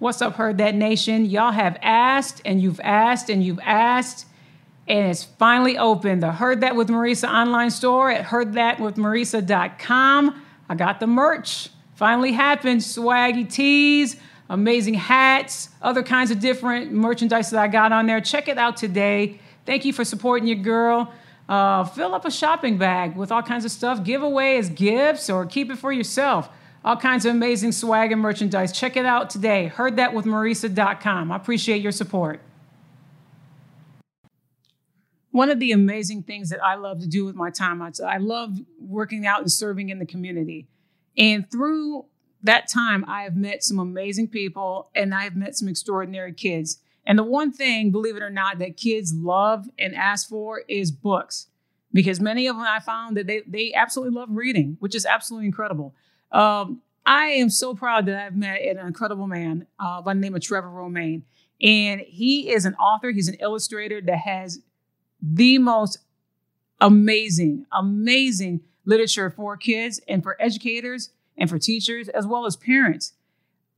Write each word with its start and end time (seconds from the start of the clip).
What's 0.00 0.22
up, 0.22 0.36
Heard 0.36 0.58
That 0.58 0.76
Nation? 0.76 1.24
Y'all 1.24 1.50
have 1.50 1.76
asked 1.82 2.40
and 2.44 2.62
you've 2.62 2.78
asked 2.84 3.28
and 3.28 3.42
you've 3.42 3.58
asked, 3.58 4.26
and 4.86 5.08
it's 5.08 5.24
finally 5.24 5.76
open. 5.76 6.20
The 6.20 6.30
Heard 6.30 6.60
That 6.60 6.76
with 6.76 6.86
Marisa 6.86 7.28
online 7.28 7.72
store 7.72 8.08
at 8.08 8.26
heardthatwithmarisa.com. 8.26 10.42
I 10.68 10.74
got 10.76 11.00
the 11.00 11.08
merch. 11.08 11.70
Finally 11.96 12.30
happened. 12.30 12.80
Swaggy 12.80 13.52
tees, 13.52 14.14
amazing 14.48 14.94
hats, 14.94 15.70
other 15.82 16.04
kinds 16.04 16.30
of 16.30 16.38
different 16.38 16.92
merchandise 16.92 17.50
that 17.50 17.60
I 17.60 17.66
got 17.66 17.90
on 17.90 18.06
there. 18.06 18.20
Check 18.20 18.46
it 18.46 18.56
out 18.56 18.76
today. 18.76 19.40
Thank 19.66 19.84
you 19.84 19.92
for 19.92 20.04
supporting 20.04 20.46
your 20.46 20.58
girl. 20.58 21.12
Uh, 21.48 21.82
fill 21.82 22.14
up 22.14 22.24
a 22.24 22.30
shopping 22.30 22.78
bag 22.78 23.16
with 23.16 23.32
all 23.32 23.42
kinds 23.42 23.64
of 23.64 23.72
stuff. 23.72 24.04
Give 24.04 24.22
away 24.22 24.58
as 24.58 24.70
gifts 24.70 25.28
or 25.28 25.44
keep 25.44 25.72
it 25.72 25.78
for 25.78 25.90
yourself 25.90 26.50
all 26.84 26.96
kinds 26.96 27.24
of 27.24 27.34
amazing 27.34 27.72
swag 27.72 28.12
and 28.12 28.20
merchandise. 28.20 28.72
Check 28.72 28.96
it 28.96 29.04
out 29.04 29.30
today. 29.30 29.66
Heard 29.66 29.96
that 29.96 30.14
with 30.14 30.24
HeardThatWithMarisa.com. 30.24 31.32
I 31.32 31.36
appreciate 31.36 31.82
your 31.82 31.92
support. 31.92 32.40
One 35.30 35.50
of 35.50 35.60
the 35.60 35.72
amazing 35.72 36.22
things 36.22 36.50
that 36.50 36.64
I 36.64 36.76
love 36.76 37.00
to 37.00 37.06
do 37.06 37.24
with 37.24 37.34
my 37.34 37.50
time, 37.50 37.82
I 37.82 38.18
love 38.18 38.58
working 38.80 39.26
out 39.26 39.40
and 39.40 39.50
serving 39.50 39.90
in 39.90 39.98
the 39.98 40.06
community. 40.06 40.66
And 41.16 41.50
through 41.50 42.06
that 42.42 42.68
time, 42.68 43.04
I 43.06 43.22
have 43.22 43.36
met 43.36 43.62
some 43.62 43.78
amazing 43.78 44.28
people 44.28 44.90
and 44.94 45.14
I 45.14 45.24
have 45.24 45.36
met 45.36 45.56
some 45.56 45.68
extraordinary 45.68 46.32
kids. 46.32 46.80
And 47.04 47.18
the 47.18 47.24
one 47.24 47.52
thing, 47.52 47.90
believe 47.90 48.16
it 48.16 48.22
or 48.22 48.30
not, 48.30 48.58
that 48.58 48.76
kids 48.76 49.14
love 49.14 49.66
and 49.78 49.94
ask 49.94 50.28
for 50.28 50.62
is 50.68 50.90
books. 50.90 51.48
Because 51.92 52.20
many 52.20 52.46
of 52.46 52.56
them 52.56 52.64
I 52.68 52.80
found 52.80 53.16
that 53.16 53.26
they, 53.26 53.42
they 53.46 53.72
absolutely 53.72 54.14
love 54.14 54.28
reading, 54.30 54.76
which 54.78 54.94
is 54.94 55.06
absolutely 55.06 55.46
incredible. 55.46 55.94
Um, 56.32 56.82
I 57.06 57.26
am 57.26 57.48
so 57.48 57.74
proud 57.74 58.06
that 58.06 58.22
I've 58.22 58.36
met 58.36 58.60
an 58.60 58.78
incredible 58.78 59.26
man 59.26 59.66
uh, 59.78 60.02
by 60.02 60.14
the 60.14 60.20
name 60.20 60.34
of 60.34 60.42
Trevor 60.42 60.68
Romain. 60.68 61.24
And 61.62 62.00
he 62.02 62.50
is 62.50 62.64
an 62.64 62.74
author, 62.74 63.10
he's 63.10 63.28
an 63.28 63.36
illustrator 63.40 64.00
that 64.02 64.18
has 64.18 64.60
the 65.20 65.58
most 65.58 65.98
amazing, 66.80 67.66
amazing 67.72 68.60
literature 68.84 69.30
for 69.30 69.56
kids 69.56 70.00
and 70.06 70.22
for 70.22 70.40
educators 70.40 71.10
and 71.36 71.48
for 71.48 71.58
teachers, 71.58 72.08
as 72.08 72.26
well 72.26 72.46
as 72.46 72.56
parents. 72.56 73.14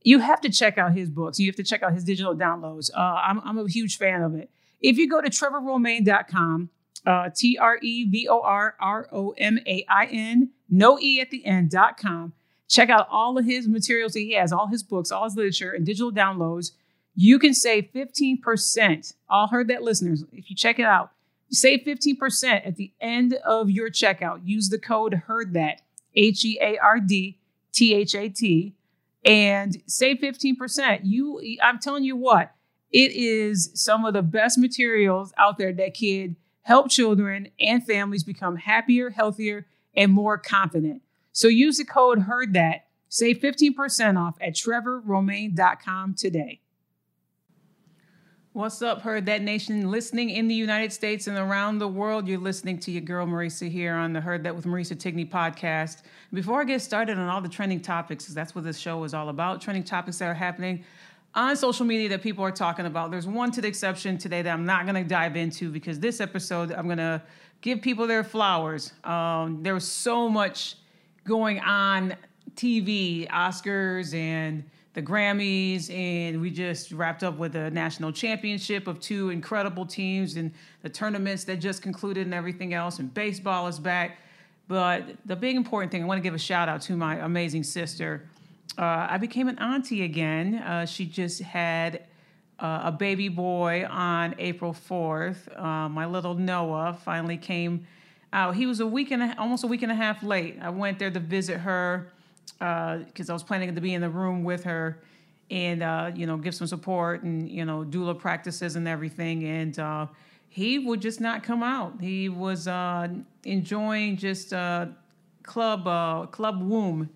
You 0.03 0.19
have 0.19 0.41
to 0.41 0.49
check 0.49 0.77
out 0.77 0.93
his 0.93 1.09
books. 1.09 1.39
You 1.39 1.47
have 1.47 1.55
to 1.55 1.63
check 1.63 1.83
out 1.83 1.93
his 1.93 2.03
digital 2.03 2.35
downloads. 2.35 2.89
Uh, 2.95 2.99
I'm, 2.99 3.39
I'm 3.41 3.57
a 3.57 3.67
huge 3.67 3.97
fan 3.97 4.21
of 4.21 4.35
it. 4.35 4.49
If 4.79 4.97
you 4.97 5.07
go 5.07 5.21
to 5.21 5.29
trevorromain.com, 5.29 6.69
uh, 7.05 7.29
T 7.35 7.57
R 7.57 7.77
E 7.81 8.05
V 8.05 8.27
O 8.27 8.41
R 8.41 8.75
R 8.79 9.07
O 9.11 9.33
M 9.37 9.59
A 9.65 9.85
I 9.87 10.05
N, 10.05 10.49
no 10.69 10.99
E 10.99 11.19
at 11.21 11.29
the 11.29 11.45
end.com. 11.45 12.33
Check 12.71 12.89
out 12.89 13.09
all 13.11 13.37
of 13.37 13.43
his 13.43 13.67
materials 13.67 14.13
that 14.13 14.21
he 14.21 14.31
has, 14.31 14.53
all 14.53 14.67
his 14.67 14.81
books, 14.81 15.11
all 15.11 15.25
his 15.25 15.35
literature, 15.35 15.73
and 15.73 15.85
digital 15.85 16.09
downloads. 16.09 16.71
You 17.13 17.37
can 17.37 17.53
save 17.53 17.89
15%. 17.93 19.13
All 19.29 19.47
heard 19.47 19.67
that, 19.67 19.83
listeners. 19.83 20.23
If 20.31 20.49
you 20.49 20.55
check 20.55 20.79
it 20.79 20.85
out, 20.85 21.11
save 21.49 21.81
15% 21.81 22.65
at 22.65 22.77
the 22.77 22.93
end 23.01 23.33
of 23.45 23.69
your 23.69 23.89
checkout. 23.89 24.39
Use 24.45 24.69
the 24.69 24.79
code 24.79 25.23
HEARD 25.27 25.53
THAT, 25.53 25.81
H 26.15 26.45
E 26.45 26.57
A 26.61 26.77
R 26.77 27.01
D 27.01 27.37
T 27.73 27.93
H 27.93 28.15
A 28.15 28.29
T, 28.29 28.73
and 29.25 29.83
save 29.85 30.19
15%. 30.19 31.01
You, 31.03 31.41
I'm 31.61 31.77
telling 31.77 32.05
you 32.05 32.15
what, 32.15 32.55
it 32.89 33.11
is 33.11 33.69
some 33.73 34.05
of 34.05 34.13
the 34.13 34.21
best 34.21 34.57
materials 34.57 35.33
out 35.37 35.57
there 35.57 35.73
that 35.73 35.97
could 35.99 36.37
help 36.61 36.89
children 36.89 37.49
and 37.59 37.85
families 37.85 38.23
become 38.23 38.55
happier, 38.55 39.09
healthier, 39.09 39.67
and 39.93 40.13
more 40.13 40.37
confident. 40.37 41.01
So 41.41 41.47
use 41.47 41.77
the 41.79 41.85
code 41.85 42.19
HEARD 42.19 42.53
THAT, 42.53 42.85
save 43.09 43.39
15% 43.39 44.15
off 44.15 44.37
at 44.39 44.53
trevorromain.com 44.53 46.13
today. 46.13 46.61
What's 48.53 48.83
up, 48.83 49.01
Heard 49.01 49.25
That 49.25 49.41
Nation? 49.41 49.89
Listening 49.89 50.29
in 50.29 50.47
the 50.47 50.53
United 50.53 50.93
States 50.93 51.25
and 51.25 51.35
around 51.35 51.79
the 51.79 51.87
world, 51.87 52.27
you're 52.27 52.37
listening 52.37 52.77
to 52.81 52.91
your 52.91 53.01
girl 53.01 53.25
Marisa 53.25 53.67
here 53.71 53.95
on 53.95 54.13
the 54.13 54.21
Heard 54.21 54.43
That 54.43 54.55
with 54.55 54.65
Marisa 54.65 54.95
Tigney 54.95 55.27
podcast. 55.27 56.03
Before 56.31 56.61
I 56.61 56.63
get 56.63 56.79
started 56.79 57.17
on 57.17 57.27
all 57.27 57.41
the 57.41 57.49
trending 57.49 57.79
topics, 57.79 58.25
because 58.25 58.35
that's 58.35 58.53
what 58.53 58.63
this 58.63 58.77
show 58.77 59.03
is 59.03 59.15
all 59.15 59.29
about, 59.29 59.61
trending 59.61 59.83
topics 59.83 60.19
that 60.19 60.25
are 60.25 60.35
happening 60.35 60.83
on 61.33 61.57
social 61.57 61.87
media 61.87 62.07
that 62.09 62.21
people 62.21 62.45
are 62.45 62.51
talking 62.51 62.85
about. 62.85 63.09
There's 63.09 63.25
one 63.25 63.49
to 63.53 63.61
the 63.61 63.67
exception 63.67 64.19
today 64.19 64.43
that 64.43 64.53
I'm 64.53 64.67
not 64.67 64.85
going 64.85 64.93
to 64.93 65.03
dive 65.03 65.35
into 65.35 65.71
because 65.71 65.99
this 65.99 66.21
episode 66.21 66.71
I'm 66.71 66.85
going 66.85 66.99
to 66.99 67.19
give 67.61 67.81
people 67.81 68.05
their 68.05 68.23
flowers. 68.23 68.93
Um, 69.03 69.63
there 69.63 69.73
was 69.73 69.87
so 69.87 70.29
much 70.29 70.75
going 71.23 71.59
on 71.59 72.15
TV, 72.55 73.29
Oscars, 73.29 74.13
and 74.13 74.63
the 74.93 75.01
Grammys, 75.01 75.89
and 75.93 76.41
we 76.41 76.49
just 76.49 76.91
wrapped 76.91 77.23
up 77.23 77.37
with 77.37 77.55
a 77.55 77.71
national 77.71 78.11
championship 78.11 78.87
of 78.87 78.99
two 78.99 79.29
incredible 79.29 79.85
teams 79.85 80.35
and 80.35 80.51
the 80.81 80.89
tournaments 80.89 81.45
that 81.45 81.57
just 81.57 81.81
concluded 81.81 82.25
and 82.25 82.33
everything 82.33 82.73
else. 82.73 82.99
And 82.99 83.13
baseball 83.13 83.67
is 83.67 83.79
back. 83.79 84.17
But 84.67 85.03
the 85.25 85.35
big 85.35 85.55
important 85.55 85.91
thing, 85.91 86.03
I 86.03 86.05
want 86.05 86.17
to 86.17 86.21
give 86.21 86.33
a 86.33 86.39
shout 86.39 86.67
out 86.67 86.81
to 86.83 86.95
my 86.95 87.17
amazing 87.17 87.63
sister. 87.63 88.27
Uh, 88.77 89.07
I 89.09 89.17
became 89.17 89.47
an 89.47 89.59
auntie 89.59 90.03
again. 90.03 90.55
Uh, 90.55 90.85
she 90.85 91.05
just 91.05 91.41
had 91.41 92.03
uh, 92.59 92.81
a 92.85 92.91
baby 92.91 93.27
boy 93.27 93.85
on 93.89 94.35
April 94.39 94.73
4th. 94.73 95.59
Uh, 95.59 95.89
my 95.89 96.05
little 96.05 96.35
Noah 96.35 96.97
finally 97.03 97.37
came 97.37 97.85
out. 98.33 98.55
He 98.55 98.65
was 98.65 98.79
a 98.79 98.87
week 98.87 99.11
and 99.11 99.23
a, 99.23 99.35
almost 99.37 99.63
a 99.63 99.67
week 99.67 99.81
and 99.81 99.91
a 99.91 99.95
half 99.95 100.23
late. 100.23 100.57
I 100.61 100.69
went 100.69 100.99
there 100.99 101.11
to 101.11 101.19
visit 101.19 101.57
her 101.59 102.11
because 102.59 103.29
I 103.29 103.33
was 103.33 103.43
planning 103.43 103.73
to 103.73 103.81
be 103.81 103.93
in 103.93 104.01
the 104.01 104.09
room 104.09 104.43
with 104.43 104.63
her 104.63 104.99
and 105.51 105.83
uh, 105.83 106.11
you 106.15 106.25
know 106.25 106.37
give 106.37 106.55
some 106.55 106.65
support 106.65 107.23
and 107.23 107.47
you 107.49 107.65
know 107.65 107.83
doula 107.83 108.17
practices 108.17 108.75
and 108.75 108.87
everything. 108.87 109.43
And 109.43 109.77
uh, 109.77 110.07
he 110.49 110.79
would 110.79 111.01
just 111.01 111.21
not 111.21 111.43
come 111.43 111.61
out. 111.61 111.93
He 111.99 112.29
was 112.29 112.67
uh, 112.67 113.09
enjoying 113.43 114.17
just 114.17 114.53
uh, 114.53 114.87
club 115.43 115.85
uh, 115.85 116.25
club 116.27 116.61
womb, 116.61 117.09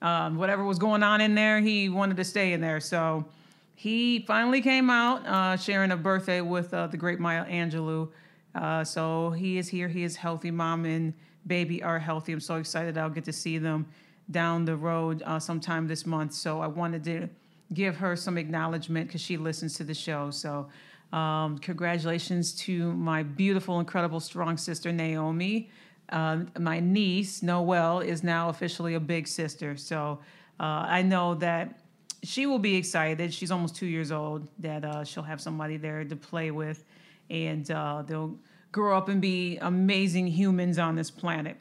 um, 0.00 0.36
whatever 0.36 0.64
was 0.64 0.78
going 0.78 1.02
on 1.02 1.20
in 1.20 1.34
there. 1.34 1.60
He 1.60 1.88
wanted 1.88 2.16
to 2.16 2.24
stay 2.24 2.52
in 2.52 2.60
there, 2.60 2.80
so 2.80 3.26
he 3.74 4.20
finally 4.20 4.60
came 4.60 4.88
out, 4.88 5.26
uh, 5.26 5.56
sharing 5.56 5.90
a 5.90 5.96
birthday 5.96 6.40
with 6.40 6.72
uh, 6.72 6.86
the 6.86 6.96
great 6.96 7.18
Maya 7.18 7.44
Angelou. 7.46 8.08
Uh, 8.54 8.84
so 8.84 9.30
he 9.30 9.58
is 9.58 9.68
here. 9.68 9.88
He 9.88 10.02
is 10.02 10.16
healthy. 10.16 10.50
Mom 10.50 10.84
and 10.84 11.12
baby 11.46 11.82
are 11.82 11.98
healthy. 11.98 12.32
I'm 12.32 12.40
so 12.40 12.56
excited. 12.56 12.98
I'll 12.98 13.10
get 13.10 13.24
to 13.24 13.32
see 13.32 13.58
them 13.58 13.86
down 14.30 14.64
the 14.64 14.76
road 14.76 15.22
uh, 15.24 15.38
sometime 15.38 15.86
this 15.86 16.06
month. 16.06 16.34
So 16.34 16.60
I 16.60 16.66
wanted 16.66 17.04
to 17.04 17.28
give 17.72 17.96
her 17.96 18.16
some 18.16 18.38
acknowledgement 18.38 19.08
because 19.08 19.20
she 19.20 19.36
listens 19.36 19.74
to 19.76 19.84
the 19.84 19.94
show. 19.94 20.30
So 20.30 20.68
Um, 21.12 21.58
congratulations 21.58 22.54
to 22.66 22.92
my 22.94 23.24
beautiful, 23.24 23.80
incredible, 23.80 24.20
strong 24.20 24.56
sister 24.56 24.92
Naomi. 24.92 25.68
Uh, 26.08 26.44
my 26.56 26.78
niece 26.78 27.42
Noelle 27.42 27.98
is 27.98 28.22
now 28.22 28.48
officially 28.48 28.94
a 28.94 29.00
big 29.00 29.26
sister. 29.26 29.76
So 29.76 30.20
uh, 30.60 30.98
I 30.98 31.02
know 31.02 31.34
that 31.34 31.80
she 32.22 32.46
will 32.46 32.60
be 32.60 32.76
excited. 32.76 33.34
She's 33.34 33.50
almost 33.50 33.74
two 33.74 33.86
years 33.86 34.12
old. 34.12 34.46
That 34.60 34.84
uh, 34.84 35.02
she'll 35.04 35.26
have 35.26 35.40
somebody 35.40 35.78
there 35.78 36.04
to 36.04 36.16
play 36.16 36.52
with, 36.52 36.84
and 37.30 37.70
uh, 37.70 38.02
they'll 38.06 38.38
grow 38.72 38.96
up 38.96 39.08
and 39.08 39.20
be 39.20 39.58
amazing 39.58 40.26
humans 40.26 40.78
on 40.78 40.94
this 40.94 41.10
planet. 41.10 41.56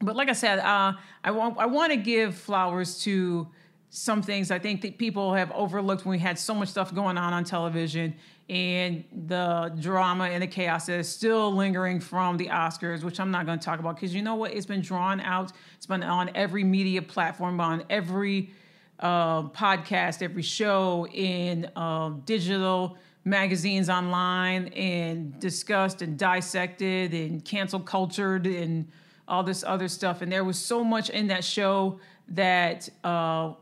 But 0.00 0.16
like 0.16 0.28
I 0.28 0.32
said, 0.32 0.58
uh, 0.60 0.92
I 1.24 1.30
want 1.30 1.58
I 1.58 1.66
want 1.66 1.92
to 1.92 1.96
give 1.96 2.34
flowers 2.34 3.02
to 3.02 3.48
some 3.90 4.22
things 4.22 4.50
I 4.50 4.58
think 4.58 4.82
that 4.82 4.98
people 4.98 5.34
have 5.34 5.50
overlooked 5.52 6.04
when 6.04 6.12
we 6.12 6.18
had 6.18 6.38
so 6.38 6.54
much 6.54 6.68
stuff 6.68 6.94
going 6.94 7.16
on 7.16 7.32
on 7.32 7.44
television 7.44 8.14
and 8.50 9.04
the 9.26 9.74
drama 9.80 10.24
and 10.24 10.42
the 10.42 10.46
chaos 10.46 10.86
that 10.86 10.98
is 10.98 11.08
still 11.08 11.54
lingering 11.54 12.00
from 12.00 12.36
the 12.36 12.46
Oscars, 12.46 13.02
which 13.02 13.20
I'm 13.20 13.30
not 13.30 13.46
going 13.46 13.58
to 13.58 13.64
talk 13.64 13.78
about 13.80 13.96
because 13.96 14.14
you 14.14 14.22
know 14.22 14.36
what? 14.36 14.54
It's 14.54 14.66
been 14.66 14.80
drawn 14.80 15.20
out. 15.20 15.52
It's 15.76 15.86
been 15.86 16.02
on 16.02 16.30
every 16.34 16.64
media 16.64 17.02
platform, 17.02 17.60
on 17.60 17.82
every 17.90 18.50
uh, 19.00 19.44
podcast, 19.44 20.22
every 20.22 20.42
show, 20.42 21.06
in 21.08 21.70
uh, 21.76 22.10
digital 22.24 22.96
magazines 23.24 23.88
online, 23.88 24.68
and 24.68 25.38
discussed 25.40 26.02
and 26.02 26.18
dissected 26.18 27.12
and 27.14 27.44
cancel 27.44 27.80
cultured 27.80 28.46
and 28.46 28.88
all 29.26 29.42
this 29.42 29.62
other 29.62 29.88
stuff. 29.88 30.22
And 30.22 30.32
there 30.32 30.44
was 30.44 30.58
so 30.58 30.82
much 30.82 31.10
in 31.10 31.28
that 31.28 31.44
show 31.44 32.00
that. 32.28 32.88
Uh, 33.04 33.54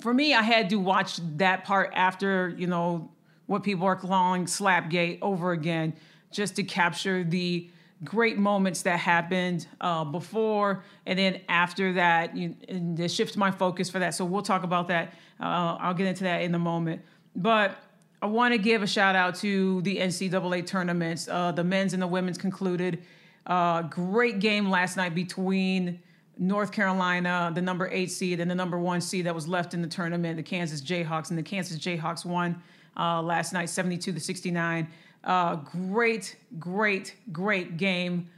for 0.00 0.14
me, 0.14 0.32
I 0.32 0.42
had 0.42 0.70
to 0.70 0.76
watch 0.76 1.18
that 1.38 1.64
part 1.64 1.90
after, 1.94 2.54
you 2.56 2.68
know, 2.68 3.10
what 3.46 3.64
people 3.64 3.84
are 3.86 3.96
calling 3.96 4.44
Slapgate 4.44 5.18
over 5.22 5.50
again, 5.50 5.94
just 6.30 6.54
to 6.56 6.62
capture 6.62 7.24
the 7.24 7.68
great 8.04 8.38
moments 8.38 8.82
that 8.82 8.98
happened 8.98 9.66
uh, 9.80 10.04
before 10.04 10.84
and 11.06 11.18
then 11.18 11.40
after 11.48 11.94
that, 11.94 12.36
you, 12.36 12.54
and 12.68 12.96
to 12.96 13.08
shift 13.08 13.36
my 13.36 13.50
focus 13.50 13.88
for 13.88 13.98
that. 13.98 14.14
So 14.14 14.24
we'll 14.24 14.42
talk 14.42 14.62
about 14.62 14.88
that. 14.88 15.14
Uh, 15.40 15.78
I'll 15.80 15.94
get 15.94 16.06
into 16.06 16.24
that 16.24 16.42
in 16.42 16.54
a 16.54 16.58
moment. 16.58 17.02
But 17.34 17.76
I 18.22 18.26
want 18.26 18.52
to 18.52 18.58
give 18.58 18.82
a 18.82 18.86
shout 18.86 19.14
out 19.14 19.34
to 19.36 19.82
the 19.82 19.98
NCAA 19.98 20.66
tournaments. 20.66 21.28
Uh, 21.28 21.52
the 21.52 21.64
men's 21.64 21.92
and 21.92 22.02
the 22.02 22.06
women's 22.06 22.38
concluded. 22.38 23.02
Uh, 23.46 23.82
great 23.82 24.40
game 24.40 24.70
last 24.70 24.96
night 24.96 25.14
between 25.14 26.00
North 26.38 26.72
Carolina, 26.72 27.52
the 27.54 27.62
number 27.62 27.88
eight 27.90 28.10
seed, 28.10 28.40
and 28.40 28.50
the 28.50 28.54
number 28.54 28.78
one 28.78 29.00
seed 29.00 29.26
that 29.26 29.34
was 29.34 29.46
left 29.46 29.74
in 29.74 29.82
the 29.82 29.88
tournament, 29.88 30.36
the 30.36 30.42
Kansas 30.42 30.80
Jayhawks. 30.80 31.28
And 31.30 31.38
the 31.38 31.42
Kansas 31.42 31.78
Jayhawks 31.78 32.24
won 32.24 32.62
uh, 32.96 33.22
last 33.22 33.52
night, 33.52 33.68
72 33.68 34.12
to 34.12 34.20
69. 34.20 34.88
Uh, 35.22 35.56
great, 35.56 36.36
great, 36.58 37.14
great 37.32 37.76
game. 37.76 38.28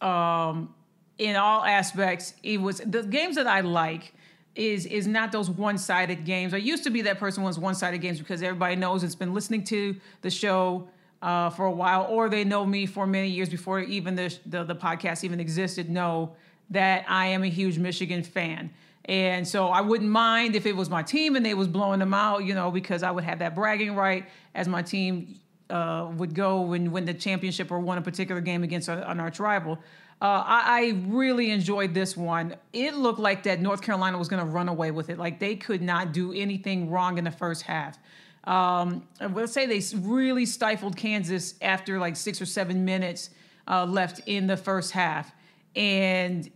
Um, 0.00 0.74
in 1.18 1.36
all 1.36 1.64
aspects, 1.64 2.34
it 2.42 2.60
was 2.60 2.78
the 2.78 3.02
games 3.02 3.36
that 3.36 3.46
I 3.46 3.60
like 3.60 4.14
is 4.54 4.86
is 4.86 5.06
not 5.06 5.32
those 5.32 5.50
one-sided 5.50 6.24
games. 6.24 6.54
I 6.54 6.58
used 6.58 6.84
to 6.84 6.90
be 6.90 7.02
that 7.02 7.18
person 7.18 7.42
who 7.42 7.46
was 7.48 7.58
one-sided 7.58 7.98
games 7.98 8.18
because 8.18 8.42
everybody 8.42 8.76
knows 8.76 9.02
it's 9.02 9.14
been 9.14 9.34
listening 9.34 9.64
to 9.64 9.96
the 10.22 10.30
show 10.30 10.88
uh, 11.22 11.50
for 11.50 11.66
a 11.66 11.72
while, 11.72 12.06
or 12.08 12.28
they 12.28 12.44
know 12.44 12.64
me 12.64 12.86
for 12.86 13.06
many 13.06 13.28
years 13.28 13.48
before 13.48 13.80
even 13.80 14.14
the, 14.14 14.36
the, 14.46 14.62
the 14.64 14.74
podcast 14.74 15.24
even 15.24 15.40
existed. 15.40 15.90
Know 15.90 16.36
that 16.70 17.04
I 17.08 17.26
am 17.26 17.42
a 17.42 17.48
huge 17.48 17.78
Michigan 17.78 18.22
fan. 18.22 18.70
And 19.06 19.46
so 19.46 19.68
I 19.68 19.82
wouldn't 19.82 20.08
mind 20.10 20.56
if 20.56 20.64
it 20.64 20.74
was 20.74 20.88
my 20.88 21.02
team 21.02 21.36
and 21.36 21.44
they 21.44 21.54
was 21.54 21.68
blowing 21.68 21.98
them 21.98 22.14
out, 22.14 22.44
you 22.44 22.54
know, 22.54 22.70
because 22.70 23.02
I 23.02 23.10
would 23.10 23.24
have 23.24 23.40
that 23.40 23.54
bragging 23.54 23.94
right 23.94 24.26
as 24.54 24.66
my 24.66 24.80
team 24.80 25.40
uh, 25.68 26.10
would 26.16 26.34
go 26.34 26.72
and 26.72 26.90
win 26.90 27.04
the 27.04 27.12
championship 27.12 27.70
or 27.70 27.78
won 27.80 27.98
a 27.98 28.02
particular 28.02 28.40
game 28.40 28.62
against 28.62 28.88
an 28.88 29.20
arch 29.20 29.40
rival. 29.40 29.78
Uh, 30.22 30.42
I, 30.46 30.62
I, 30.66 31.02
really 31.08 31.50
enjoyed 31.50 31.92
this 31.92 32.16
one. 32.16 32.54
It 32.72 32.94
looked 32.94 33.18
like 33.18 33.42
that 33.42 33.60
North 33.60 33.82
Carolina 33.82 34.16
was 34.16 34.28
going 34.28 34.42
to 34.42 34.48
run 34.48 34.68
away 34.68 34.90
with 34.90 35.10
it. 35.10 35.18
Like 35.18 35.38
they 35.38 35.56
could 35.56 35.82
not 35.82 36.12
do 36.12 36.32
anything 36.32 36.88
wrong 36.88 37.18
in 37.18 37.24
the 37.24 37.30
first 37.30 37.62
half. 37.62 37.98
Um, 38.44 39.06
let's 39.32 39.52
say 39.52 39.66
they 39.66 39.82
really 39.98 40.46
stifled 40.46 40.96
Kansas 40.96 41.54
after 41.60 41.98
like 41.98 42.16
six 42.16 42.40
or 42.40 42.46
seven 42.46 42.84
minutes 42.84 43.30
uh, 43.66 43.84
left 43.86 44.20
in 44.26 44.46
the 44.46 44.56
first 44.56 44.92
half. 44.92 45.32
And 45.74 46.50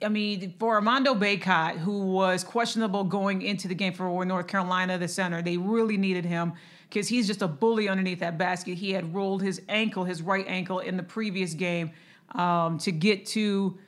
I 0.00 0.08
mean, 0.08 0.54
for 0.58 0.76
Armando 0.76 1.14
Bacot, 1.14 1.78
who 1.78 2.06
was 2.06 2.44
questionable 2.44 3.04
going 3.04 3.42
into 3.42 3.66
the 3.68 3.74
game 3.74 3.92
for 3.92 4.24
North 4.24 4.46
Carolina, 4.46 4.96
the 4.96 5.08
center, 5.08 5.42
they 5.42 5.56
really 5.56 5.96
needed 5.96 6.24
him 6.24 6.52
because 6.88 7.08
he's 7.08 7.26
just 7.26 7.42
a 7.42 7.48
bully 7.48 7.88
underneath 7.88 8.20
that 8.20 8.38
basket. 8.38 8.78
He 8.78 8.92
had 8.92 9.12
rolled 9.12 9.42
his 9.42 9.60
ankle, 9.68 10.04
his 10.04 10.22
right 10.22 10.46
ankle, 10.48 10.78
in 10.78 10.96
the 10.96 11.02
previous 11.02 11.52
game 11.52 11.90
um, 12.34 12.78
to 12.78 12.92
get 12.92 13.26
to 13.26 13.78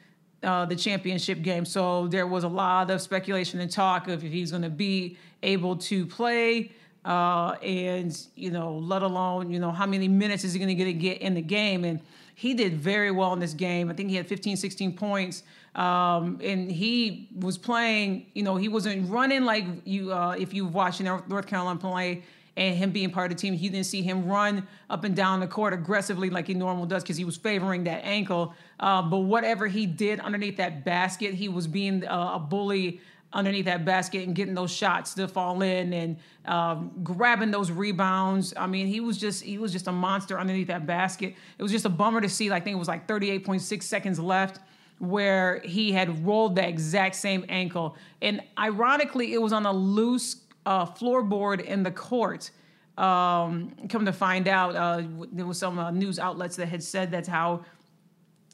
uh, 0.43 0.65
the 0.65 0.77
championship 0.77 1.43
game. 1.43 1.65
So 1.65 2.07
there 2.09 2.27
was 2.27 2.45
a 2.45 2.49
lot 2.49 2.91
of 2.91 3.01
speculation 3.01 3.61
and 3.61 3.71
talk 3.71 4.09
of 4.09 4.25
if 4.25 4.33
he's 4.33 4.51
going 4.51 4.63
to 4.63 4.71
be 4.71 5.17
able 5.43 5.77
to 5.77 6.07
play. 6.07 6.73
Uh, 7.05 7.53
and 7.63 8.27
you 8.35 8.51
know, 8.51 8.77
let 8.77 9.03
alone 9.03 9.51
you 9.51 9.59
know 9.59 9.71
how 9.71 9.87
many 9.87 10.07
minutes 10.07 10.45
is 10.45 10.53
he 10.53 10.59
going 10.59 10.77
to 10.77 10.93
get 10.93 11.19
in 11.23 11.35
the 11.35 11.43
game? 11.43 11.85
And 11.85 12.01
he 12.35 12.55
did 12.55 12.75
very 12.75 13.11
well 13.11 13.33
in 13.35 13.39
this 13.39 13.53
game. 13.53 13.91
I 13.91 13.95
think 13.95 14.09
he 14.09 14.17
had 14.17 14.27
15, 14.27 14.57
16 14.57 14.97
points. 14.97 15.43
Um, 15.75 16.41
and 16.43 16.71
he 16.71 17.29
was 17.37 17.59
playing, 17.59 18.27
you 18.35 18.43
know, 18.43 18.57
he 18.57 18.69
wasn't 18.69 19.11
running 19.11 19.45
like 19.45 19.67
you, 19.85 20.13
uh, 20.13 20.37
if 20.39 20.55
you 20.55 20.65
watched 20.65 21.03
North 21.03 21.47
Carolina 21.47 21.79
play 21.79 22.23
and 22.57 22.77
him 22.77 22.91
being 22.91 23.11
part 23.11 23.31
of 23.31 23.37
the 23.37 23.41
team, 23.41 23.55
you 23.55 23.71
didn't 23.71 23.87
see 23.87 24.03
him 24.03 24.27
run 24.27 24.67
up 24.89 25.05
and 25.05 25.15
down 25.15 25.41
the 25.41 25.47
court 25.47 25.73
aggressively 25.73 26.31
like 26.31 26.47
he 26.47 26.55
normally 26.55 26.89
does 26.89 27.03
because 27.03 27.17
he 27.17 27.25
was 27.25 27.37
favoring 27.37 27.85
that 27.85 28.05
ankle. 28.05 28.55
Uh, 28.79 29.03
but 29.03 29.19
whatever 29.19 29.67
he 29.67 29.87
did 29.87 30.21
underneath 30.21 30.57
that 30.57 30.85
basket, 30.85 31.35
he 31.35 31.49
was 31.49 31.67
being 31.67 32.07
uh, 32.07 32.33
a 32.35 32.39
bully 32.39 33.01
underneath 33.33 33.67
that 33.67 33.85
basket 33.85 34.27
and 34.27 34.35
getting 34.35 34.55
those 34.55 34.73
shots 34.73 35.15
to 35.15 35.29
fall 35.29 35.63
in 35.63 35.93
and 35.93 36.17
um, 36.47 36.91
grabbing 37.03 37.51
those 37.51 37.71
rebounds. 37.71 38.53
I 38.57 38.67
mean, 38.67 38.87
he 38.87 39.01
was 39.01 39.19
just 39.19 39.43
he 39.43 39.59
was 39.59 39.73
just 39.73 39.87
a 39.87 39.93
monster 39.93 40.39
underneath 40.39 40.69
that 40.69 40.87
basket. 40.87 41.35
It 41.59 41.63
was 41.63 41.73
just 41.73 41.85
a 41.85 41.91
bummer 41.91 42.21
to 42.21 42.29
see. 42.29 42.51
I 42.51 42.61
think 42.61 42.75
it 42.75 42.79
was 42.79 42.89
like 42.89 43.07
38.6 43.07 43.83
seconds 43.83 44.19
left 44.19 44.61
where 44.99 45.61
he 45.61 45.93
had 45.93 46.27
rolled 46.27 46.57
the 46.57 46.67
exact 46.67 47.15
same 47.15 47.45
ankle, 47.49 47.97
and 48.21 48.43
ironically, 48.59 49.33
it 49.33 49.41
was 49.41 49.53
on 49.53 49.65
a 49.65 49.73
loose 49.73 50.37
uh, 50.67 50.87
floorboard 50.87 51.61
in 51.65 51.83
the 51.83 51.91
court. 51.91 52.51
Um, 52.99 53.75
come 53.89 54.05
to 54.05 54.13
find 54.13 54.47
out, 54.47 54.77
uh, 54.77 55.03
there 55.33 55.47
was 55.47 55.59
some 55.59 55.79
uh, 55.79 55.91
news 55.91 56.19
outlets 56.19 56.57
that 56.57 56.67
had 56.67 56.83
said 56.83 57.11
that's 57.11 57.29
how 57.29 57.65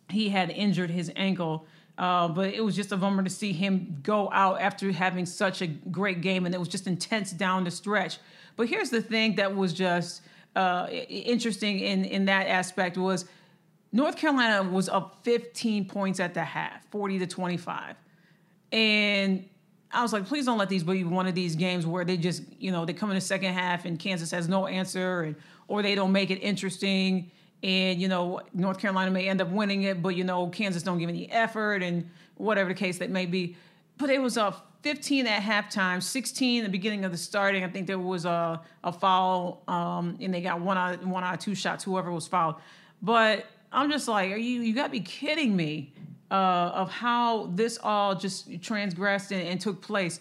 he 0.09 0.29
had 0.29 0.51
injured 0.51 0.91
his 0.91 1.11
ankle. 1.17 1.67
Uh, 1.99 2.29
but 2.29 2.53
it 2.53 2.63
was 2.63 2.77
just 2.77 2.93
a 2.93 2.97
bummer 2.97 3.23
to 3.23 3.31
see 3.31 3.53
him 3.53 3.99
go 4.03 4.31
out 4.31 4.61
after 4.61 4.93
having 4.93 5.25
such 5.25 5.63
a 5.63 5.67
great 5.67 6.21
game, 6.21 6.45
and 6.45 6.55
it 6.55 6.59
was 6.59 6.69
just 6.69 6.87
intense 6.87 7.33
down 7.33 7.65
the 7.65 7.71
stretch. 7.71 8.19
But 8.57 8.69
here's 8.69 8.91
the 8.91 9.01
thing 9.01 9.37
that 9.37 9.57
was 9.57 9.73
just 9.73 10.21
uh, 10.55 10.89
interesting 10.91 11.81
in 11.81 12.05
in 12.05 12.27
that 12.27 12.49
aspect 12.49 12.99
was 12.99 13.25
North 13.93 14.17
Carolina 14.17 14.69
was 14.69 14.91
up 14.91 15.21
15 15.23 15.87
points 15.87 16.21
at 16.21 16.35
the 16.35 16.45
half, 16.45 16.85
40 16.91 17.21
to 17.21 17.27
25, 17.27 17.97
and 18.73 19.49
I 19.93 20.03
was 20.03 20.13
like, 20.13 20.27
please 20.27 20.45
don't 20.47 20.59
let 20.59 20.69
these 20.69 20.83
be 20.83 21.05
one 21.05 21.27
of 21.27 21.35
these 21.35 21.57
games 21.57 21.87
where 21.87 22.05
they 22.05 22.17
just, 22.17 22.43
you 22.59 22.73
know, 22.73 22.85
they 22.85 22.93
come 22.93 23.11
in 23.11 23.15
the 23.15 23.21
second 23.21 23.55
half 23.55 23.85
and 23.85 23.99
Kansas 23.99 24.31
has 24.33 24.49
no 24.49 24.67
answer, 24.67 25.23
and 25.23 25.37
or 25.69 25.83
they 25.83 25.95
don't 25.95 26.13
make 26.13 26.31
it 26.31 26.37
interesting 26.37 27.31
and 27.63 28.01
you 28.01 28.09
know 28.09 28.41
North 28.55 28.79
Carolina 28.79 29.11
may 29.11 29.29
end 29.29 29.41
up 29.41 29.49
winning 29.49 29.83
it, 29.83 30.03
but 30.03 30.11
you 30.11 30.25
know 30.25 30.49
Kansas 30.49 30.83
don't 30.83 30.99
give 30.99 31.09
any 31.09 31.31
effort 31.31 31.83
and 31.83 32.09
whatever 32.37 32.69
the 32.69 32.75
case 32.75 32.99
that 32.99 33.11
may 33.11 33.27
be. 33.27 33.57
But 33.99 34.11
it 34.11 34.21
was 34.21 34.37
a 34.37 34.55
15 34.83 35.27
at 35.27 35.43
halftime, 35.43 36.03
16 36.03 36.63
at 36.63 36.67
the 36.67 36.71
beginning 36.71 37.05
of 37.05 37.13
the 37.13 37.19
starting. 37.19 37.65
I 37.65 37.69
think 37.69 37.87
there 37.87 37.99
was 37.99 38.25
a, 38.25 38.61
a 38.85 38.93
foul, 38.93 39.63
um, 39.69 40.19
and 40.21 40.33
they 40.33 40.43
got 40.43 40.61
one 40.61 40.77
out 40.77 41.05
one 41.05 41.25
out 41.25 41.41
two 41.41 41.55
shots, 41.55 41.83
whoever 41.83 42.13
was 42.13 42.27
fouled. 42.27 42.57
But 43.03 43.47
I'm 43.73 43.91
just 43.91 44.07
like, 44.07 44.31
are 44.31 44.37
you 44.37 44.61
you 44.61 44.75
got 44.75 44.85
to 44.85 44.91
be 44.91 45.01
kidding 45.01 45.57
me 45.57 45.93
uh, 46.31 46.35
of 46.75 46.91
how 46.91 47.47
this 47.55 47.79
all 47.83 48.15
just 48.15 48.63
transgressed 48.63 49.33
and, 49.33 49.47
and 49.47 49.61
took 49.61 49.81
place, 49.81 50.21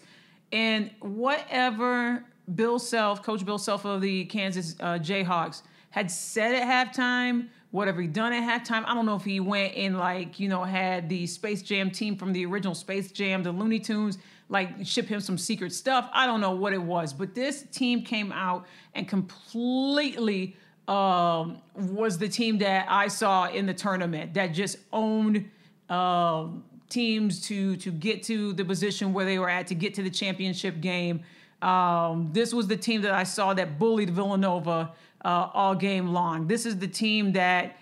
and 0.52 0.90
whatever 1.00 2.24
Bill 2.54 2.78
Self, 2.78 3.22
Coach 3.22 3.44
Bill 3.44 3.58
Self 3.58 3.84
of 3.84 4.00
the 4.00 4.24
Kansas 4.26 4.76
uh, 4.80 4.98
Jayhawks 4.98 5.62
had 5.90 6.10
said 6.10 6.54
at 6.54 6.92
halftime, 6.94 7.48
whatever 7.70 8.00
he 8.00 8.06
done 8.06 8.32
at 8.32 8.42
halftime. 8.42 8.84
I 8.86 8.94
don't 8.94 9.06
know 9.06 9.16
if 9.16 9.24
he 9.24 9.40
went 9.40 9.74
and 9.74 9.98
like, 9.98 10.38
you 10.38 10.48
know, 10.48 10.62
had 10.62 11.08
the 11.08 11.26
Space 11.26 11.62
Jam 11.62 11.90
team 11.90 12.16
from 12.16 12.32
the 12.32 12.46
original 12.46 12.74
Space 12.74 13.10
Jam, 13.10 13.42
the 13.42 13.50
Looney 13.50 13.80
Tunes, 13.80 14.18
like 14.48 14.84
ship 14.84 15.06
him 15.06 15.20
some 15.20 15.38
secret 15.38 15.72
stuff. 15.72 16.08
I 16.12 16.26
don't 16.26 16.40
know 16.40 16.52
what 16.52 16.72
it 16.72 16.82
was, 16.82 17.12
but 17.12 17.34
this 17.34 17.62
team 17.72 18.02
came 18.02 18.30
out 18.30 18.66
and 18.94 19.08
completely 19.08 20.56
um, 20.86 21.58
was 21.74 22.18
the 22.18 22.28
team 22.28 22.58
that 22.58 22.86
I 22.88 23.08
saw 23.08 23.48
in 23.48 23.66
the 23.66 23.74
tournament 23.74 24.34
that 24.34 24.48
just 24.48 24.78
owned 24.92 25.50
um, 25.88 26.64
teams 26.88 27.40
to 27.48 27.76
to 27.76 27.90
get 27.90 28.22
to 28.24 28.52
the 28.52 28.64
position 28.64 29.12
where 29.12 29.24
they 29.24 29.38
were 29.38 29.50
at 29.50 29.66
to 29.68 29.74
get 29.74 29.94
to 29.94 30.02
the 30.02 30.10
championship 30.10 30.80
game. 30.80 31.22
Um, 31.62 32.30
this 32.32 32.52
was 32.52 32.66
the 32.66 32.76
team 32.76 33.02
that 33.02 33.12
I 33.12 33.24
saw 33.24 33.54
that 33.54 33.78
bullied 33.78 34.10
Villanova 34.10 34.92
uh, 35.24 35.48
all 35.52 35.74
game 35.74 36.08
long. 36.08 36.46
This 36.46 36.66
is 36.66 36.78
the 36.78 36.88
team 36.88 37.32
that. 37.32 37.76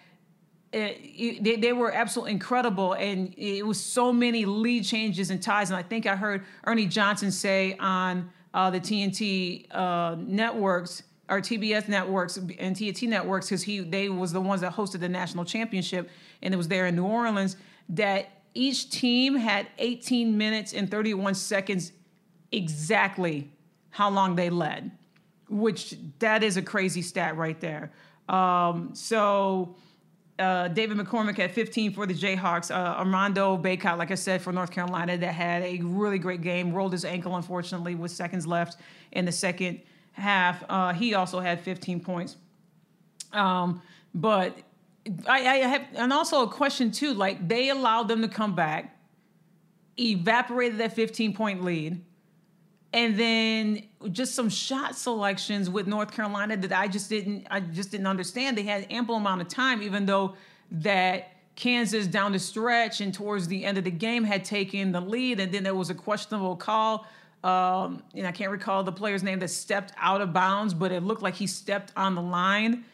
It, 0.73 0.99
it, 1.03 1.45
they, 1.45 1.55
they, 1.55 1.73
were 1.73 1.93
absolutely 1.93 2.33
incredible, 2.33 2.95
and 2.95 3.33
it 3.37 3.65
was 3.65 3.79
so 3.79 4.13
many 4.13 4.45
lead 4.45 4.85
changes 4.85 5.31
and 5.31 5.41
ties. 5.41 5.71
And 5.71 5.77
I 5.77 5.85
think 5.85 6.05
I 6.05 6.17
heard 6.17 6.43
Ernie 6.65 6.87
Johnson 6.87 7.31
say 7.31 7.77
on 7.79 8.29
uh, 8.53 8.71
the 8.71 8.81
TNT 8.81 9.73
uh, 9.73 10.17
networks 10.19 11.05
or 11.29 11.41
TBS 11.41 11.89
networks 11.89 12.37
and 12.37 12.77
TNT 12.77 13.09
networks 13.09 13.47
because 13.47 13.63
he 13.63 13.81
they 13.81 14.09
was 14.09 14.33
the 14.33 14.41
ones 14.41 14.61
that 14.61 14.73
hosted 14.75 14.99
the 14.99 15.09
national 15.09 15.45
championship, 15.45 16.11
and 16.43 16.53
it 16.53 16.57
was 16.57 16.69
there 16.69 16.87
in 16.87 16.97
New 16.97 17.07
Orleans. 17.07 17.57
That 17.89 18.29
each 18.55 18.91
team 18.91 19.37
had 19.37 19.67
18 19.79 20.37
minutes 20.37 20.73
and 20.73 20.91
31 20.91 21.35
seconds 21.35 21.93
exactly 22.53 23.51
how 23.91 24.11
long 24.11 24.37
they 24.37 24.51
led, 24.51 24.91
which 25.49 25.95
that 26.19 26.43
is 26.43 26.57
a 26.57 26.63
crazy 26.63 27.03
stat 27.03 27.37
right 27.37 27.61
there. 27.61 27.93
Um, 28.29 28.95
so 28.95 29.77
uh, 30.39 30.69
David 30.69 30.99
McCormack 30.99 31.37
had 31.37 31.53
15 31.53 31.93
for 31.93 32.07
the 32.07 32.15
Jayhawks. 32.15 32.71
Uh, 32.71 32.99
Armando 32.99 33.57
Bacot, 33.57 33.99
like 33.99 34.11
I 34.11 34.17
said, 34.17 34.43
for 34.43 34.53
North 34.53 34.71
Carolina, 34.71 35.17
that 35.17 35.33
had 35.33 35.63
a 35.63 35.81
really 35.83 36.19
great 36.19 36.43
game. 36.43 36.73
Rolled 36.73 36.93
his 36.93 37.05
ankle, 37.05 37.37
unfortunately, 37.37 37.95
with 37.95 38.11
seconds 38.11 38.47
left 38.47 38.79
in 39.13 39.25
the 39.25 39.33
second 39.33 39.81
half. 40.13 40.65
Uh, 40.69 40.93
he 40.93 41.15
also 41.15 41.41
had 41.41 41.61
15 41.61 42.01
points. 42.01 42.37
Um, 43.33 43.83
but 44.15 44.57
I, 45.27 45.47
I 45.47 45.57
have, 45.57 45.83
and 45.95 46.13
also 46.13 46.43
a 46.43 46.49
question 46.49 46.91
too. 46.91 47.15
Like 47.15 47.47
they 47.47 47.69
allowed 47.69 48.09
them 48.09 48.23
to 48.23 48.29
come 48.29 48.55
back, 48.55 48.97
evaporated 49.99 50.79
that 50.79 50.95
15 50.95 51.35
point 51.35 51.65
lead 51.65 52.03
and 52.95 53.19
then 53.19 53.83
just 54.13 54.37
some 54.37 54.49
shot 54.49 54.97
selections 54.97 55.69
with 55.69 55.89
North 55.89 56.13
Carolina 56.13 56.57
that 56.57 56.73
I 56.73 56.87
just 56.87 57.11
didn't 57.11 57.47
I 57.51 57.59
just 57.59 57.91
didn't 57.91 58.07
understand. 58.07 58.57
They 58.57 58.63
had 58.63 58.87
ample 58.89 59.17
amount 59.17 59.43
of 59.43 59.49
time, 59.49 59.83
even 59.83 60.07
though 60.07 60.37
that 60.71 61.33
Kansas 61.57 62.07
down 62.07 62.33
the 62.33 62.39
stretch 62.39 63.01
and 63.01 63.13
towards 63.13 63.49
the 63.49 63.65
end 63.65 63.79
of 63.79 63.85
the 63.85 63.91
game 63.91 64.23
had 64.23 64.45
taken 64.45 64.93
the 64.93 65.01
lead, 65.01 65.41
and 65.41 65.53
then 65.53 65.65
there 65.65 65.75
was 65.75 65.91
a 65.91 65.95
questionable 65.95 66.55
call. 66.55 67.07
Um, 67.43 68.03
and 68.15 68.27
I 68.27 68.33
can't 68.33 68.51
recall 68.51 68.85
the 68.85 68.93
player's 68.93 69.23
name 69.25 69.41
that 69.41 69.51
stepped 69.51 69.93
out 69.99 70.21
of 70.21 70.33
bounds, 70.33 70.73
but 70.73 70.93
it 70.93 71.03
looked 71.03 71.21
like 71.21 71.35
he 71.35 71.49
stepped 71.49 71.93
on 71.97 72.15
the 72.15 72.23
line. 72.23 72.85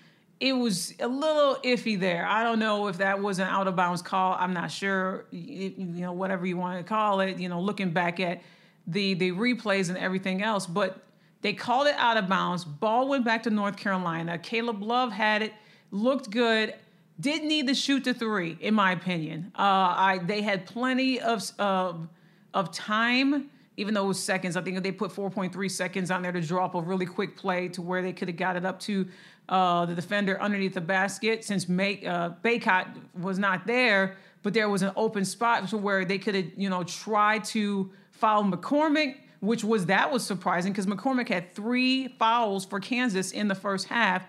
It 0.40 0.54
was 0.54 0.94
a 0.98 1.06
little 1.06 1.56
iffy 1.62 2.00
there. 2.00 2.26
I 2.26 2.42
don't 2.42 2.58
know 2.58 2.88
if 2.88 2.96
that 2.98 3.20
was 3.20 3.38
an 3.38 3.46
out 3.46 3.68
of 3.68 3.76
bounds 3.76 4.00
call. 4.00 4.34
I'm 4.38 4.54
not 4.54 4.70
sure. 4.70 5.26
You 5.30 5.74
know, 5.76 6.12
whatever 6.12 6.46
you 6.46 6.56
want 6.56 6.78
to 6.78 6.84
call 6.84 7.20
it. 7.20 7.38
You 7.38 7.50
know, 7.50 7.60
looking 7.60 7.90
back 7.90 8.20
at 8.20 8.40
the 8.86 9.14
the 9.14 9.32
replays 9.32 9.90
and 9.90 9.98
everything 9.98 10.42
else, 10.42 10.66
but 10.66 11.04
they 11.42 11.52
called 11.52 11.86
it 11.86 11.94
out 11.96 12.16
of 12.16 12.28
bounds. 12.28 12.64
Ball 12.64 13.08
went 13.08 13.24
back 13.24 13.42
to 13.44 13.50
North 13.50 13.76
Carolina. 13.76 14.38
Caleb 14.38 14.82
Love 14.82 15.12
had 15.12 15.42
it, 15.42 15.52
looked 15.90 16.30
good. 16.30 16.74
Didn't 17.18 17.48
need 17.48 17.66
to 17.68 17.74
shoot 17.74 18.04
the 18.04 18.14
three, 18.14 18.56
in 18.60 18.74
my 18.74 18.92
opinion. 18.92 19.52
Uh, 19.54 19.62
I 19.62 20.20
they 20.24 20.40
had 20.40 20.64
plenty 20.64 21.20
of 21.20 21.50
of 21.58 22.08
of 22.54 22.72
time, 22.72 23.50
even 23.76 23.94
though 23.94 24.04
it 24.04 24.08
was 24.08 24.22
seconds. 24.22 24.56
I 24.56 24.62
think 24.62 24.82
they 24.82 24.92
put 24.92 25.12
4.3 25.12 25.70
seconds 25.70 26.10
on 26.10 26.22
there 26.22 26.32
to 26.32 26.40
draw 26.40 26.64
up 26.64 26.74
a 26.74 26.80
really 26.80 27.06
quick 27.06 27.36
play 27.36 27.68
to 27.68 27.82
where 27.82 28.02
they 28.02 28.12
could 28.12 28.28
have 28.28 28.36
got 28.36 28.56
it 28.56 28.64
up 28.64 28.80
to 28.80 29.06
uh, 29.50 29.84
the 29.84 29.94
defender 29.94 30.40
underneath 30.40 30.74
the 30.74 30.80
basket. 30.80 31.44
Since 31.44 31.68
May, 31.68 32.06
uh, 32.06 32.30
Bacot 32.42 32.86
was 33.20 33.38
not 33.38 33.66
there, 33.66 34.16
but 34.42 34.54
there 34.54 34.68
was 34.68 34.82
an 34.82 34.92
open 34.96 35.24
spot 35.24 35.68
to 35.68 35.76
where 35.76 36.04
they 36.04 36.18
could 36.18 36.36
have, 36.36 36.46
you 36.56 36.70
know, 36.70 36.84
tried 36.84 37.44
to 37.46 37.90
foul 38.12 38.44
McCormack, 38.44 39.16
which 39.40 39.64
was 39.64 39.86
that 39.86 40.10
was 40.12 40.24
surprising 40.24 40.72
because 40.72 40.86
McCormack 40.86 41.28
had 41.28 41.52
three 41.52 42.08
fouls 42.18 42.64
for 42.64 42.78
Kansas 42.78 43.32
in 43.32 43.48
the 43.48 43.54
first 43.54 43.88
half, 43.88 44.24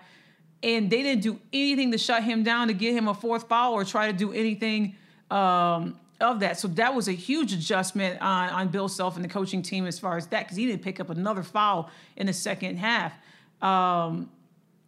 and 0.62 0.90
they 0.90 1.02
didn't 1.02 1.22
do 1.22 1.38
anything 1.52 1.92
to 1.92 1.98
shut 1.98 2.24
him 2.24 2.42
down 2.42 2.66
to 2.66 2.74
get 2.74 2.92
him 2.92 3.06
a 3.06 3.14
fourth 3.14 3.48
foul 3.48 3.74
or 3.74 3.84
try 3.84 4.08
to 4.10 4.12
do 4.12 4.32
anything 4.32 4.96
um, 5.30 5.98
of 6.20 6.40
that. 6.40 6.58
So 6.58 6.66
that 6.68 6.94
was 6.94 7.06
a 7.06 7.12
huge 7.12 7.52
adjustment 7.52 8.20
on, 8.20 8.48
on 8.48 8.68
Bill 8.68 8.88
Self 8.88 9.14
and 9.14 9.24
the 9.24 9.28
coaching 9.28 9.62
team 9.62 9.86
as 9.86 10.00
far 10.00 10.16
as 10.16 10.26
that 10.28 10.44
because 10.44 10.56
he 10.56 10.66
didn't 10.66 10.82
pick 10.82 10.98
up 10.98 11.10
another 11.10 11.44
foul 11.44 11.90
in 12.16 12.26
the 12.26 12.32
second 12.32 12.78
half. 12.78 13.12
Um, 13.60 14.28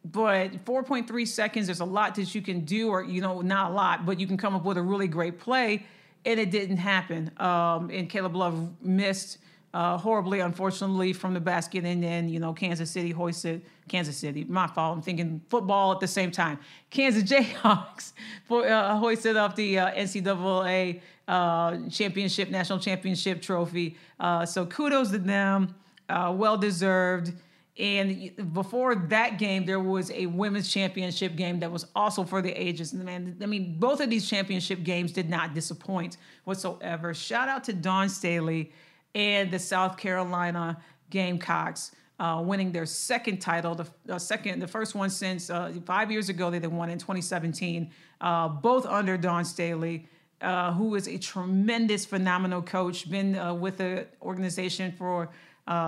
but 0.05 0.65
4.3 0.65 1.27
seconds, 1.27 1.67
there's 1.67 1.81
a 1.81 1.85
lot 1.85 2.15
that 2.17 2.35
you 2.35 2.43
can 2.43 2.61
do, 2.61 2.89
or 2.89 3.03
you 3.03 3.21
know, 3.21 3.41
not 3.41 3.71
a 3.71 3.75
lot, 3.75 4.05
but 4.05 4.21
you 4.21 4.27
can 4.27 4.37
come 4.37 4.55
up 4.55 4.65
with 4.65 4.77
a 4.77 4.83
really 4.83 5.09
great 5.09 5.39
play 5.39 5.87
and 6.25 6.41
it 6.41 6.51
didn't 6.51 6.79
happen. 6.79 7.31
Um, 7.39 7.91
and 7.91 8.09
Caleb 8.09 8.35
Love 8.37 8.71
missed 8.83 9.39
uh, 9.73 9.99
horribly, 9.99 10.41
unfortunately, 10.41 11.13
from 11.13 11.35
the 11.35 11.41
basket, 11.41 11.85
and 11.85 12.03
then 12.03 12.29
you 12.29 12.39
know 12.39 12.53
Kansas 12.53 12.91
City 12.91 13.11
hoisted 13.11 13.63
Kansas 13.89 14.17
City. 14.17 14.45
My 14.45 14.69
fault. 14.69 14.97
I'm 14.97 15.03
thinking 15.03 15.41
football 15.49 15.93
at 15.93 16.01
the 16.01 16.07
same 16.07 16.31
time. 16.31 16.61
Kansas 16.91 17.25
Jayhawks 17.31 18.13
for, 18.45 18.67
uh, 18.67 18.97
hoisted 18.97 19.37
up 19.37 19.57
the 19.57 19.81
uh, 19.81 19.91
NCAA 19.93 21.01
uh, 21.27 21.77
championship, 21.91 22.51
national 22.51 22.79
championship 22.79 23.43
trophy. 23.43 23.97
Uh, 24.21 24.47
so 24.47 24.65
kudos 24.65 25.11
to 25.11 25.19
them. 25.19 25.75
Uh, 26.09 26.33
well 26.37 26.57
deserved. 26.57 27.33
And 27.77 28.53
before 28.53 28.95
that 28.95 29.37
game, 29.39 29.65
there 29.65 29.81
was 29.81 30.11
a 30.13 30.27
women's 30.27 30.73
championship 30.73 31.35
game 31.35 31.59
that 31.59 31.73
was 31.73 31.87
also 31.97 32.23
for 32.23 32.41
the 32.41 32.53
ages. 32.53 32.93
And 32.93 33.05
man, 33.05 33.37
I 33.43 33.47
mean, 33.47 33.81
both 33.81 34.01
of 34.01 34.11
these 34.11 34.29
championship 34.29 34.85
games 34.85 35.11
did 35.11 35.29
not 35.29 35.55
disappoint 35.55 36.17
whatsoever. 36.45 37.13
Shout 37.15 37.49
out 37.49 37.65
to 37.65 37.73
Dawn 37.73 38.09
Staley 38.09 38.73
and 39.15 39.51
the 39.51 39.59
South 39.59 39.97
Carolina 39.97 40.81
Gamecocks. 41.11 41.93
Uh, 42.21 42.41
winning 42.41 42.71
their 42.71 42.87
second 42.87 43.39
title, 43.39 43.75
the 43.75 44.15
uh, 44.15 44.21
second, 44.21 44.61
the 44.61 44.69
first 44.69 44.95
one 44.95 45.11
since 45.11 45.51
uh, 45.51 45.73
five 45.85 46.13
years 46.13 46.29
ago. 46.29 46.49
They 46.49 46.65
won 46.65 46.89
in 46.89 46.97
2017, 46.97 47.91
uh, 48.21 48.49
both 48.49 48.87
under 48.87 49.17
Dawn 49.17 49.45
Staley, 49.45 50.07
uh, 50.41 50.73
who 50.73 50.95
is 50.95 51.09
a 51.09 51.19
tremendous, 51.19 52.07
phenomenal 52.07 52.63
coach. 52.63 53.11
Been 53.11 53.35
uh, 53.37 53.53
with 53.53 53.79
the 53.79 54.07
organization 54.23 54.93
for 54.93 55.29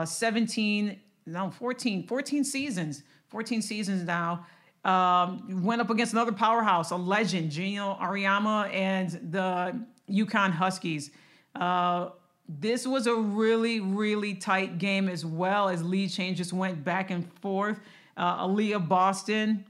17 0.04 0.98
no 1.26 1.50
14 1.50 2.06
14 2.06 2.44
seasons 2.44 3.02
14 3.28 3.62
seasons 3.62 4.04
now 4.04 4.46
um, 4.84 5.64
went 5.64 5.80
up 5.80 5.90
against 5.90 6.12
another 6.12 6.32
powerhouse 6.32 6.90
a 6.90 6.96
legend 6.96 7.50
Geno 7.50 7.98
Auriemma 8.00 8.72
and 8.72 9.10
the 9.32 9.84
UConn 10.08 10.52
Huskies. 10.52 11.10
Uh, 11.54 12.10
this 12.48 12.86
was 12.86 13.08
a 13.08 13.14
really 13.14 13.80
really 13.80 14.34
tight 14.34 14.78
game 14.78 15.08
as 15.08 15.26
well 15.26 15.68
as 15.68 15.82
lead 15.82 16.10
changes 16.10 16.52
went 16.52 16.84
back 16.84 17.10
and 17.10 17.30
forth. 17.40 17.80
Uh, 18.16 18.46
Aliyah 18.46 18.86
Boston 18.88 19.64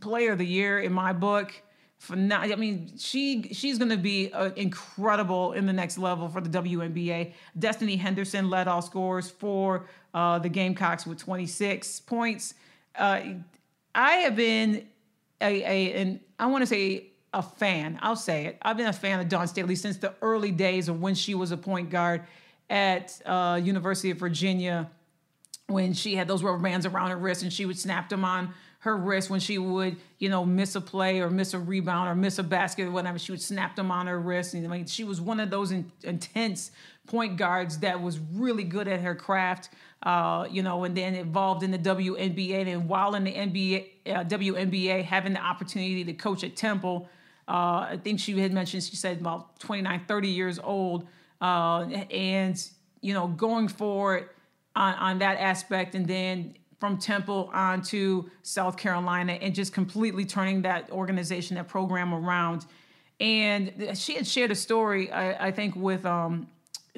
player 0.00 0.32
of 0.32 0.38
the 0.38 0.46
year 0.46 0.80
in 0.80 0.92
my 0.92 1.12
book. 1.12 1.52
For 1.98 2.16
now, 2.16 2.40
I 2.40 2.56
mean, 2.56 2.90
she 2.98 3.44
she's 3.52 3.78
going 3.78 3.90
to 3.90 3.96
be 3.96 4.32
uh, 4.32 4.50
incredible 4.56 5.52
in 5.52 5.66
the 5.66 5.72
next 5.72 5.98
level 5.98 6.28
for 6.28 6.40
the 6.40 6.50
WNBA. 6.50 7.32
Destanni 7.56 7.96
Henderson 7.96 8.50
led 8.50 8.66
all 8.66 8.82
scores 8.82 9.30
for 9.30 9.86
uh, 10.14 10.38
the 10.38 10.48
Gamecocks 10.48 11.06
with 11.06 11.18
26 11.18 12.00
points. 12.00 12.54
Uh, 12.94 13.20
I 13.94 14.12
have 14.16 14.36
been 14.36 14.86
a, 15.40 15.62
a 15.62 15.92
and 15.94 16.20
I 16.38 16.46
want 16.46 16.62
to 16.62 16.66
say 16.66 17.08
a 17.34 17.42
fan. 17.42 17.98
I'll 18.02 18.16
say 18.16 18.46
it. 18.46 18.58
I've 18.62 18.76
been 18.76 18.86
a 18.86 18.92
fan 18.92 19.20
of 19.20 19.28
Dawn 19.28 19.48
Staley 19.48 19.76
since 19.76 19.96
the 19.96 20.14
early 20.20 20.50
days 20.50 20.88
of 20.88 21.00
when 21.00 21.14
she 21.14 21.34
was 21.34 21.50
a 21.50 21.56
point 21.56 21.90
guard 21.90 22.22
at 22.68 23.20
uh, 23.26 23.60
University 23.62 24.10
of 24.10 24.18
Virginia, 24.18 24.90
when 25.66 25.92
she 25.92 26.14
had 26.14 26.28
those 26.28 26.42
rubber 26.42 26.58
bands 26.58 26.86
around 26.86 27.10
her 27.10 27.16
wrist 27.16 27.42
and 27.42 27.52
she 27.52 27.64
would 27.64 27.78
snap 27.78 28.08
them 28.08 28.24
on 28.24 28.52
her 28.82 28.96
wrist 28.96 29.30
when 29.30 29.38
she 29.38 29.58
would, 29.58 29.96
you 30.18 30.28
know, 30.28 30.44
miss 30.44 30.74
a 30.74 30.80
play 30.80 31.20
or 31.20 31.30
miss 31.30 31.54
a 31.54 31.58
rebound 31.58 32.08
or 32.08 32.16
miss 32.16 32.40
a 32.40 32.42
basket 32.42 32.88
or 32.88 32.90
whatever. 32.90 33.16
She 33.16 33.30
would 33.30 33.40
snap 33.40 33.76
them 33.76 33.92
on 33.92 34.08
her 34.08 34.18
wrist. 34.18 34.54
And 34.54 34.66
mean, 34.68 34.86
she 34.86 35.04
was 35.04 35.20
one 35.20 35.38
of 35.38 35.50
those 35.50 35.70
in, 35.70 35.92
intense 36.02 36.72
point 37.06 37.36
guards 37.36 37.78
that 37.78 38.02
was 38.02 38.18
really 38.18 38.64
good 38.64 38.88
at 38.88 39.00
her 39.00 39.14
craft, 39.14 39.70
uh, 40.02 40.48
you 40.50 40.64
know, 40.64 40.82
and 40.82 40.96
then 40.96 41.14
involved 41.14 41.62
in 41.62 41.70
the 41.70 41.78
WNBA. 41.78 42.66
And 42.66 42.88
while 42.88 43.14
in 43.14 43.22
the 43.22 43.32
NBA, 43.32 43.86
uh, 44.06 44.24
WNBA, 44.24 45.04
having 45.04 45.34
the 45.34 45.40
opportunity 45.40 46.02
to 46.02 46.12
coach 46.12 46.42
at 46.42 46.56
Temple, 46.56 47.08
uh, 47.46 47.86
I 47.90 48.00
think 48.02 48.18
she 48.18 48.36
had 48.40 48.52
mentioned, 48.52 48.82
she 48.82 48.96
said 48.96 49.20
about 49.20 49.60
29, 49.60 50.06
30 50.08 50.28
years 50.28 50.58
old. 50.58 51.06
Uh, 51.40 51.82
and, 52.10 52.60
you 53.00 53.14
know, 53.14 53.28
going 53.28 53.68
forward 53.68 54.28
on, 54.74 54.94
on 54.94 55.18
that 55.20 55.38
aspect 55.38 55.94
and 55.94 56.04
then 56.04 56.56
from 56.82 56.98
Temple 56.98 57.48
on 57.54 57.80
to 57.80 58.28
South 58.42 58.76
Carolina 58.76 59.34
and 59.34 59.54
just 59.54 59.72
completely 59.72 60.24
turning 60.24 60.62
that 60.62 60.90
organization, 60.90 61.54
that 61.54 61.68
program 61.68 62.12
around. 62.12 62.66
And 63.20 63.72
she 63.94 64.16
had 64.16 64.26
shared 64.26 64.50
a 64.50 64.56
story, 64.56 65.08
I, 65.08 65.46
I 65.46 65.50
think, 65.52 65.76
with 65.76 66.04
um, 66.04 66.48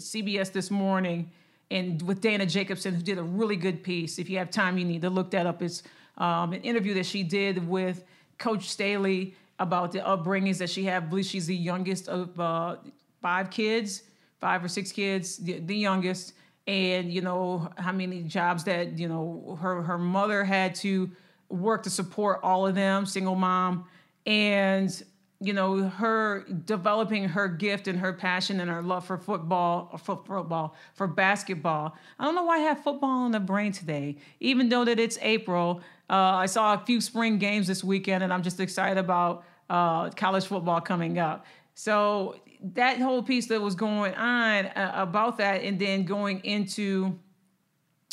CBS 0.00 0.50
this 0.50 0.70
morning 0.70 1.30
and 1.70 2.00
with 2.00 2.22
Dana 2.22 2.46
Jacobson, 2.46 2.94
who 2.94 3.02
did 3.02 3.18
a 3.18 3.22
really 3.22 3.56
good 3.56 3.82
piece. 3.82 4.18
If 4.18 4.30
you 4.30 4.38
have 4.38 4.50
time, 4.50 4.78
you 4.78 4.86
need 4.86 5.02
to 5.02 5.10
look 5.10 5.30
that 5.32 5.44
up. 5.44 5.60
It's 5.60 5.82
um, 6.16 6.54
an 6.54 6.62
interview 6.62 6.94
that 6.94 7.04
she 7.04 7.22
did 7.22 7.68
with 7.68 8.04
Coach 8.38 8.70
Staley 8.70 9.34
about 9.58 9.92
the 9.92 9.98
upbringings 9.98 10.56
that 10.60 10.70
she 10.70 10.84
had. 10.84 11.02
I 11.02 11.06
believe 11.06 11.26
she's 11.26 11.46
the 11.46 11.54
youngest 11.54 12.08
of 12.08 12.40
uh, 12.40 12.76
five 13.20 13.50
kids, 13.50 14.04
five 14.40 14.64
or 14.64 14.68
six 14.68 14.92
kids, 14.92 15.36
the, 15.36 15.58
the 15.58 15.76
youngest 15.76 16.32
and 16.66 17.12
you 17.12 17.21
know 17.21 17.71
how 17.76 17.92
many 17.92 18.23
jobs 18.23 18.64
that 18.64 18.99
you 18.99 19.09
know 19.09 19.59
her 19.61 19.83
her 19.83 19.99
mother 19.99 20.44
had 20.44 20.75
to 20.76 21.11
work 21.49 21.83
to 21.85 21.90
support 21.90 22.40
all 22.42 22.66
of 22.66 22.75
them, 22.75 23.06
single 23.06 23.35
mom, 23.35 23.87
and 24.26 25.02
you 25.40 25.52
know 25.52 25.88
her 25.88 26.44
developing 26.64 27.28
her 27.28 27.49
gift 27.49 27.87
and 27.88 27.99
her 27.99 28.12
passion 28.12 28.61
and 28.61 28.71
her 28.71 28.83
love 28.83 29.04
for 29.04 29.18
football 29.18 29.90
or 29.92 29.99
for 29.99 30.23
football 30.25 30.75
for 30.94 31.06
basketball. 31.06 31.97
I 32.18 32.25
don't 32.25 32.35
know 32.35 32.44
why 32.44 32.56
i 32.56 32.61
have 32.61 32.83
football 32.83 33.26
in 33.26 33.33
the 33.33 33.40
brain 33.40 33.73
today 33.73 34.16
even 34.40 34.68
though 34.68 34.85
that 34.85 34.99
it's 34.99 35.18
april. 35.21 35.80
Uh, 36.09 36.37
i 36.37 36.47
saw 36.47 36.75
a 36.75 36.78
few 36.78 37.00
spring 37.00 37.38
games 37.38 37.66
this 37.66 37.83
weekend 37.83 38.23
and 38.23 38.33
i'm 38.33 38.42
just 38.42 38.61
excited 38.61 38.97
about 38.99 39.44
uh, 39.71 40.11
college 40.11 40.47
football 40.47 40.80
coming 40.80 41.18
up. 41.18 41.47
So 41.75 42.37
that 42.73 42.99
whole 42.99 43.23
piece 43.23 43.47
that 43.49 43.61
was 43.61 43.75
going 43.75 44.14
on 44.14 44.66
uh, 44.66 44.92
about 44.94 45.38
that 45.38 45.62
and 45.62 45.78
then 45.78 46.04
going 46.04 46.40
into 46.40 47.18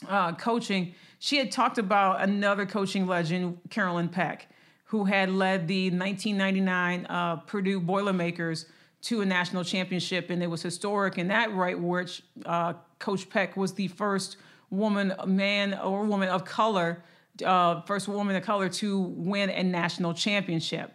uh, 0.08 0.34
coaching 0.34 0.94
she 1.20 1.38
had 1.38 1.52
talked 1.52 1.78
about 1.78 2.22
another 2.22 2.66
coaching 2.66 3.08
legend 3.08 3.58
carolyn 3.70 4.10
peck 4.10 4.48
who 4.92 5.06
had 5.06 5.30
led 5.30 5.70
the 5.70 5.86
1999 5.86 7.06
uh, 7.06 7.38
Purdue 7.38 7.80
Boilermakers 7.80 8.66
to 9.04 9.22
a 9.22 9.26
national 9.26 9.64
championship, 9.64 10.30
and 10.30 10.44
it 10.44 10.48
was 10.48 10.62
historic 10.62 11.18
in 11.18 11.30
that 11.30 11.54
right, 11.54 11.80
which 11.80 12.22
uh, 12.46 12.74
Coach 13.00 13.30
Peck 13.30 13.56
was 13.56 13.74
the 13.74 13.88
first 13.88 14.36
woman, 14.70 15.14
man, 15.26 15.76
or 15.76 16.04
woman 16.04 16.28
of 16.28 16.44
color, 16.44 17.06
uh, 17.46 17.80
first 17.84 18.10
woman 18.10 18.36
of 18.36 18.44
color 18.44 18.68
to 18.68 19.00
win 19.00 19.50
a 19.50 19.64
national 19.64 20.14
championship. 20.14 20.92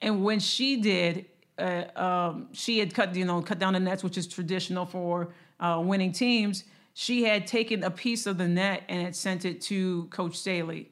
And 0.00 0.24
when 0.24 0.40
she 0.40 0.80
did, 0.80 1.26
uh, 1.58 1.84
um, 1.96 2.48
she 2.52 2.78
had 2.78 2.94
cut, 2.94 3.14
you 3.14 3.24
know, 3.24 3.40
cut 3.42 3.58
down 3.58 3.72
the 3.72 3.80
nets, 3.80 4.04
which 4.04 4.18
is 4.18 4.26
traditional 4.26 4.86
for 4.86 5.32
uh, 5.60 5.80
winning 5.84 6.12
teams. 6.12 6.64
She 6.94 7.24
had 7.24 7.46
taken 7.46 7.84
a 7.84 7.90
piece 7.90 8.26
of 8.26 8.38
the 8.38 8.48
net 8.48 8.82
and 8.88 9.02
had 9.02 9.16
sent 9.16 9.44
it 9.44 9.60
to 9.62 10.04
Coach 10.06 10.36
Staley 10.36 10.90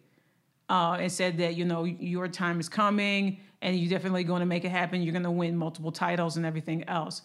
uh, 0.69 0.99
and 1.01 1.11
said 1.11 1.39
that 1.39 1.57
you 1.57 1.65
know 1.65 1.85
your 1.85 2.29
time 2.29 2.61
is 2.61 2.69
coming 2.69 3.39
and 3.63 3.79
you're 3.79 3.91
definitely 3.91 4.25
going 4.25 4.41
to 4.41 4.47
make 4.47 4.65
it 4.65 4.71
happen. 4.71 5.03
You're 5.03 5.13
going 5.13 5.25
to 5.25 5.31
win 5.31 5.57
multiple 5.57 5.93
titles 5.93 6.37
and 6.37 6.45
everything 6.45 6.85
else. 6.89 7.23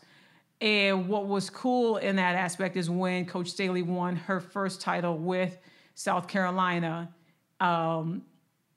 And 0.62 1.08
what 1.08 1.28
was 1.28 1.50
cool 1.50 1.98
in 1.98 2.18
that 2.18 2.36
aspect 2.36 2.76
is 2.76 2.90
when 2.90 3.26
Coach 3.26 3.48
Staley 3.48 3.82
won 3.82 4.16
her 4.16 4.40
first 4.40 4.82
title 4.82 5.18
with 5.18 5.58
South 5.96 6.28
Carolina, 6.28 7.14
um, 7.60 8.24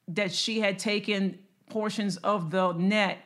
that 0.09 0.33
she 0.33 0.61
had 0.61 0.78
taken 0.78 1.38
portions 1.71 2.16
of 2.19 2.50
the 2.50 2.73
net 2.73 3.19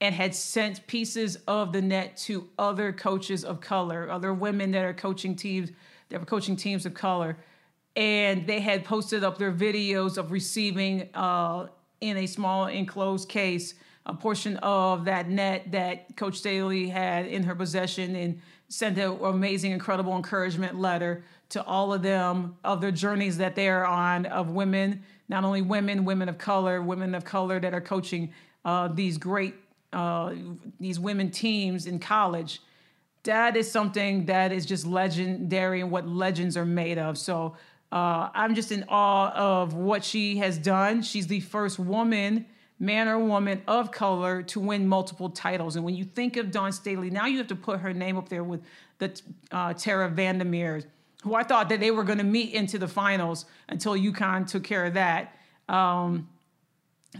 and 0.00 0.14
had 0.14 0.34
sent 0.34 0.86
pieces 0.86 1.38
of 1.48 1.72
the 1.72 1.82
net 1.82 2.16
to 2.16 2.48
other 2.58 2.92
coaches 2.92 3.44
of 3.44 3.60
color, 3.60 4.10
other 4.10 4.32
women 4.32 4.70
that 4.70 4.84
are 4.84 4.94
coaching 4.94 5.34
teams, 5.34 5.70
that 6.08 6.20
were 6.20 6.26
coaching 6.26 6.56
teams 6.56 6.86
of 6.86 6.94
color. 6.94 7.36
And 7.96 8.46
they 8.46 8.60
had 8.60 8.84
posted 8.84 9.24
up 9.24 9.38
their 9.38 9.52
videos 9.52 10.18
of 10.18 10.30
receiving 10.30 11.08
uh, 11.14 11.66
in 12.00 12.16
a 12.16 12.26
small 12.26 12.66
enclosed 12.66 13.28
case 13.28 13.74
a 14.06 14.14
portion 14.14 14.56
of 14.58 15.04
that 15.04 15.28
net 15.28 15.70
that 15.72 16.16
Coach 16.16 16.36
Staley 16.36 16.88
had 16.88 17.26
in 17.26 17.42
her 17.42 17.54
possession 17.54 18.16
and 18.16 18.40
sent 18.68 18.98
an 18.98 19.18
amazing, 19.22 19.72
incredible 19.72 20.16
encouragement 20.16 20.78
letter 20.78 21.24
to 21.50 21.62
all 21.64 21.92
of 21.92 22.02
them 22.02 22.56
of 22.64 22.80
their 22.80 22.90
journeys 22.90 23.38
that 23.38 23.54
they 23.54 23.68
are 23.68 23.84
on 23.84 24.26
of 24.26 24.50
women, 24.50 25.02
not 25.28 25.44
only 25.44 25.60
women, 25.62 26.04
women 26.04 26.28
of 26.28 26.38
color, 26.38 26.80
women 26.80 27.14
of 27.14 27.24
color 27.24 27.60
that 27.60 27.74
are 27.74 27.80
coaching 27.80 28.32
uh, 28.64 28.88
these 28.88 29.18
great 29.18 29.54
uh, 29.92 30.34
these 30.78 31.00
women 31.00 31.30
teams 31.30 31.86
in 31.86 31.98
college. 31.98 32.60
That 33.24 33.56
is 33.56 33.70
something 33.70 34.26
that 34.26 34.52
is 34.52 34.64
just 34.64 34.86
legendary 34.86 35.80
and 35.80 35.90
what 35.90 36.08
legends 36.08 36.56
are 36.56 36.64
made 36.64 36.98
of. 36.98 37.18
So 37.18 37.56
uh, 37.90 38.28
I'm 38.34 38.54
just 38.54 38.70
in 38.70 38.84
awe 38.88 39.32
of 39.34 39.74
what 39.74 40.04
she 40.04 40.38
has 40.38 40.58
done. 40.58 41.02
She's 41.02 41.26
the 41.26 41.40
first 41.40 41.78
woman, 41.78 42.46
man 42.78 43.08
or 43.08 43.18
woman 43.18 43.62
of 43.66 43.90
color, 43.90 44.42
to 44.44 44.60
win 44.60 44.86
multiple 44.86 45.30
titles. 45.30 45.76
And 45.76 45.84
when 45.84 45.94
you 45.94 46.04
think 46.04 46.36
of 46.36 46.50
Dawn 46.50 46.72
Staley, 46.72 47.10
now 47.10 47.26
you 47.26 47.38
have 47.38 47.48
to 47.48 47.56
put 47.56 47.80
her 47.80 47.94
name 47.94 48.16
up 48.16 48.28
there 48.28 48.44
with 48.44 48.62
the 48.98 49.20
uh, 49.50 49.72
Tara 49.72 50.10
VanDerveer, 50.10 50.84
who 51.22 51.34
I 51.34 51.42
thought 51.44 51.68
that 51.70 51.80
they 51.80 51.90
were 51.90 52.04
going 52.04 52.18
to 52.18 52.24
meet 52.24 52.52
into 52.52 52.78
the 52.78 52.88
finals 52.88 53.46
until 53.68 53.94
UConn 53.94 54.46
took 54.46 54.64
care 54.64 54.84
of 54.84 54.94
that. 54.94 55.34
Um, 55.68 56.28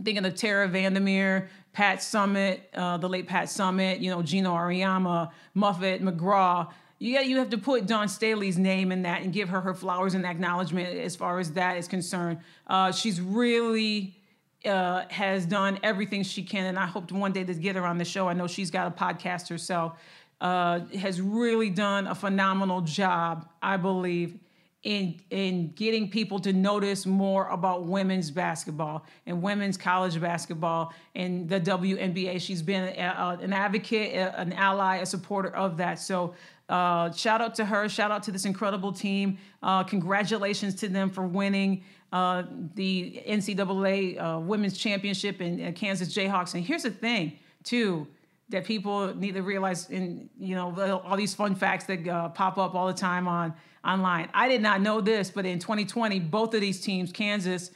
thinking 0.05 0.25
of 0.25 0.35
Tara 0.35 0.69
VanDerveer, 0.69 1.49
Pat 1.79 1.99
Summitt, 1.99 2.59
uh, 2.75 2.97
the 2.97 3.09
late 3.09 3.29
Pat 3.29 3.47
Summitt, 3.47 4.01
you 4.01 4.11
know, 4.11 4.21
Geno 4.21 4.53
Auriemma, 4.53 5.31
Muffet, 5.55 6.03
McGraw 6.03 6.67
got 7.01 7.27
you 7.29 7.39
have 7.39 7.51
to 7.51 7.59
put 7.59 7.87
Dawn 7.87 8.09
Staley's 8.09 8.59
name 8.59 8.91
in 8.91 9.03
that 9.03 9.23
and 9.23 9.33
give 9.33 9.49
her 9.51 9.61
her 9.61 9.75
flowers 9.75 10.15
and 10.15 10.27
acknowledgement 10.27 10.99
as 10.99 11.15
far 11.15 11.39
as 11.39 11.53
that 11.53 11.77
is 11.77 11.87
concerned. 11.87 12.41
Uh, 12.67 12.91
she's 12.91 13.21
really 13.21 14.17
uh, 14.65 15.05
has 15.09 15.47
done 15.47 15.79
everything 15.85 16.25
she 16.25 16.43
can, 16.43 16.67
and 16.67 16.77
I 16.77 16.87
hope 16.87 17.13
one 17.13 17.31
day 17.31 17.45
to 17.45 17.55
get 17.55 17.77
her 17.77 17.87
on 17.87 17.99
the 17.99 18.05
show. 18.05 18.27
I 18.29 18.33
know 18.33 18.49
she's 18.49 18.73
got 18.73 18.89
a 18.89 18.91
podcast 18.91 19.49
herself. 19.49 20.01
Uh, 20.41 20.81
has 20.99 21.21
really 21.21 21.71
done 21.71 22.09
a 22.09 22.15
phenomenal 22.17 22.81
job, 22.81 23.49
I 23.63 23.77
believe, 23.77 24.37
in 24.85 25.21
in 25.31 25.73
getting 25.73 26.09
people 26.09 26.39
to 26.39 26.53
notice 26.53 27.05
more 27.05 27.49
about 27.49 27.85
women's 27.87 28.31
basketball 28.31 29.05
and 29.27 29.43
women's 29.43 29.77
college 29.77 30.21
basketball 30.21 30.93
and 31.17 31.49
the 31.49 31.61
WNBA. 31.61 32.41
She's 32.41 32.63
been 32.63 32.85
a, 32.85 33.03
a, 33.03 33.39
an 33.43 33.53
advocate, 33.53 34.15
a, 34.15 34.41
an 34.41 34.53
ally, 34.53 34.99
a 34.99 35.07
supporter 35.07 35.55
of 35.55 35.77
that. 35.79 35.99
So 35.99 36.35
uh, 36.69 37.11
shout 37.13 37.41
out 37.41 37.55
to 37.57 37.65
her. 37.65 37.89
Shout 37.89 38.11
out 38.11 38.23
to 38.25 38.33
this 38.33 38.45
incredible 38.45 38.93
team. 38.93 39.39
Uh, 39.63 39.83
congratulations 39.83 40.75
to 40.77 40.89
them 40.89 41.11
for 41.11 41.23
winning 41.27 41.83
uh, 42.13 42.45
the 42.75 43.23
NCAA 43.27 44.21
uh, 44.21 44.39
Women's 44.39 44.79
Championship 44.79 45.41
in 45.41 45.67
uh, 45.67 45.73
Kansas 45.73 46.15
Jayhawks. 46.15 46.55
And 46.55 46.65
here's 46.65 46.85
the 46.85 46.91
thing, 46.91 47.39
too, 47.65 48.07
that 48.51 48.65
people 48.65 49.15
need 49.15 49.35
to 49.35 49.43
realize. 49.43 49.89
In 49.91 50.31
you 50.39 50.55
know 50.55 51.01
all 51.05 51.17
these 51.17 51.35
fun 51.35 51.55
facts 51.55 51.85
that 51.85 52.07
uh, 52.07 52.29
pop 52.31 52.59
up 52.59 52.75
all 52.75 52.87
the 52.87 52.95
time 52.95 53.29
on 53.29 53.55
online. 53.85 54.29
I 54.35 54.49
did 54.49 54.63
not 54.63 54.81
know 54.81 55.01
this, 55.01 55.31
but 55.31 55.47
in 55.47 55.59
2020, 55.59 56.21
both 56.21 56.55
of 56.55 56.61
these 56.61 56.81
teams, 56.81 57.13
Kansas 57.13 57.71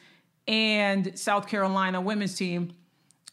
and 0.46 1.18
South 1.18 1.46
Carolina 1.46 2.00
women's 2.00 2.34
team, 2.34 2.72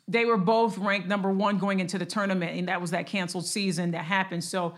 they 0.07 0.25
were 0.25 0.37
both 0.37 0.77
ranked 0.77 1.07
number 1.07 1.31
one 1.31 1.57
going 1.57 1.79
into 1.79 1.97
the 1.97 2.05
tournament, 2.05 2.57
and 2.57 2.67
that 2.67 2.81
was 2.81 2.91
that 2.91 3.05
canceled 3.05 3.45
season 3.45 3.91
that 3.91 4.05
happened. 4.05 4.43
So 4.43 4.75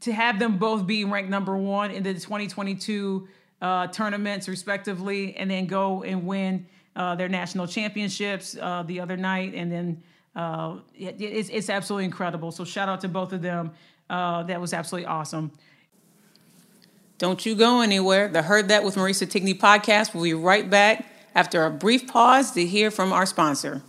to 0.00 0.12
have 0.12 0.38
them 0.38 0.58
both 0.58 0.86
be 0.86 1.04
ranked 1.04 1.30
number 1.30 1.56
one 1.56 1.90
in 1.90 2.02
the 2.02 2.14
2022 2.14 3.28
uh, 3.62 3.86
tournaments, 3.88 4.48
respectively, 4.48 5.36
and 5.36 5.50
then 5.50 5.66
go 5.66 6.02
and 6.02 6.26
win 6.26 6.66
uh, 6.96 7.14
their 7.14 7.28
national 7.28 7.66
championships 7.66 8.56
uh, 8.60 8.82
the 8.82 9.00
other 9.00 9.16
night, 9.16 9.54
and 9.54 9.70
then 9.70 10.02
uh, 10.34 10.78
it, 10.94 11.20
it's, 11.20 11.48
it's, 11.48 11.70
absolutely 11.70 12.04
incredible. 12.04 12.52
So 12.52 12.64
shout 12.64 12.88
out 12.88 13.00
to 13.00 13.08
both 13.08 13.32
of 13.32 13.42
them. 13.42 13.72
Uh, 14.08 14.44
that 14.44 14.60
was 14.60 14.72
absolutely 14.72 15.06
awesome. 15.06 15.52
Don't 17.18 17.44
you 17.44 17.54
go 17.54 17.80
anywhere. 17.80 18.28
The 18.28 18.42
Heard 18.42 18.68
That 18.68 18.84
with 18.84 18.94
Marisa 18.94 19.26
Tigney 19.26 19.58
podcast 19.58 20.14
will 20.14 20.22
be 20.22 20.34
right 20.34 20.68
back 20.68 21.04
after 21.34 21.64
a 21.64 21.70
brief 21.70 22.06
pause 22.06 22.52
to 22.52 22.64
hear 22.64 22.90
from 22.90 23.12
our 23.12 23.26
sponsor 23.26 23.82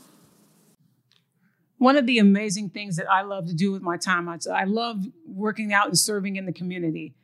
one 1.82 1.98
of 1.98 2.06
the 2.06 2.20
amazing 2.20 2.70
things 2.70 2.98
that 2.98 3.12
I 3.12 3.24
love 3.24 3.48
to 3.48 3.56
do 3.56 3.72
with 3.72 3.82
my 3.82 3.98
time, 3.98 4.30
I 4.30 4.66
love 4.66 5.04
working 5.26 5.74
out 5.74 5.88
and 5.88 5.98
serving 5.98 6.36
in 6.36 6.46
the 6.46 6.54
community. 6.54 7.16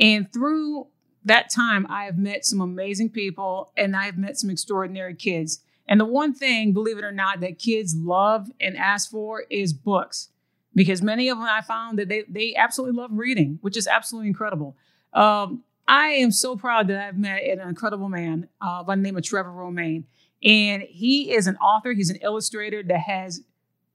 And 0.00 0.32
through 0.32 0.86
that 1.26 1.52
time, 1.54 1.86
I 1.90 2.04
have 2.04 2.16
met 2.16 2.46
some 2.46 2.62
amazing 2.62 3.10
people 3.10 3.74
and 3.76 3.94
I 3.94 4.06
have 4.06 4.16
met 4.16 4.38
some 4.38 4.48
extraordinary 4.48 5.14
kids. 5.14 5.60
And 5.88 6.00
the 6.00 6.04
one 6.04 6.34
thing, 6.34 6.72
believe 6.72 6.98
it 6.98 7.04
or 7.04 7.12
not, 7.12 7.40
that 7.40 7.58
kids 7.58 7.94
love 7.96 8.48
and 8.60 8.76
ask 8.76 9.10
for 9.10 9.44
is 9.50 9.72
books. 9.72 10.30
Because 10.74 11.00
many 11.00 11.28
of 11.28 11.38
them 11.38 11.46
I 11.46 11.62
found 11.62 11.98
that 11.98 12.08
they, 12.08 12.24
they 12.28 12.54
absolutely 12.54 13.00
love 13.00 13.10
reading, 13.12 13.58
which 13.62 13.76
is 13.76 13.86
absolutely 13.86 14.28
incredible. 14.28 14.76
Um, 15.12 15.62
I 15.88 16.08
am 16.08 16.32
so 16.32 16.56
proud 16.56 16.88
that 16.88 17.02
I've 17.02 17.18
met 17.18 17.42
an 17.42 17.60
incredible 17.60 18.08
man 18.08 18.48
uh, 18.60 18.82
by 18.82 18.96
the 18.96 19.02
name 19.02 19.16
of 19.16 19.22
Trevor 19.22 19.52
Romain. 19.52 20.04
And 20.42 20.82
he 20.82 21.32
is 21.32 21.46
an 21.46 21.56
author, 21.56 21.92
he's 21.92 22.10
an 22.10 22.18
illustrator 22.22 22.82
that 22.82 23.00
has 23.00 23.42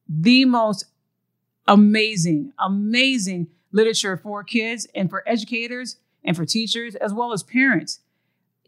the 0.09 0.45
most 0.45 0.85
amazing, 1.67 2.53
amazing 2.59 3.47
literature 3.71 4.17
for 4.17 4.43
kids 4.43 4.87
and 4.95 5.09
for 5.09 5.23
educators 5.27 5.97
and 6.23 6.35
for 6.35 6.45
teachers 6.45 6.95
as 6.95 7.13
well 7.13 7.31
as 7.31 7.43
parents. 7.43 7.99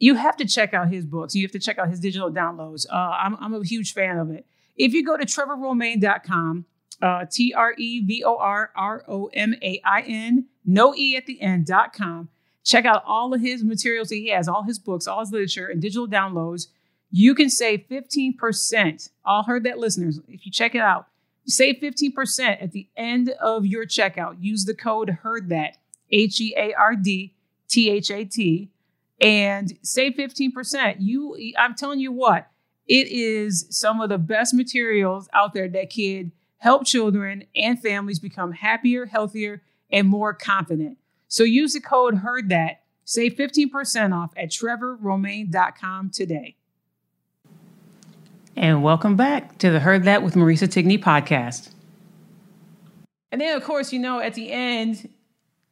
You 0.03 0.15
have 0.15 0.35
to 0.37 0.45
check 0.45 0.73
out 0.73 0.91
his 0.91 1.05
books. 1.05 1.33
You 1.33 1.43
have 1.43 1.53
to 1.53 1.59
check 1.59 1.77
out 1.77 1.89
his 1.89 1.99
digital 1.99 2.29
downloads. 2.29 2.85
Uh, 2.91 2.95
I'm, 2.95 3.37
I'm, 3.39 3.53
a 3.53 3.63
huge 3.63 3.93
fan 3.93 4.17
of 4.17 4.31
it. 4.31 4.45
If 4.75 4.93
you 4.93 5.05
go 5.05 5.15
to 5.15 5.25
trevorromain.com, 5.25 6.65
uh, 7.01 7.25
T 7.31 7.53
R 7.53 7.73
E 7.77 8.05
V 8.05 8.23
O 8.25 8.35
R 8.37 8.71
R 8.75 9.05
O 9.07 9.29
M 9.33 9.55
A 9.61 9.81
I 9.85 10.01
N, 10.01 10.47
no 10.65 10.93
E 10.93 11.15
at 11.15 11.25
the 11.25 11.41
end.com, 11.41 12.27
check 12.65 12.85
out 12.85 13.03
all 13.05 13.33
of 13.33 13.39
his 13.39 13.63
materials 13.63 14.09
that 14.09 14.15
he 14.15 14.29
has, 14.29 14.49
all 14.49 14.63
his 14.63 14.77
books, 14.77 15.07
all 15.07 15.21
his 15.21 15.31
literature, 15.31 15.67
and 15.67 15.81
digital 15.81 16.07
downloads. 16.07 16.67
You 17.09 17.33
can 17.33 17.49
save 17.49 17.85
15%. 17.89 19.09
All 19.23 19.43
heard 19.43 19.63
that, 19.63 19.77
listeners. 19.77 20.19
If 20.27 20.45
you 20.45 20.51
check 20.51 20.75
it 20.75 20.81
out, 20.81 21.07
Save 21.45 21.75
15% 21.81 22.61
at 22.61 22.71
the 22.71 22.87
end 22.95 23.29
of 23.41 23.65
your 23.65 23.85
checkout. 23.85 24.37
Use 24.39 24.63
the 24.63 24.73
code 24.73 25.19
HEARD 25.23 25.49
THAT, 25.49 25.77
H 26.09 26.39
E 26.39 26.55
A 26.57 26.73
R 26.73 26.95
D 26.95 27.35
T 27.67 27.89
H 27.89 28.09
A 28.11 28.23
T, 28.23 28.71
and 29.21 29.77
save 29.81 30.13
15%. 30.13 30.95
You, 30.99 31.53
I'm 31.57 31.75
telling 31.75 31.99
you 31.99 32.11
what, 32.11 32.49
it 32.87 33.07
is 33.07 33.65
some 33.69 34.01
of 34.01 34.09
the 34.09 34.17
best 34.17 34.53
materials 34.53 35.29
out 35.33 35.53
there 35.53 35.69
that 35.69 35.89
can 35.89 36.31
help 36.57 36.85
children 36.85 37.45
and 37.55 37.81
families 37.81 38.19
become 38.19 38.51
happier, 38.51 39.05
healthier, 39.05 39.61
and 39.91 40.07
more 40.07 40.33
confident. 40.33 40.97
So 41.27 41.43
use 41.43 41.73
the 41.73 41.81
code 41.81 42.19
HEARD 42.19 42.49
THAT, 42.49 42.81
save 43.05 43.33
15% 43.35 44.13
off 44.13 44.33
at 44.37 44.49
trevorromain.com 44.49 46.09
today. 46.09 46.55
And 48.55 48.83
welcome 48.83 49.15
back 49.15 49.57
to 49.59 49.71
the 49.71 49.79
Heard 49.79 50.03
That 50.03 50.21
with 50.21 50.35
Marisa 50.35 50.67
Tigney 50.67 51.01
podcast. 51.01 51.71
And 53.31 53.41
then, 53.41 53.57
of 53.57 53.63
course, 53.63 53.91
you 53.91 53.97
know, 53.97 54.19
at 54.19 54.35
the 54.35 54.51
end, 54.51 55.09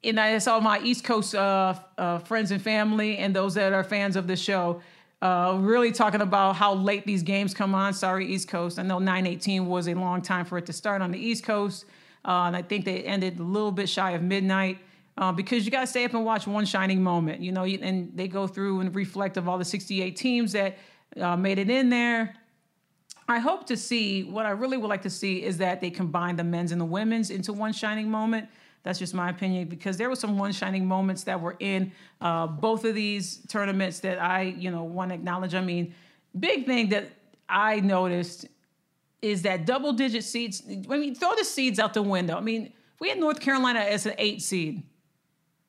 and 0.03 0.19
I 0.19 0.37
saw 0.39 0.59
my 0.59 0.79
East 0.79 1.03
Coast 1.03 1.35
uh, 1.35 1.75
uh, 1.97 2.19
friends 2.19 2.51
and 2.51 2.61
family 2.61 3.17
and 3.17 3.35
those 3.35 3.53
that 3.53 3.73
are 3.73 3.83
fans 3.83 4.15
of 4.15 4.27
the 4.27 4.35
show 4.35 4.81
uh, 5.21 5.55
really 5.59 5.91
talking 5.91 6.21
about 6.21 6.55
how 6.55 6.73
late 6.73 7.05
these 7.05 7.21
games 7.21 7.53
come 7.53 7.75
on. 7.75 7.93
Sorry, 7.93 8.25
East 8.25 8.47
Coast. 8.47 8.79
I 8.79 8.83
know 8.83 8.97
9:18 8.97 9.67
was 9.67 9.87
a 9.87 9.93
long 9.93 10.21
time 10.21 10.45
for 10.45 10.57
it 10.57 10.65
to 10.65 10.73
start 10.73 11.01
on 11.01 11.11
the 11.11 11.19
East 11.19 11.43
Coast, 11.43 11.85
uh, 12.25 12.45
and 12.45 12.55
I 12.55 12.63
think 12.63 12.85
they 12.85 13.03
ended 13.03 13.39
a 13.39 13.43
little 13.43 13.71
bit 13.71 13.87
shy 13.87 14.11
of 14.11 14.23
midnight. 14.23 14.79
Uh, 15.17 15.31
because 15.31 15.65
you 15.65 15.71
got 15.71 15.81
to 15.81 15.87
stay 15.87 16.05
up 16.05 16.13
and 16.13 16.25
watch 16.25 16.47
one 16.47 16.65
shining 16.65 17.03
moment, 17.03 17.41
you 17.41 17.51
know, 17.51 17.65
and 17.65 18.11
they 18.15 18.29
go 18.29 18.47
through 18.47 18.79
and 18.79 18.95
reflect 18.95 19.35
of 19.35 19.47
all 19.47 19.57
the 19.57 19.65
68 19.65 20.15
teams 20.15 20.53
that 20.53 20.77
uh, 21.19 21.35
made 21.35 21.59
it 21.59 21.69
in 21.69 21.89
there. 21.89 22.33
I 23.27 23.39
hope 23.39 23.67
to 23.67 23.77
see 23.77 24.23
what 24.23 24.45
I 24.45 24.51
really 24.51 24.77
would 24.77 24.87
like 24.87 25.01
to 25.01 25.09
see 25.09 25.43
is 25.43 25.57
that 25.57 25.81
they 25.81 25.91
combine 25.91 26.37
the 26.37 26.45
men's 26.45 26.71
and 26.71 26.79
the 26.79 26.85
women's 26.85 27.29
into 27.29 27.51
one 27.51 27.73
shining 27.73 28.09
moment. 28.09 28.47
That's 28.83 28.97
just 28.97 29.13
my 29.13 29.29
opinion 29.29 29.67
because 29.67 29.97
there 29.97 30.09
were 30.09 30.15
some 30.15 30.37
one 30.37 30.51
shining 30.51 30.87
moments 30.87 31.23
that 31.25 31.39
were 31.39 31.55
in 31.59 31.91
uh, 32.19 32.47
both 32.47 32.83
of 32.83 32.95
these 32.95 33.39
tournaments 33.47 33.99
that 33.99 34.19
I, 34.19 34.41
you 34.41 34.71
know, 34.71 34.83
want 34.83 35.09
to 35.09 35.15
acknowledge. 35.15 35.53
I 35.53 35.61
mean, 35.61 35.93
big 36.37 36.65
thing 36.65 36.89
that 36.89 37.09
I 37.47 37.79
noticed 37.79 38.47
is 39.21 39.43
that 39.43 39.65
double 39.65 39.93
digit 39.93 40.23
seeds. 40.23 40.63
I 40.67 40.97
mean, 40.97 41.13
throw 41.13 41.35
the 41.35 41.45
seeds 41.45 41.77
out 41.77 41.93
the 41.93 42.01
window. 42.01 42.35
I 42.35 42.41
mean, 42.41 42.73
we 42.99 43.09
had 43.09 43.19
North 43.19 43.39
Carolina 43.39 43.79
as 43.79 44.07
an 44.07 44.15
eight 44.17 44.41
seed, 44.41 44.81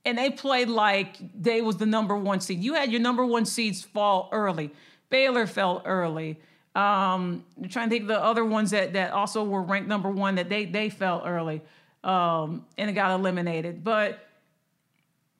and 0.06 0.16
they 0.16 0.30
played 0.30 0.68
like 0.68 1.16
they 1.38 1.60
was 1.60 1.76
the 1.76 1.86
number 1.86 2.16
one 2.16 2.40
seed. 2.40 2.62
You 2.62 2.74
had 2.74 2.90
your 2.90 3.00
number 3.00 3.26
one 3.26 3.44
seeds 3.44 3.82
fall 3.82 4.30
early. 4.32 4.70
Baylor 5.10 5.46
fell 5.46 5.82
early. 5.84 6.40
Um, 6.74 7.44
I'm 7.58 7.68
trying 7.68 7.90
to 7.90 7.94
think 7.94 8.02
of 8.02 8.08
the 8.08 8.22
other 8.22 8.46
ones 8.46 8.70
that 8.70 8.94
that 8.94 9.12
also 9.12 9.44
were 9.44 9.60
ranked 9.60 9.88
number 9.88 10.10
one 10.10 10.36
that 10.36 10.48
they 10.48 10.64
they 10.64 10.88
fell 10.88 11.22
early 11.26 11.60
um, 12.04 12.66
and 12.76 12.90
it 12.90 12.94
got 12.94 13.12
eliminated. 13.12 13.84
But 13.84 14.20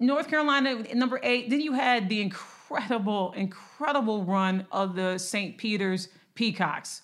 North 0.03 0.29
Carolina, 0.29 0.83
number 0.95 1.21
eight. 1.23 1.49
Then 1.49 1.61
you 1.61 1.73
had 1.73 2.09
the 2.09 2.21
incredible, 2.21 3.33
incredible 3.37 4.25
run 4.25 4.67
of 4.73 4.97
the 4.97 5.17
St. 5.19 5.57
Peter's 5.57 6.09
Peacocks. 6.35 7.03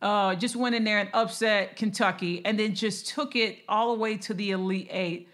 Uh, 0.00 0.34
just 0.34 0.56
went 0.56 0.74
in 0.74 0.84
there 0.84 0.98
and 0.98 1.10
upset 1.12 1.76
Kentucky, 1.76 2.44
and 2.44 2.58
then 2.58 2.74
just 2.74 3.08
took 3.08 3.36
it 3.36 3.58
all 3.68 3.94
the 3.94 4.00
way 4.00 4.16
to 4.16 4.32
the 4.32 4.52
Elite 4.52 4.88
Eight. 4.90 5.28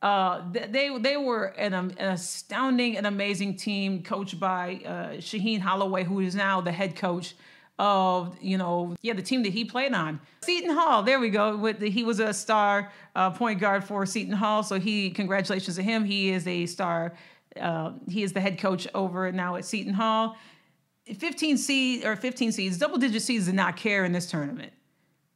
Uh, 0.00 0.42
they 0.52 0.96
they 0.98 1.16
were 1.16 1.46
an, 1.46 1.74
an, 1.74 1.94
astounding 1.98 2.96
and 2.96 3.06
amazing 3.06 3.56
team, 3.56 4.02
coached 4.02 4.38
by 4.38 4.80
uh, 4.86 4.90
Shaheen 5.16 5.60
Holloway, 5.60 6.04
who 6.04 6.20
is 6.20 6.34
now 6.34 6.60
the 6.60 6.72
head 6.72 6.94
coach 6.94 7.34
of 7.78 8.36
you 8.40 8.56
know 8.56 8.94
yeah 9.02 9.12
the 9.12 9.22
team 9.22 9.42
that 9.42 9.52
he 9.52 9.64
played 9.64 9.92
on. 9.92 10.20
Seton 10.42 10.70
hall 10.70 11.02
there 11.02 11.18
we 11.18 11.30
go. 11.30 11.56
With 11.56 11.80
the, 11.80 11.90
he 11.90 12.04
was 12.04 12.20
a 12.20 12.32
star 12.32 12.92
uh, 13.16 13.30
point 13.30 13.60
guard 13.60 13.84
for 13.84 14.06
seton 14.06 14.34
hall 14.34 14.62
so 14.62 14.78
he 14.78 15.10
congratulations 15.10 15.76
to 15.76 15.82
him. 15.82 16.04
He 16.04 16.30
is 16.30 16.46
a 16.46 16.66
star 16.66 17.14
uh, 17.60 17.92
he 18.08 18.22
is 18.22 18.32
the 18.32 18.40
head 18.40 18.58
coach 18.58 18.86
over 18.94 19.30
now 19.32 19.56
at 19.56 19.64
seton 19.64 19.94
hall. 19.94 20.36
15 21.18 21.58
seed 21.58 22.04
or 22.04 22.16
15 22.16 22.52
seeds 22.52 22.78
double 22.78 22.96
digit 22.96 23.22
seeds 23.22 23.46
did 23.46 23.54
not 23.54 23.76
care 23.76 24.04
in 24.04 24.12
this 24.12 24.30
tournament. 24.30 24.72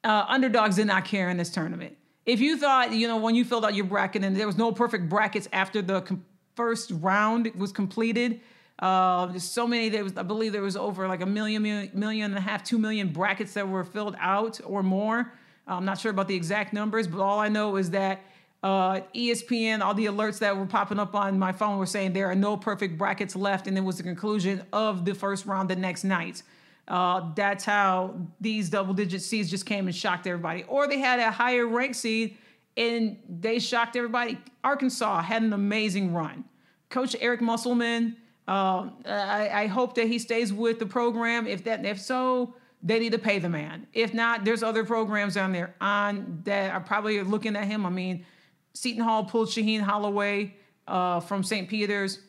Uh, 0.05 0.25
underdogs 0.29 0.77
did 0.77 0.87
not 0.87 1.05
care 1.05 1.31
in 1.31 1.37
this 1.37 1.51
tournament. 1.51 1.97
If 2.25 2.41
you 2.41 2.57
thought 2.57 2.93
you 2.93 3.09
know 3.09 3.17
when 3.17 3.35
you 3.35 3.45
filled 3.45 3.65
out 3.65 3.75
your 3.75 3.87
bracket 3.87 4.23
and 4.23 4.37
there 4.37 4.47
was 4.47 4.57
no 4.57 4.71
perfect 4.71 5.09
brackets 5.09 5.49
after 5.53 5.83
the 5.83 6.03
com- 6.03 6.25
first 6.55 6.93
round 6.93 7.51
was 7.57 7.73
completed 7.73 8.41
uh, 8.79 9.27
there's 9.27 9.45
so 9.45 9.67
many. 9.67 9.89
There 9.89 10.05
was, 10.05 10.17
I 10.17 10.23
believe, 10.23 10.53
there 10.53 10.63
was 10.63 10.77
over 10.77 11.09
like 11.09 11.21
a 11.21 11.27
million, 11.27 11.63
million, 11.95 12.31
and 12.31 12.39
a 12.39 12.41
half, 12.41 12.63
two 12.63 12.79
million 12.79 13.09
brackets 13.09 13.55
that 13.55 13.69
were 13.69 13.85
filled 13.85 14.17
out 14.21 14.61
or 14.65 14.83
more. 14.83 15.33
I'm 15.67 15.85
not 15.85 15.99
sure 15.99 16.11
about 16.11 16.29
the 16.29 16.35
exact 16.35 16.73
numbers, 16.73 17.07
but 17.07 17.21
all 17.21 17.39
I 17.39 17.49
know 17.49 17.77
is 17.77 17.91
that 17.91 18.23
uh, 18.63 19.01
ESPN, 19.15 19.81
all 19.81 19.95
the 19.95 20.07
alerts 20.07 20.39
that 20.39 20.57
were 20.57 20.67
popping 20.67 20.99
up 20.99 21.15
on 21.15 21.39
my 21.39 21.53
phone 21.53 21.79
were 21.79 21.87
saying 21.87 22.13
there 22.13 22.31
are 22.31 22.35
no 22.35 22.57
perfect 22.57 22.97
brackets 22.97 23.37
left, 23.37 23.67
and 23.67 23.77
it 23.77 23.83
was 23.83 23.99
the 23.99 24.03
conclusion 24.03 24.63
of 24.73 25.05
the 25.05 25.15
first 25.15 25.45
round 25.47 25.69
the 25.69 25.77
next 25.77 26.05
night. 26.05 26.43
Uh, 26.89 27.33
that's 27.35 27.65
how 27.65 28.15
these 28.41 28.71
double-digit 28.71 29.21
seeds 29.21 29.51
just 29.51 29.67
came 29.67 29.87
and 29.87 29.95
shocked 29.95 30.27
everybody. 30.27 30.65
Or 30.65 30.89
they 30.89 30.99
had 30.99 31.21
a 31.21 31.31
higher 31.31 31.67
ranked 31.67 31.97
seed 31.97 32.37
and 32.79 33.19
they 33.29 33.59
shocked 33.59 33.95
everybody. 33.95 34.39
Arkansas 34.65 35.23
had 35.23 35.43
an 35.43 35.53
amazing 35.53 36.15
run. 36.15 36.45
Coach 36.89 37.15
Eric 37.21 37.43
Musselman 37.43 38.17
uh, 38.49 38.89
I, 39.05 39.51
I, 39.53 39.67
hope 39.67 39.95
that 39.97 40.07
he 40.07 40.19
stays 40.19 40.55
with 40.55 40.79
the 40.79 40.87
program. 40.87 41.47
If 41.47 41.65
that, 41.65 41.85
if 41.85 42.01
so, 42.01 42.55
they 42.83 42.99
need 42.99 43.13
to 43.13 43.19
pay 43.19 43.39
the 43.39 43.51
man. 43.51 43.87
If 43.93 44.15
not, 44.15 44.47
there's 44.47 44.63
other 44.63 44.85
programs 44.85 45.35
down 45.35 45.53
there 45.53 45.75
on 45.83 46.41
that 46.45 46.73
are 46.73 46.81
probably 46.81 47.21
looking 47.23 47.57
at 47.57 47.67
him. 47.67 47.85
I 47.85 47.91
mean, 47.91 48.25
Seton 48.73 49.05
Hall 49.05 49.25
pulled 49.25 49.49
Shaheen 49.49 49.81
Holloway 49.81 50.55
uh, 50.87 51.21
from 51.21 51.45
St. 51.45 51.69
Peter's. 51.69 52.21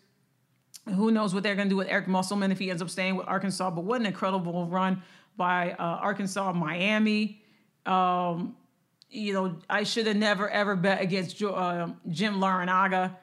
Who 0.94 1.12
knows 1.12 1.34
what 1.34 1.44
they're 1.44 1.56
going 1.56 1.70
to 1.70 1.74
do 1.74 1.78
with 1.78 1.88
Eric 1.88 2.10
Musselman 2.10 2.52
if 2.52 2.60
he 2.60 2.70
ends 2.70 2.82
up 2.82 2.90
staying 2.90 3.16
with 3.16 3.26
Arkansas? 3.26 3.70
But 3.72 3.86
what 3.86 4.02
an 4.02 4.06
incredible 4.06 4.66
run 4.66 5.02
by 5.38 5.72
uh, 5.72 5.84
Arkansas, 5.84 6.52
Miami. 6.52 7.44
Um, 7.86 8.58
you 9.10 9.32
know, 9.32 9.58
I 9.70 9.84
should 9.84 10.06
have 10.08 10.18
never 10.18 10.50
ever 10.50 10.76
bet 10.76 11.02
against 11.02 11.42
uh, 11.42 11.88
Jim 12.10 12.42
Larrañaga 12.42 13.16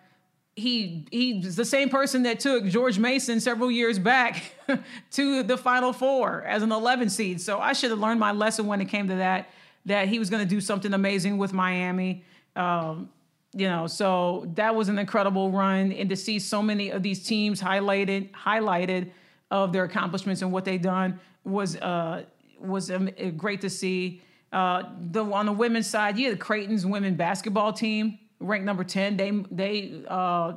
he 0.57 1.05
he's 1.11 1.55
the 1.55 1.67
same 1.67 1.91
person 1.91 2.23
that 2.23 2.41
took 2.41 2.65
George 2.65 2.99
Mason 2.99 3.41
several 3.41 3.71
years 3.71 3.99
back 3.99 4.55
to 5.13 5.43
the 5.43 5.57
Final 5.57 5.93
Four 5.93 6.43
as 6.45 6.63
an 6.63 6.73
11 6.73 7.11
seed. 7.11 7.43
So 7.43 7.61
I 7.61 7.75
should 7.75 7.91
have 7.91 8.01
learned 8.01 8.19
my 8.19 8.33
lesson 8.33 8.67
when 8.67 8.81
it 8.81 8.87
came 8.87 9.07
to 9.09 9.17
that. 9.17 9.51
That 9.85 10.09
he 10.09 10.19
was 10.19 10.31
going 10.31 10.43
to 10.43 10.49
do 10.49 10.61
something 10.61 10.93
amazing 10.95 11.39
with 11.39 11.53
Miami. 11.53 12.25
Um, 12.57 13.11
you 13.53 13.69
know, 13.69 13.87
so 13.87 14.51
that 14.55 14.75
was 14.75 14.89
an 14.89 14.99
incredible 14.99 15.53
run, 15.53 15.93
and 15.93 16.09
to 16.09 16.17
see 16.17 16.39
so 16.39 16.61
many 16.61 16.91
of 16.91 17.03
these 17.03 17.25
teams 17.25 17.61
highlighted 17.61 18.31
highlighted 18.33 19.11
of 19.51 19.73
their 19.73 19.85
accomplishments 19.85 20.43
and 20.43 20.51
what 20.51 20.65
they've 20.65 20.83
done 20.83 21.21
was 21.45 21.77
uh, 21.77 22.25
was 22.59 22.91
um, 22.91 23.11
great 23.37 23.61
to 23.61 23.71
see. 23.71 24.23
Uh, 24.53 24.85
the 25.11 25.23
on 25.23 25.45
the 25.45 25.53
women's 25.53 25.87
side, 25.87 26.17
yeah, 26.17 26.31
the 26.31 26.37
Creighton's 26.37 26.87
women 26.87 27.15
basketball 27.15 27.75
team 27.75 28.19
ranked 28.41 28.67
number 28.67 28.85
10. 28.85 29.17
They 29.17 29.31
they 29.51 30.03
uh, 30.09 30.55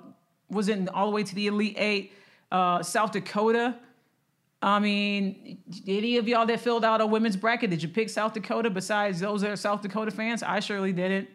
was 0.49 0.69
in 0.69 0.89
all 0.89 1.07
the 1.07 1.11
way 1.11 1.23
to 1.23 1.35
the 1.35 1.47
Elite 1.47 1.75
Eight. 1.77 2.13
Uh, 2.51 2.81
South 2.81 3.11
Dakota. 3.11 3.75
I 4.61 4.79
mean, 4.79 5.59
any 5.87 6.17
of 6.17 6.27
y'all 6.27 6.45
that 6.45 6.59
filled 6.59 6.83
out 6.83 6.99
a 6.99 7.05
women's 7.05 7.37
bracket, 7.37 7.69
did 7.69 7.81
you 7.81 7.87
pick 7.87 8.09
South 8.09 8.33
Dakota 8.33 8.69
besides 8.69 9.19
those 9.19 9.41
that 9.41 9.51
are 9.51 9.55
South 9.55 9.81
Dakota 9.81 10.11
fans? 10.11 10.43
I 10.43 10.59
surely 10.59 10.91
didn't. 10.91 11.29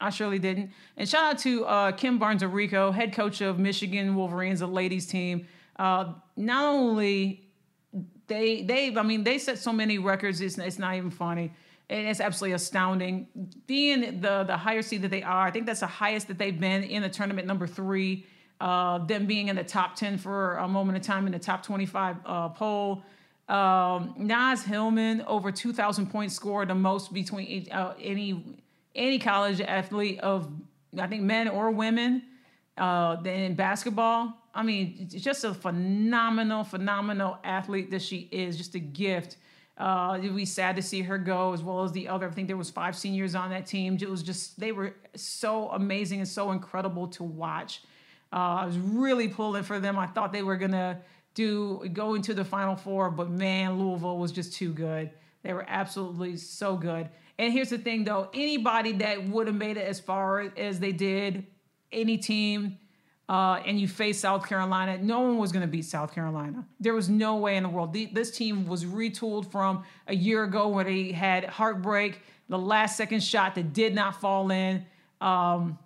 I 0.00 0.10
surely 0.10 0.38
didn't. 0.38 0.72
And 0.96 1.08
shout 1.08 1.34
out 1.34 1.38
to 1.40 1.64
uh, 1.64 1.92
Kim 1.92 2.18
Barnes 2.18 2.42
Arico, 2.42 2.92
head 2.92 3.14
coach 3.14 3.40
of 3.40 3.58
Michigan 3.58 4.14
Wolverines, 4.14 4.60
the 4.60 4.66
ladies 4.66 5.06
team. 5.06 5.46
Uh, 5.76 6.14
not 6.36 6.66
only 6.66 7.48
they 8.26 8.62
they 8.62 8.94
I 8.94 9.02
mean 9.02 9.24
they 9.24 9.38
set 9.38 9.58
so 9.58 9.72
many 9.72 9.98
records, 9.98 10.40
it's, 10.40 10.58
it's 10.58 10.78
not 10.78 10.96
even 10.96 11.10
funny 11.10 11.52
and 11.90 12.06
it's 12.06 12.20
absolutely 12.20 12.54
astounding. 12.54 13.26
Being 13.66 14.20
the 14.20 14.44
the 14.44 14.56
higher 14.56 14.82
seed 14.82 15.02
that 15.02 15.10
they 15.10 15.22
are, 15.22 15.46
I 15.46 15.50
think 15.50 15.66
that's 15.66 15.80
the 15.80 15.86
highest 15.86 16.28
that 16.28 16.38
they've 16.38 16.58
been 16.58 16.82
in 16.84 17.02
the 17.02 17.08
tournament 17.08 17.46
number 17.46 17.66
three. 17.66 18.26
Uh, 18.60 18.98
them 18.98 19.26
being 19.26 19.48
in 19.48 19.56
the 19.56 19.64
top 19.64 19.96
10 19.96 20.16
for 20.16 20.56
a 20.58 20.68
moment 20.68 20.96
of 20.96 21.02
time 21.02 21.26
in 21.26 21.32
the 21.32 21.38
top 21.38 21.62
25 21.62 22.16
uh, 22.24 22.48
poll. 22.50 23.02
Um, 23.48 24.14
Naz 24.16 24.62
Hillmon 24.62 25.22
over 25.26 25.52
2,000 25.52 26.06
points 26.06 26.34
scored, 26.34 26.68
the 26.68 26.74
most 26.74 27.12
between 27.12 27.70
uh, 27.70 27.94
any 28.00 28.58
any 28.94 29.18
college 29.18 29.60
athlete 29.60 30.20
of 30.20 30.48
I 30.98 31.06
think 31.06 31.22
men 31.22 31.48
or 31.48 31.70
women. 31.70 32.22
Uh, 32.76 33.16
in 33.24 33.54
basketball, 33.54 34.34
I 34.52 34.64
mean, 34.64 35.08
just 35.08 35.44
a 35.44 35.54
phenomenal, 35.54 36.64
phenomenal 36.64 37.38
athlete 37.44 37.90
that 37.92 38.02
she 38.02 38.28
is. 38.32 38.56
Just 38.56 38.74
a 38.74 38.80
gift. 38.80 39.36
Uh, 39.76 40.20
it 40.22 40.46
sad 40.46 40.76
to 40.76 40.82
see 40.82 41.02
her 41.02 41.18
go, 41.18 41.52
as 41.52 41.62
well 41.62 41.82
as 41.82 41.90
the 41.92 42.06
other. 42.08 42.28
I 42.28 42.30
think 42.30 42.46
there 42.46 42.56
was 42.56 42.70
five 42.70 42.96
seniors 42.96 43.34
on 43.34 43.50
that 43.50 43.66
team. 43.66 43.98
It 44.00 44.08
was 44.08 44.22
just 44.22 44.58
they 44.58 44.70
were 44.70 44.94
so 45.16 45.68
amazing 45.70 46.20
and 46.20 46.28
so 46.28 46.52
incredible 46.52 47.08
to 47.08 47.24
watch. 47.24 47.82
Uh, 48.32 48.36
I 48.62 48.66
was 48.66 48.78
really 48.78 49.28
pulling 49.28 49.64
for 49.64 49.80
them. 49.80 49.98
I 49.98 50.06
thought 50.06 50.32
they 50.32 50.44
were 50.44 50.56
gonna 50.56 51.00
do 51.34 51.88
go 51.92 52.14
into 52.14 52.34
the 52.34 52.44
final 52.44 52.76
four, 52.76 53.10
but 53.10 53.30
man, 53.30 53.78
Louisville 53.78 54.18
was 54.18 54.30
just 54.30 54.54
too 54.54 54.72
good. 54.72 55.10
They 55.42 55.52
were 55.52 55.64
absolutely 55.68 56.36
so 56.36 56.76
good. 56.76 57.08
And 57.36 57.52
here's 57.52 57.70
the 57.70 57.78
thing, 57.78 58.04
though: 58.04 58.30
anybody 58.32 58.92
that 58.92 59.28
would 59.28 59.48
have 59.48 59.56
made 59.56 59.76
it 59.76 59.88
as 59.88 59.98
far 59.98 60.52
as 60.56 60.78
they 60.78 60.92
did, 60.92 61.46
any 61.90 62.16
team 62.16 62.78
uh, 63.28 63.60
and 63.66 63.80
you 63.80 63.88
face 63.88 64.20
South 64.20 64.46
Carolina, 64.46 64.98
no 64.98 65.20
one 65.20 65.38
was 65.38 65.50
going 65.50 65.62
to 65.62 65.68
beat 65.68 65.84
South 65.84 66.14
Carolina. 66.14 66.64
There 66.78 66.94
was 66.94 67.08
no 67.08 67.36
way 67.36 67.56
in 67.56 67.62
the 67.62 67.68
world. 67.68 67.92
The, 67.92 68.06
this 68.06 68.30
team 68.30 68.66
was 68.66 68.84
retooled 68.84 69.50
from 69.50 69.84
a 70.06 70.14
year 70.14 70.44
ago 70.44 70.68
where 70.68 70.84
they 70.84 71.12
had 71.12 71.44
heartbreak, 71.44 72.20
the 72.48 72.58
last 72.58 72.96
second 72.96 73.22
shot 73.22 73.54
that 73.54 73.72
did 73.72 73.94
not 73.94 74.20
fall 74.20 74.50
in. 74.50 74.84
Um, 75.20 75.78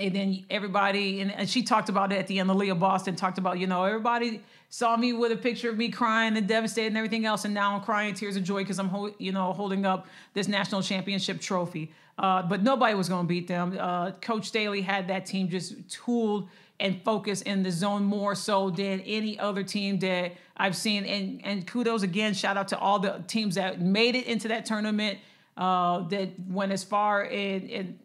and 0.00 0.14
then 0.14 0.44
everybody, 0.48 1.20
and, 1.20 1.30
and, 1.32 1.48
she 1.48 1.62
talked 1.62 1.88
about 1.88 2.12
it 2.12 2.16
at 2.16 2.26
the 2.26 2.38
end. 2.38 2.48
Leah 2.48 2.74
Boston 2.74 3.14
talked 3.14 3.38
about, 3.38 3.58
you 3.58 3.66
know, 3.66 3.84
everybody 3.84 4.40
saw 4.70 4.96
me 4.96 5.12
with 5.12 5.30
a 5.30 5.36
picture 5.36 5.68
of 5.68 5.76
me 5.76 5.90
crying 5.90 6.36
and 6.36 6.48
devastated 6.48 6.88
and 6.88 6.96
everything 6.96 7.26
else, 7.26 7.44
and 7.44 7.52
now 7.52 7.74
I'm 7.74 7.82
crying 7.82 8.14
tears 8.14 8.36
of 8.36 8.42
joy 8.42 8.62
because 8.62 8.78
I'm, 8.78 8.88
ho- 8.88 9.14
you 9.18 9.32
know, 9.32 9.52
holding 9.52 9.84
up 9.84 10.06
this 10.32 10.48
national 10.48 10.82
championship 10.82 11.40
trophy. 11.40 11.92
Uh, 12.18 12.42
but 12.42 12.62
nobody 12.62 12.94
was 12.94 13.08
going 13.08 13.24
to 13.24 13.28
beat 13.28 13.46
them. 13.46 13.76
Uh, 13.78 14.12
Coach 14.12 14.46
Staley 14.46 14.80
had 14.80 15.08
that 15.08 15.26
team 15.26 15.48
just 15.48 15.88
tooled 15.90 16.48
and 16.78 17.02
focused 17.02 17.46
in 17.46 17.62
the 17.62 17.70
zone 17.70 18.02
more 18.04 18.34
so 18.34 18.70
than 18.70 19.00
any 19.00 19.38
other 19.38 19.62
team 19.62 19.98
that 19.98 20.32
I've 20.56 20.76
seen. 20.76 21.04
And, 21.04 21.40
and 21.44 21.66
kudos 21.66 22.02
again, 22.02 22.32
shout 22.34 22.56
out 22.56 22.68
to 22.68 22.78
all 22.78 22.98
the 22.98 23.22
teams 23.26 23.54
that 23.56 23.80
made 23.80 24.16
it 24.16 24.26
into 24.26 24.48
that 24.48 24.64
tournament, 24.64 25.18
uh, 25.56 26.08
that 26.08 26.30
went 26.48 26.72
as 26.72 26.82
far 26.82 27.24
and, 27.24 27.98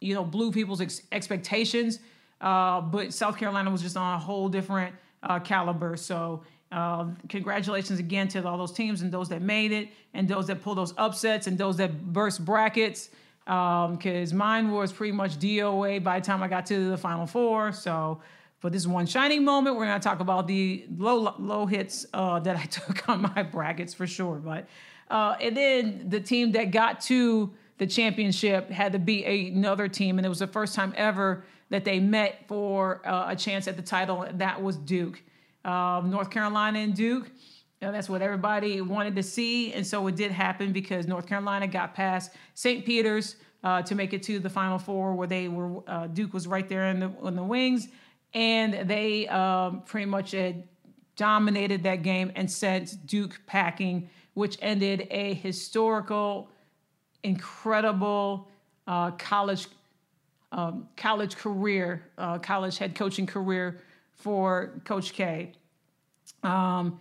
you 0.00 0.14
know, 0.14 0.24
blew 0.24 0.52
people's 0.52 0.80
ex- 0.80 1.02
expectations. 1.12 1.98
Uh, 2.40 2.80
but 2.80 3.12
South 3.12 3.36
Carolina 3.36 3.70
was 3.70 3.82
just 3.82 3.96
on 3.96 4.14
a 4.14 4.18
whole 4.18 4.48
different 4.48 4.94
uh, 5.22 5.38
caliber. 5.40 5.96
So 5.96 6.42
uh, 6.70 7.06
congratulations 7.28 7.98
again 7.98 8.28
to 8.28 8.46
all 8.46 8.58
those 8.58 8.72
teams 8.72 9.02
and 9.02 9.10
those 9.10 9.28
that 9.30 9.42
made 9.42 9.72
it 9.72 9.88
and 10.14 10.28
those 10.28 10.46
that 10.46 10.62
pulled 10.62 10.78
those 10.78 10.94
upsets 10.96 11.46
and 11.46 11.58
those 11.58 11.76
that 11.78 12.12
burst 12.12 12.44
brackets 12.44 13.10
because 13.44 14.32
um, 14.32 14.38
mine 14.38 14.70
was 14.70 14.92
pretty 14.92 15.12
much 15.12 15.38
DOA 15.38 16.04
by 16.04 16.20
the 16.20 16.26
time 16.26 16.42
I 16.42 16.48
got 16.48 16.66
to 16.66 16.90
the 16.90 16.98
Final 16.98 17.26
Four. 17.26 17.72
So 17.72 18.20
for 18.58 18.68
this 18.68 18.86
one 18.86 19.06
shining 19.06 19.42
moment, 19.42 19.76
we're 19.76 19.86
going 19.86 19.98
to 19.98 20.04
talk 20.06 20.20
about 20.20 20.46
the 20.46 20.84
low 20.96 21.34
low 21.38 21.64
hits 21.64 22.04
uh, 22.12 22.40
that 22.40 22.56
I 22.56 22.64
took 22.66 23.08
on 23.08 23.22
my 23.22 23.42
brackets 23.42 23.94
for 23.94 24.06
sure. 24.06 24.36
But 24.36 24.68
uh, 25.10 25.36
and 25.40 25.56
then 25.56 26.10
the 26.10 26.20
team 26.20 26.52
that 26.52 26.70
got 26.70 27.00
to 27.02 27.50
the 27.78 27.86
championship 27.86 28.70
had 28.70 28.92
to 28.92 28.98
beat 28.98 29.24
another 29.24 29.88
team, 29.88 30.18
and 30.18 30.26
it 30.26 30.28
was 30.28 30.40
the 30.40 30.46
first 30.46 30.74
time 30.74 30.92
ever 30.96 31.44
that 31.70 31.84
they 31.84 32.00
met 32.00 32.46
for 32.48 33.06
uh, 33.06 33.26
a 33.28 33.36
chance 33.36 33.68
at 33.68 33.76
the 33.76 33.82
title. 33.82 34.26
That 34.34 34.62
was 34.62 34.76
Duke, 34.76 35.22
um, 35.64 36.10
North 36.10 36.30
Carolina, 36.30 36.80
and 36.80 36.94
Duke. 36.94 37.30
That's 37.80 38.08
what 38.08 38.22
everybody 38.22 38.80
wanted 38.80 39.14
to 39.16 39.22
see. 39.22 39.72
And 39.72 39.86
so 39.86 40.06
it 40.08 40.16
did 40.16 40.32
happen 40.32 40.72
because 40.72 41.06
North 41.06 41.26
Carolina 41.26 41.68
got 41.68 41.94
past 41.94 42.32
St. 42.54 42.84
Peter's 42.84 43.36
uh, 43.62 43.82
to 43.82 43.94
make 43.94 44.12
it 44.12 44.22
to 44.24 44.38
the 44.38 44.50
Final 44.50 44.78
Four, 44.78 45.14
where 45.14 45.28
they 45.28 45.48
were 45.48 45.82
uh, 45.88 46.06
Duke 46.08 46.32
was 46.32 46.46
right 46.46 46.68
there 46.68 46.86
in 46.88 47.00
the 47.00 47.12
in 47.26 47.36
the 47.36 47.42
wings, 47.42 47.88
and 48.34 48.88
they 48.88 49.28
um, 49.28 49.82
pretty 49.82 50.06
much 50.06 50.32
had 50.32 50.64
dominated 51.16 51.82
that 51.82 52.02
game 52.02 52.32
and 52.36 52.50
sent 52.50 53.06
Duke 53.06 53.40
packing, 53.46 54.08
which 54.34 54.56
ended 54.62 55.08
a 55.10 55.34
historical, 55.34 56.48
incredible 57.22 58.48
uh, 58.86 59.10
college 59.12 59.66
um, 60.50 60.88
college 60.96 61.36
career, 61.36 62.02
uh, 62.16 62.38
college 62.38 62.78
head 62.78 62.94
coaching 62.94 63.26
career 63.26 63.80
for 64.14 64.80
Coach 64.84 65.12
K. 65.12 65.52
Um, 66.42 66.98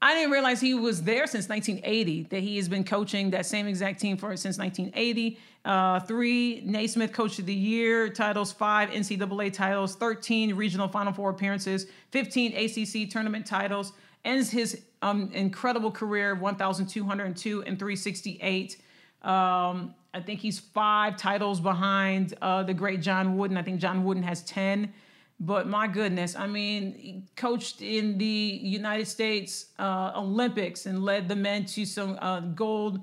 I 0.00 0.14
didn't 0.14 0.30
realize 0.30 0.60
he 0.60 0.74
was 0.74 1.02
there 1.02 1.26
since 1.26 1.48
1980, 1.48 2.24
that 2.24 2.40
he 2.40 2.56
has 2.56 2.68
been 2.68 2.84
coaching 2.84 3.30
that 3.30 3.46
same 3.46 3.66
exact 3.66 4.00
team 4.00 4.16
for 4.16 4.36
since 4.36 4.58
1980. 4.58 5.38
Uh, 5.64 6.00
three 6.00 6.62
Naismith 6.64 7.12
Coach 7.12 7.38
of 7.38 7.46
the 7.46 7.54
Year 7.54 8.08
titles, 8.08 8.52
five 8.52 8.90
NCAA 8.90 9.52
titles, 9.52 9.96
13 9.96 10.54
regional 10.54 10.86
Final 10.86 11.12
Four 11.12 11.30
appearances, 11.30 11.86
15 12.12 12.52
ACC 12.54 13.10
tournament 13.10 13.46
titles, 13.46 13.92
ends 14.24 14.50
his 14.50 14.82
um, 15.02 15.30
incredible 15.32 15.90
career 15.90 16.34
1,202 16.34 17.62
and 17.62 17.78
368. 17.78 18.76
Um, 19.26 19.94
I 20.14 20.20
think 20.20 20.40
he's 20.40 20.58
five 20.58 21.16
titles 21.16 21.60
behind 21.60 22.34
uh, 22.40 22.62
the 22.62 22.72
great 22.72 23.02
John 23.02 23.36
Wooden. 23.36 23.56
I 23.56 23.62
think 23.62 23.80
John 23.80 24.04
Wooden 24.04 24.22
has 24.22 24.42
10. 24.42 24.92
But 25.38 25.66
my 25.68 25.86
goodness, 25.86 26.34
I 26.34 26.46
mean, 26.46 26.94
he 26.94 27.22
coached 27.36 27.82
in 27.82 28.16
the 28.16 28.24
United 28.24 29.06
States 29.06 29.66
uh, 29.78 30.12
Olympics 30.16 30.86
and 30.86 31.02
led 31.02 31.28
the 31.28 31.36
men 31.36 31.66
to 31.66 31.84
some 31.84 32.18
uh, 32.22 32.40
gold, 32.40 33.00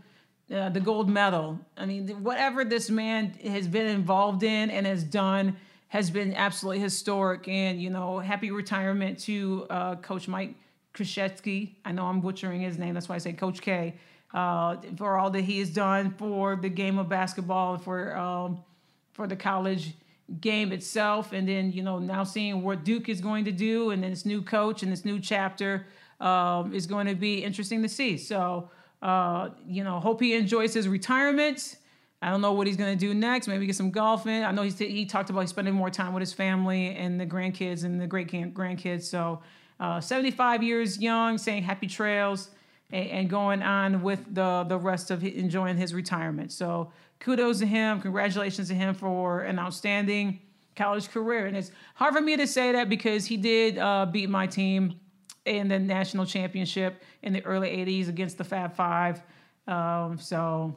uh, 0.52 0.70
the 0.70 0.80
gold 0.80 1.10
medal. 1.10 1.60
I 1.78 1.86
mean, 1.86 2.08
whatever 2.24 2.66
this 2.66 2.90
man 2.90 3.34
has 3.44 3.68
been 3.68 3.86
involved 3.86 4.42
in 4.42 4.72
and 4.72 4.88
has 4.88 5.04
done 5.04 5.58
has 5.90 6.10
been 6.10 6.34
absolutely 6.34 6.80
historic. 6.80 7.48
And 7.48 7.80
you 7.80 7.92
know, 7.92 8.18
happy 8.18 8.50
retirement 8.50 9.20
to 9.20 9.68
uh, 9.70 9.96
Coach 9.98 10.28
Mike 10.28 10.56
Krzyzewski. 10.96 11.76
I 11.86 11.92
know 11.92 12.06
I'm 12.06 12.22
butchering 12.22 12.62
his 12.62 12.80
name, 12.80 12.96
that's 12.96 13.10
why 13.10 13.16
I 13.16 13.20
say 13.20 13.34
Coach 13.34 13.62
K. 13.62 13.94
Uh, 14.34 14.78
for 14.98 15.18
all 15.18 15.30
that 15.30 15.42
he 15.42 15.60
has 15.60 15.70
done 15.70 16.12
for 16.18 16.56
the 16.56 16.70
game 16.70 16.98
of 16.98 17.08
basketball, 17.08 17.78
for 17.78 18.18
um, 18.18 18.64
for 19.12 19.28
the 19.28 19.36
college 19.36 19.94
game 20.42 20.72
itself, 20.72 21.34
and 21.34 21.48
then 21.48 21.72
you 21.72 21.84
know 21.84 22.00
now 22.00 22.24
seeing 22.24 22.64
what 22.64 22.84
Duke 22.84 23.10
is 23.10 23.22
going 23.22 23.46
to 23.46 23.52
do, 23.52 23.92
and 23.92 24.02
then 24.02 24.10
this 24.10 24.26
new 24.26 24.42
coach 24.42 24.82
and 24.82 24.92
this 24.92 25.06
new 25.06 25.20
chapter 25.20 25.86
um, 26.20 26.74
is 26.74 26.88
going 26.88 27.06
to 27.06 27.16
be 27.16 27.44
interesting 27.44 27.84
to 27.84 27.90
see. 27.90 28.18
So 28.18 28.70
uh, 29.04 29.50
you 29.68 29.84
know, 29.84 30.00
hope 30.00 30.22
he 30.22 30.34
enjoys 30.34 30.74
his 30.74 30.88
retirement. 30.88 31.76
I 32.22 32.30
don't 32.30 32.40
know 32.40 32.54
what 32.54 32.68
he's 32.68 32.78
going 32.78 32.98
to 32.98 33.06
do 33.06 33.14
next. 33.14 33.50
Maybe 33.50 33.66
get 33.66 33.76
some 33.76 33.92
golfing. 33.92 34.46
I 34.46 34.52
know 34.52 34.62
he's, 34.62 34.80
he 34.80 35.06
talked 35.06 35.30
about 35.30 35.50
spending 35.50 35.74
more 35.74 35.90
time 35.90 36.14
with 36.14 36.22
his 36.22 36.32
family 36.32 36.96
and 36.96 37.20
the 37.20 37.26
grandkids 37.26 37.84
and 37.84 38.00
the 38.00 38.08
great 38.08 38.30
grandkids. 38.32 39.04
So, 39.04 39.42
uh, 39.82 40.00
75 40.00 40.64
years 40.64 41.00
young, 41.00 41.38
saying 41.38 41.64
happy 41.64 41.88
trails 41.88 42.52
and, 42.94 43.10
and, 43.10 43.30
going 43.30 43.62
on 43.64 44.04
with 44.04 44.34
the 44.34 44.66
the 44.70 44.78
rest 44.78 45.12
of 45.12 45.22
his, 45.22 45.34
enjoying 45.34 45.76
his 45.76 45.94
retirement. 45.94 46.52
So, 46.52 46.94
kudos 47.20 47.60
to 47.60 47.66
him. 47.66 48.00
Congratulations 48.00 48.70
to 48.70 48.76
him 48.76 48.94
for 48.94 49.42
an 49.42 49.60
outstanding 49.60 50.40
college 50.76 51.10
career. 51.10 51.48
And 51.48 51.58
it's 51.58 51.72
hard 51.96 52.14
for 52.14 52.22
me 52.22 52.38
to 52.38 52.48
say 52.48 52.72
that 52.72 52.90
because 52.90 53.26
he 53.26 53.36
did 53.36 53.78
uh, 53.78 54.06
beat 54.06 54.30
my 54.30 54.48
team 54.48 55.00
in 55.46 55.68
the 55.68 55.80
national 55.80 56.26
championship 56.26 57.02
in 57.22 57.34
the 57.34 57.44
early 57.46 57.70
80s 57.70 58.08
against 58.08 58.38
the 58.38 58.44
Fab 58.44 58.76
Five. 58.76 59.22
Um, 59.68 60.18
so, 60.20 60.76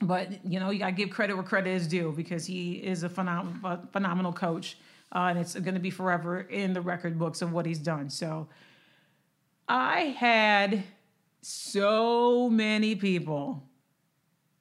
but 0.00 0.44
you 0.44 0.58
know, 0.58 0.70
you 0.70 0.78
got 0.78 0.86
to 0.86 0.92
give 0.92 1.10
credit 1.10 1.34
where 1.34 1.44
credit 1.44 1.70
is 1.70 1.86
due 1.86 2.12
because 2.16 2.46
he 2.46 2.74
is 2.74 3.04
a 3.04 3.08
phenom- 3.08 3.92
phenomenal 3.92 4.32
coach. 4.32 4.78
Uh, 5.14 5.28
and 5.30 5.38
it's 5.38 5.54
going 5.54 5.74
to 5.74 5.80
be 5.80 5.90
forever 5.90 6.40
in 6.40 6.72
the 6.72 6.80
record 6.80 7.16
books 7.18 7.40
of 7.40 7.52
what 7.52 7.64
he's 7.64 7.78
done. 7.78 8.10
So, 8.10 8.48
I 9.68 10.14
had 10.18 10.84
so 11.40 12.48
many 12.50 12.94
people 12.94 13.62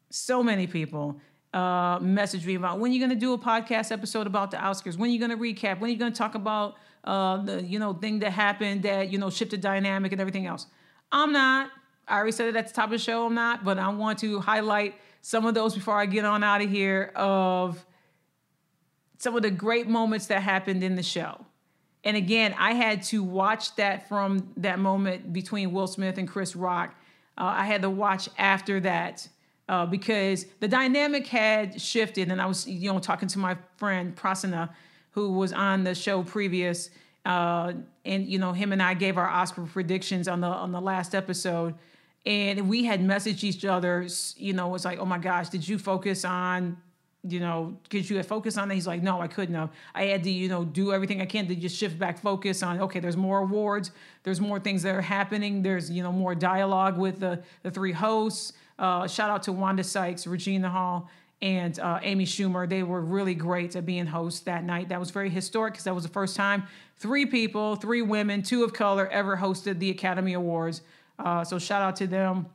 so 0.09 0.41
many 0.41 0.65
people 0.67 1.19
uh, 1.53 1.99
message 2.01 2.45
me 2.45 2.55
about 2.55 2.79
when 2.79 2.91
you're 2.91 3.05
going 3.05 3.17
to 3.17 3.25
do 3.25 3.33
a 3.33 3.37
podcast 3.37 3.91
episode 3.91 4.27
about 4.27 4.51
the 4.51 4.57
Oscars, 4.57 4.97
when 4.97 5.11
you're 5.11 5.25
going 5.25 5.37
to 5.37 5.41
recap, 5.41 5.79
when 5.79 5.89
you're 5.89 5.99
going 5.99 6.11
to 6.11 6.17
talk 6.17 6.35
about 6.35 6.75
uh, 7.05 7.37
the 7.37 7.63
you 7.63 7.79
know 7.79 7.93
thing 7.93 8.19
that 8.19 8.31
happened 8.31 8.83
that 8.83 9.09
you 9.09 9.17
know 9.17 9.29
shifted 9.29 9.61
dynamic 9.61 10.11
and 10.11 10.19
everything 10.19 10.45
else. 10.45 10.67
I'm 11.11 11.31
not. 11.31 11.69
I 12.07 12.17
already 12.17 12.33
said 12.33 12.49
it 12.49 12.55
at 12.55 12.67
the 12.67 12.73
top 12.73 12.85
of 12.85 12.91
the 12.91 12.97
show. 12.97 13.25
I'm 13.25 13.33
not, 13.33 13.63
but 13.63 13.79
I 13.79 13.89
want 13.89 14.19
to 14.19 14.39
highlight 14.39 14.95
some 15.21 15.45
of 15.45 15.53
those 15.53 15.73
before 15.73 15.95
I 15.95 16.05
get 16.05 16.25
on 16.25 16.43
out 16.43 16.61
of 16.61 16.69
here 16.69 17.11
of 17.15 17.83
some 19.17 19.35
of 19.35 19.41
the 19.41 19.51
great 19.51 19.87
moments 19.87 20.27
that 20.27 20.41
happened 20.41 20.83
in 20.83 20.95
the 20.95 21.03
show. 21.03 21.44
And 22.05 22.15
again, 22.15 22.53
I 22.57 22.73
had 22.73 23.01
to 23.03 23.23
watch 23.23 23.75
that 23.75 24.07
from 24.07 24.53
that 24.57 24.77
moment 24.77 25.33
between 25.33 25.73
Will 25.73 25.87
Smith 25.87 26.19
and 26.19 26.27
Chris 26.27 26.55
Rock. 26.55 26.95
Uh, 27.37 27.45
I 27.45 27.65
had 27.65 27.81
to 27.81 27.89
watch 27.89 28.29
after 28.37 28.79
that 28.81 29.27
uh, 29.67 29.87
because 29.87 30.45
the 30.59 30.67
dynamic 30.67 31.25
had 31.25 31.81
shifted. 31.81 32.31
And 32.31 32.39
I 32.39 32.45
was, 32.45 32.67
you 32.67 32.93
know, 32.93 32.99
talking 32.99 33.27
to 33.29 33.39
my 33.39 33.57
friend 33.77 34.15
Prasanna, 34.15 34.69
who 35.11 35.31
was 35.33 35.51
on 35.51 35.83
the 35.83 35.95
show 35.95 36.21
previous, 36.23 36.91
uh, 37.25 37.73
and 38.05 38.27
you 38.27 38.37
know, 38.37 38.51
him 38.51 38.71
and 38.71 38.83
I 38.83 38.93
gave 38.93 39.17
our 39.17 39.27
Oscar 39.27 39.63
predictions 39.63 40.27
on 40.27 40.41
the 40.41 40.47
on 40.47 40.71
the 40.71 40.81
last 40.81 41.15
episode, 41.15 41.73
and 42.23 42.69
we 42.69 42.83
had 42.83 43.01
messaged 43.01 43.43
each 43.43 43.65
other. 43.65 44.07
You 44.37 44.53
know, 44.53 44.75
it's 44.75 44.85
like, 44.85 44.99
oh 44.99 45.05
my 45.05 45.17
gosh, 45.17 45.49
did 45.49 45.67
you 45.67 45.79
focus 45.79 46.23
on 46.23 46.77
you 47.27 47.39
know, 47.39 47.75
because 47.83 48.09
you 48.09 48.17
had 48.17 48.25
focused 48.25 48.57
on 48.57 48.67
that. 48.67 48.75
He's 48.75 48.87
like, 48.87 49.01
no, 49.01 49.19
I 49.19 49.27
couldn't 49.27 49.55
have. 49.55 49.69
I 49.93 50.05
had 50.05 50.23
to, 50.23 50.29
you 50.29 50.47
know, 50.47 50.63
do 50.63 50.93
everything 50.93 51.21
I 51.21 51.25
can 51.25 51.47
to 51.47 51.55
just 51.55 51.75
shift 51.75 51.97
back 51.97 52.19
focus 52.19 52.61
on, 52.61 52.79
okay, 52.81 52.99
there's 52.99 53.17
more 53.17 53.39
awards, 53.39 53.91
there's 54.23 54.39
more 54.39 54.59
things 54.59 54.83
that 54.83 54.95
are 54.95 55.01
happening, 55.01 55.63
there's, 55.63 55.89
you 55.89 56.03
know, 56.03 56.11
more 56.11 56.35
dialogue 56.35 56.97
with 56.97 57.19
the, 57.19 57.41
the 57.63 57.71
three 57.71 57.91
hosts. 57.91 58.53
Uh, 58.77 59.07
shout 59.07 59.29
out 59.29 59.43
to 59.43 59.51
Wanda 59.51 59.83
Sykes, 59.83 60.27
Regina 60.27 60.69
Hall, 60.69 61.09
and 61.41 61.79
uh, 61.79 61.99
Amy 62.03 62.25
Schumer. 62.25 62.67
They 62.67 62.83
were 62.83 63.01
really 63.01 63.35
great 63.35 63.75
at 63.75 63.85
being 63.85 64.05
hosts 64.05 64.41
that 64.41 64.63
night. 64.63 64.89
That 64.89 64.99
was 64.99 65.11
very 65.11 65.29
historic 65.29 65.73
because 65.73 65.85
that 65.85 65.95
was 65.95 66.03
the 66.03 66.09
first 66.09 66.35
time 66.35 66.63
three 66.97 67.25
people, 67.25 67.75
three 67.75 68.01
women, 68.01 68.41
two 68.41 68.63
of 68.63 68.73
color 68.73 69.07
ever 69.07 69.37
hosted 69.37 69.79
the 69.79 69.89
Academy 69.89 70.33
Awards. 70.33 70.81
Uh, 71.17 71.43
so 71.43 71.57
shout 71.57 71.81
out 71.81 71.95
to 71.97 72.07
them. 72.07 72.47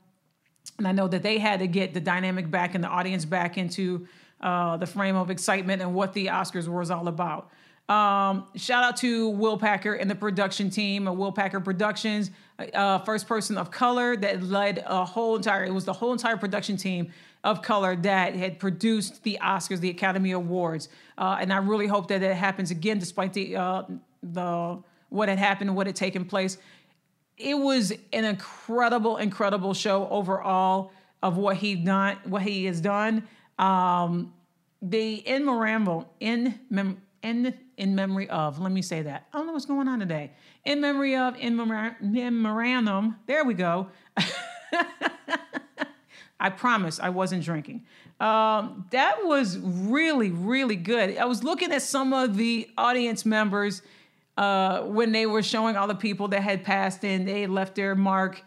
And 0.79 0.89
I 0.89 0.93
know 0.93 1.09
that 1.09 1.23
they 1.23 1.39
had 1.39 1.61
to 1.61 1.67
get 1.67 1.93
the 1.93 2.01
dynamic 2.01 2.51
back 2.51 2.75
and 2.75 2.83
the 2.83 2.89
audience 2.89 3.25
back 3.25 3.59
into 3.59 4.07
uh, 4.41 4.77
the 4.77 4.87
frame 4.87 5.17
of 5.17 5.31
excitement 5.31 5.83
and 5.83 5.95
what 5.95 6.13
the 6.13 6.27
Oscars 6.27 6.69
was 6.69 6.91
all 6.91 7.09
about. 7.09 7.51
Um, 7.91 8.47
shout 8.55 8.85
out 8.85 8.97
to 8.99 9.31
Will 9.31 9.59
Packer 9.59 9.95
and 9.95 10.09
the 10.09 10.15
production 10.15 10.71
team 10.71 11.09
of 11.09 11.17
Will 11.17 11.33
Packer 11.33 11.59
Productions, 11.59 12.31
uh, 12.73 13.01
first 13.01 13.27
person 13.27 13.59
of 13.59 13.73
color 13.73 14.17
that 14.17 14.45
led 14.45 14.85
a 14.87 15.05
whole 15.05 15.35
entire. 15.35 15.65
It 15.65 15.75
was 15.75 15.87
the 15.87 15.93
whole 15.93 16.13
entire 16.13 16.37
production 16.37 16.77
team 16.77 17.11
of 17.43 17.63
color 17.63 17.97
that 17.97 18.37
had 18.37 18.61
produced 18.61 19.25
the 19.25 19.39
Oscars, 19.43 19.81
the 19.81 19.91
Academy 19.91 20.31
Awards, 20.31 20.89
uh, 21.19 21.39
and 21.41 21.53
I 21.53 21.57
really 21.57 21.89
hope 21.89 22.07
that 22.09 22.23
it 22.23 22.37
happens 22.37 22.71
again, 22.71 23.01
despite 23.01 23.33
the 23.33 23.57
uh, 23.57 23.83
the 24.23 24.79
what 25.09 25.29
had 25.29 25.39
happened, 25.39 25.75
what 25.75 25.89
had 25.89 25.97
taken 25.97 26.25
place. 26.25 26.59
It 27.37 27.55
was 27.55 27.91
an 28.13 28.25
incredible, 28.25 29.17
incredible 29.17 29.75
show 29.75 30.07
overall 30.11 30.93
of 31.23 31.37
what 31.37 31.57
he 31.57 31.75
done, 31.75 32.19
what 32.25 32.43
he 32.43 32.67
has 32.67 32.81
done. 32.81 33.27
Um, 33.61 34.33
the 34.83 35.15
in 35.17 35.45
memoriam 35.45 36.07
in 36.19 36.59
mem- 36.71 37.03
in 37.23 37.55
in 37.77 37.95
memory 37.95 38.29
of. 38.31 38.59
Let 38.59 38.73
me 38.73 38.83
say 38.83 39.03
that. 39.03 39.27
I 39.33 39.39
don't 39.39 39.47
know 39.47 39.53
what's 39.53 39.67
going 39.67 39.87
on 39.87 40.01
today. 40.01 40.33
In 40.65 40.81
memory 40.81 41.15
of 41.17 41.37
in 41.37 41.57
memorandum. 41.57 43.17
There 43.27 43.45
we 43.45 43.55
go. 43.55 43.89
I 46.41 46.49
promise 46.49 46.99
I 46.99 47.11
wasn't 47.11 47.45
drinking. 47.45 47.85
Um, 48.19 48.87
that 48.91 49.25
was 49.25 49.59
really, 49.59 50.31
really 50.31 50.77
good. 50.77 51.19
I 51.19 51.27
was 51.27 51.45
looking 51.45 51.71
at 51.71 51.83
some 51.83 52.15
of 52.15 52.37
the 52.37 52.69
audience 52.79 53.27
members 53.27 53.83
uh, 54.39 54.81
when 54.83 55.13
they 55.13 55.27
were 55.27 55.43
showing 55.43 55.77
all 55.77 55.87
the 55.87 55.95
people 55.95 56.29
that 56.29 56.43
had 56.43 56.65
passed 56.65 57.05
and 57.05 57.29
they 57.29 57.47
left 57.47 57.75
their 57.75 57.95
mark 57.95 58.43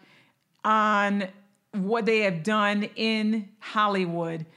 on 0.66 1.28
what 1.72 2.06
they 2.06 2.22
have 2.22 2.42
done 2.42 2.90
in 2.96 3.50
Hollywood. 3.60 4.48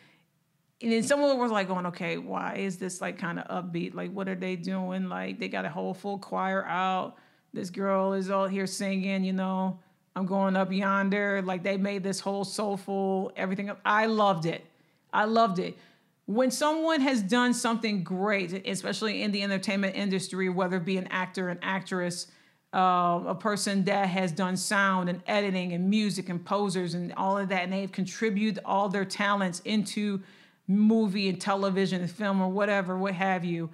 And 0.82 0.92
then 0.92 1.02
someone 1.02 1.38
was 1.38 1.50
like 1.50 1.68
going, 1.68 1.86
okay, 1.86 2.18
why 2.18 2.56
is 2.56 2.76
this 2.76 3.00
like 3.00 3.18
kind 3.18 3.38
of 3.38 3.64
upbeat? 3.64 3.94
Like, 3.94 4.12
what 4.12 4.28
are 4.28 4.34
they 4.34 4.56
doing? 4.56 5.08
Like, 5.08 5.38
they 5.40 5.48
got 5.48 5.64
a 5.64 5.70
whole 5.70 5.94
full 5.94 6.18
choir 6.18 6.64
out. 6.66 7.16
This 7.54 7.70
girl 7.70 8.12
is 8.12 8.30
all 8.30 8.46
here 8.46 8.66
singing, 8.66 9.24
you 9.24 9.32
know, 9.32 9.78
I'm 10.14 10.26
going 10.26 10.56
up 10.56 10.70
yonder. 10.70 11.40
Like, 11.42 11.62
they 11.62 11.78
made 11.78 12.02
this 12.02 12.20
whole 12.20 12.44
soulful 12.44 13.32
everything. 13.36 13.70
I 13.84 14.06
loved 14.06 14.44
it. 14.44 14.66
I 15.12 15.24
loved 15.24 15.58
it. 15.58 15.78
When 16.26 16.50
someone 16.50 17.00
has 17.00 17.22
done 17.22 17.54
something 17.54 18.02
great, 18.02 18.66
especially 18.66 19.22
in 19.22 19.32
the 19.32 19.42
entertainment 19.42 19.96
industry, 19.96 20.48
whether 20.48 20.76
it 20.76 20.84
be 20.84 20.98
an 20.98 21.06
actor, 21.06 21.48
an 21.48 21.58
actress, 21.62 22.26
uh, 22.74 23.22
a 23.26 23.34
person 23.34 23.84
that 23.84 24.08
has 24.08 24.32
done 24.32 24.56
sound 24.56 25.08
and 25.08 25.22
editing 25.26 25.72
and 25.72 25.88
music 25.88 26.28
and 26.28 26.44
posers 26.44 26.94
and 26.94 27.14
all 27.14 27.38
of 27.38 27.48
that, 27.48 27.62
and 27.62 27.72
they've 27.72 27.92
contributed 27.92 28.62
all 28.64 28.88
their 28.88 29.04
talents 29.04 29.60
into 29.64 30.20
movie 30.68 31.28
and 31.28 31.40
television 31.40 32.00
and 32.00 32.10
film 32.10 32.40
or 32.40 32.48
whatever, 32.48 32.96
what 32.96 33.14
have 33.14 33.44
you, 33.44 33.70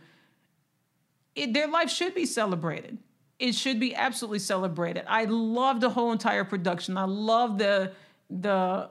it, 1.34 1.52
their 1.54 1.68
life 1.68 1.90
should 1.90 2.14
be 2.14 2.26
celebrated. 2.26 2.98
It 3.38 3.54
should 3.54 3.80
be 3.80 3.94
absolutely 3.94 4.38
celebrated. 4.38 5.04
I 5.08 5.24
love 5.24 5.80
the 5.80 5.90
whole 5.90 6.12
entire 6.12 6.44
production. 6.44 6.96
I 6.96 7.04
love 7.04 7.58
the 7.58 7.92
the 8.30 8.88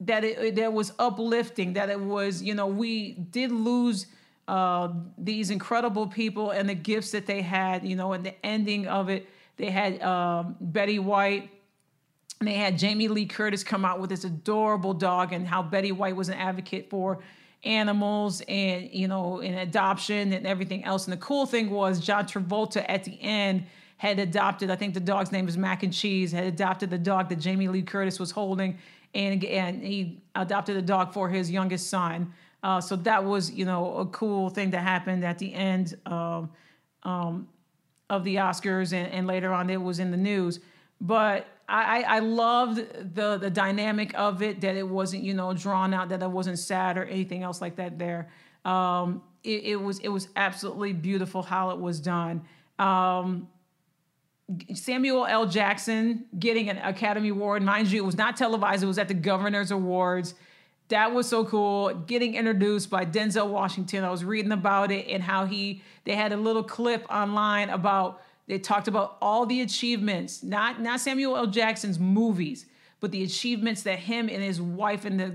that 0.00 0.24
it 0.24 0.56
that 0.56 0.72
was 0.72 0.92
uplifting. 0.98 1.74
That 1.74 1.90
it 1.90 2.00
was 2.00 2.42
you 2.42 2.54
know 2.54 2.66
we 2.66 3.12
did 3.12 3.52
lose 3.52 4.06
uh, 4.48 4.92
these 5.18 5.50
incredible 5.50 6.08
people 6.08 6.50
and 6.50 6.68
the 6.68 6.74
gifts 6.74 7.12
that 7.12 7.26
they 7.26 7.42
had. 7.42 7.86
You 7.86 7.96
know, 7.96 8.12
and 8.12 8.24
the 8.24 8.34
ending 8.44 8.88
of 8.88 9.08
it, 9.08 9.28
they 9.56 9.70
had 9.70 10.02
um, 10.02 10.56
Betty 10.60 10.98
White. 10.98 11.50
And 12.40 12.48
they 12.48 12.54
had 12.54 12.78
Jamie 12.78 13.08
Lee 13.08 13.26
Curtis 13.26 13.64
come 13.64 13.84
out 13.84 14.00
with 14.00 14.10
this 14.10 14.24
adorable 14.24 14.94
dog, 14.94 15.32
and 15.32 15.46
how 15.46 15.62
Betty 15.62 15.92
White 15.92 16.16
was 16.16 16.28
an 16.28 16.34
advocate 16.34 16.90
for 16.90 17.20
animals 17.64 18.42
and 18.48 18.88
you 18.92 19.08
know 19.08 19.40
in 19.40 19.54
adoption 19.54 20.32
and 20.32 20.46
everything 20.46 20.84
else. 20.84 21.06
And 21.06 21.12
the 21.12 21.18
cool 21.18 21.46
thing 21.46 21.70
was 21.70 21.98
John 22.00 22.26
Travolta 22.26 22.84
at 22.88 23.04
the 23.04 23.20
end 23.20 23.66
had 23.98 24.18
adopted. 24.18 24.70
I 24.70 24.76
think 24.76 24.94
the 24.94 25.00
dog's 25.00 25.32
name 25.32 25.48
is 25.48 25.56
Mac 25.56 25.82
and 25.82 25.92
Cheese. 25.92 26.32
Had 26.32 26.44
adopted 26.44 26.90
the 26.90 26.98
dog 26.98 27.28
that 27.30 27.36
Jamie 27.36 27.68
Lee 27.68 27.82
Curtis 27.82 28.20
was 28.20 28.30
holding, 28.30 28.78
and 29.14 29.44
and 29.44 29.82
he 29.82 30.20
adopted 30.34 30.76
the 30.76 30.82
dog 30.82 31.12
for 31.12 31.28
his 31.28 31.50
youngest 31.50 31.88
son. 31.88 32.32
Uh, 32.62 32.80
so 32.80 32.96
that 32.96 33.24
was 33.24 33.50
you 33.50 33.64
know 33.64 33.96
a 33.98 34.06
cool 34.06 34.50
thing 34.50 34.70
that 34.70 34.80
happened 34.80 35.24
at 35.24 35.38
the 35.38 35.52
end 35.54 35.96
of, 36.04 36.48
um, 37.04 37.48
of 38.10 38.24
the 38.24 38.36
Oscars, 38.36 38.92
and, 38.92 39.10
and 39.12 39.26
later 39.26 39.52
on 39.52 39.70
it 39.70 39.80
was 39.80 39.98
in 39.98 40.10
the 40.10 40.16
news. 40.16 40.60
But 41.00 41.46
I, 41.68 42.02
I 42.02 42.18
loved 42.20 42.76
the 43.14 43.38
the 43.38 43.50
dynamic 43.50 44.12
of 44.14 44.40
it 44.40 44.60
that 44.60 44.76
it 44.76 44.88
wasn't 44.88 45.24
you 45.24 45.34
know 45.34 45.52
drawn 45.52 45.92
out 45.92 46.10
that 46.10 46.22
it 46.22 46.30
wasn't 46.30 46.58
sad 46.58 46.96
or 46.96 47.04
anything 47.04 47.42
else 47.42 47.60
like 47.60 47.76
that 47.76 47.98
there. 47.98 48.28
Um, 48.64 49.22
it, 49.42 49.64
it, 49.64 49.76
was 49.76 49.98
it 50.00 50.08
was 50.08 50.28
absolutely 50.36 50.92
beautiful 50.92 51.42
how 51.42 51.70
it 51.70 51.78
was 51.78 52.00
done. 52.00 52.42
Um, 52.78 53.48
Samuel 54.74 55.26
L. 55.26 55.46
Jackson 55.46 56.26
getting 56.38 56.68
an 56.68 56.78
Academy 56.78 57.30
Award. 57.30 57.62
Mind 57.62 57.88
you 57.90 58.02
it 58.02 58.06
was 58.06 58.16
not 58.16 58.36
televised 58.36 58.82
it 58.82 58.86
was 58.86 58.98
at 58.98 59.08
the 59.08 59.14
Governor's 59.14 59.72
Awards. 59.72 60.34
That 60.88 61.12
was 61.12 61.28
so 61.28 61.44
cool. 61.44 61.92
Getting 62.06 62.36
introduced 62.36 62.90
by 62.90 63.04
Denzel 63.04 63.48
Washington. 63.48 64.04
I 64.04 64.10
was 64.10 64.24
reading 64.24 64.52
about 64.52 64.92
it 64.92 65.08
and 65.08 65.20
how 65.20 65.46
he 65.46 65.82
they 66.04 66.14
had 66.14 66.32
a 66.32 66.36
little 66.36 66.62
clip 66.62 67.04
online 67.10 67.70
about 67.70 68.20
they 68.46 68.58
talked 68.58 68.88
about 68.88 69.16
all 69.20 69.44
the 69.46 69.60
achievements, 69.60 70.42
not 70.42 70.80
not 70.80 71.00
Samuel 71.00 71.36
L. 71.36 71.46
Jackson's 71.46 71.98
movies, 71.98 72.66
but 73.00 73.10
the 73.10 73.24
achievements 73.24 73.82
that 73.82 73.98
him 73.98 74.28
and 74.28 74.42
his 74.42 74.60
wife 74.60 75.04
and 75.04 75.18
the 75.18 75.26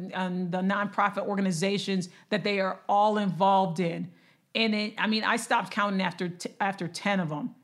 the 0.49 0.63
nonprofit 0.63 1.27
organizations 1.27 2.09
that 2.29 2.43
they 2.43 2.59
are 2.59 2.79
all 2.87 3.17
involved 3.17 3.79
in. 3.79 4.09
And 4.55 4.75
it, 4.75 4.93
I 4.97 5.07
mean, 5.07 5.23
I 5.23 5.37
stopped 5.37 5.71
counting 5.71 6.01
after 6.01 6.29
t- 6.29 6.51
after 6.59 6.87
ten 6.87 7.19
of 7.19 7.29
them. 7.29 7.55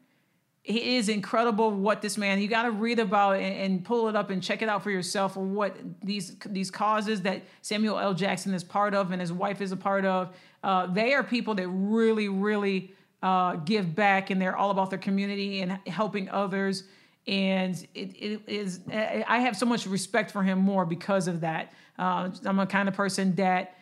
It 0.64 0.84
is 0.84 1.08
incredible 1.08 1.72
what 1.72 2.02
this 2.02 2.18
man. 2.18 2.42
You 2.42 2.50
got 2.50 2.64
to 2.64 2.72
read 2.72 3.00
about 3.00 3.38
and, 3.38 3.56
and, 3.56 3.86
pull 3.86 4.10
it 4.10 4.18
up 4.18 4.32
and 4.32 4.44
check 4.44 4.62
it 4.62 4.68
out 4.68 4.84
for 4.84 4.92
yourself. 4.92 5.38
What 5.38 5.78
these 6.04 6.36
these 6.46 6.70
causes 6.70 7.22
that 7.22 7.44
Samuel 7.62 7.98
L. 8.00 8.14
Jackson 8.14 8.54
is 8.54 8.66
part 8.66 8.94
of 8.94 9.12
and 9.12 9.22
his 9.22 9.32
wife 9.32 9.62
is 9.62 9.72
a 9.72 9.78
part 9.78 10.04
of. 10.04 10.36
Uh, 10.62 10.88
they 10.88 11.14
are 11.14 11.24
people 11.24 11.56
that 11.56 11.70
really, 11.70 12.28
really 12.28 12.94
uh, 13.24 13.56
give 13.56 13.96
back 13.96 14.30
and 14.30 14.42
they're 14.42 14.56
all 14.56 14.72
about 14.72 14.90
their 14.90 15.00
community 15.00 15.62
and 15.62 15.80
helping 15.88 16.30
others. 16.30 16.84
And 17.26 17.76
it, 17.94 18.16
it 18.16 18.42
is, 18.48 18.82
I 18.90 19.40
have 19.40 19.58
so 19.58 19.66
much 19.66 19.86
respect 19.86 20.32
for 20.32 20.44
him 20.44 20.60
more 20.60 20.86
because 20.86 21.28
of 21.28 21.42
that. 21.42 21.74
Uh, 22.00 22.30
I'm 22.46 22.60
a 22.60 22.68
kind 22.68 22.88
of 22.88 22.96
person 22.96 23.36
that 23.36 23.78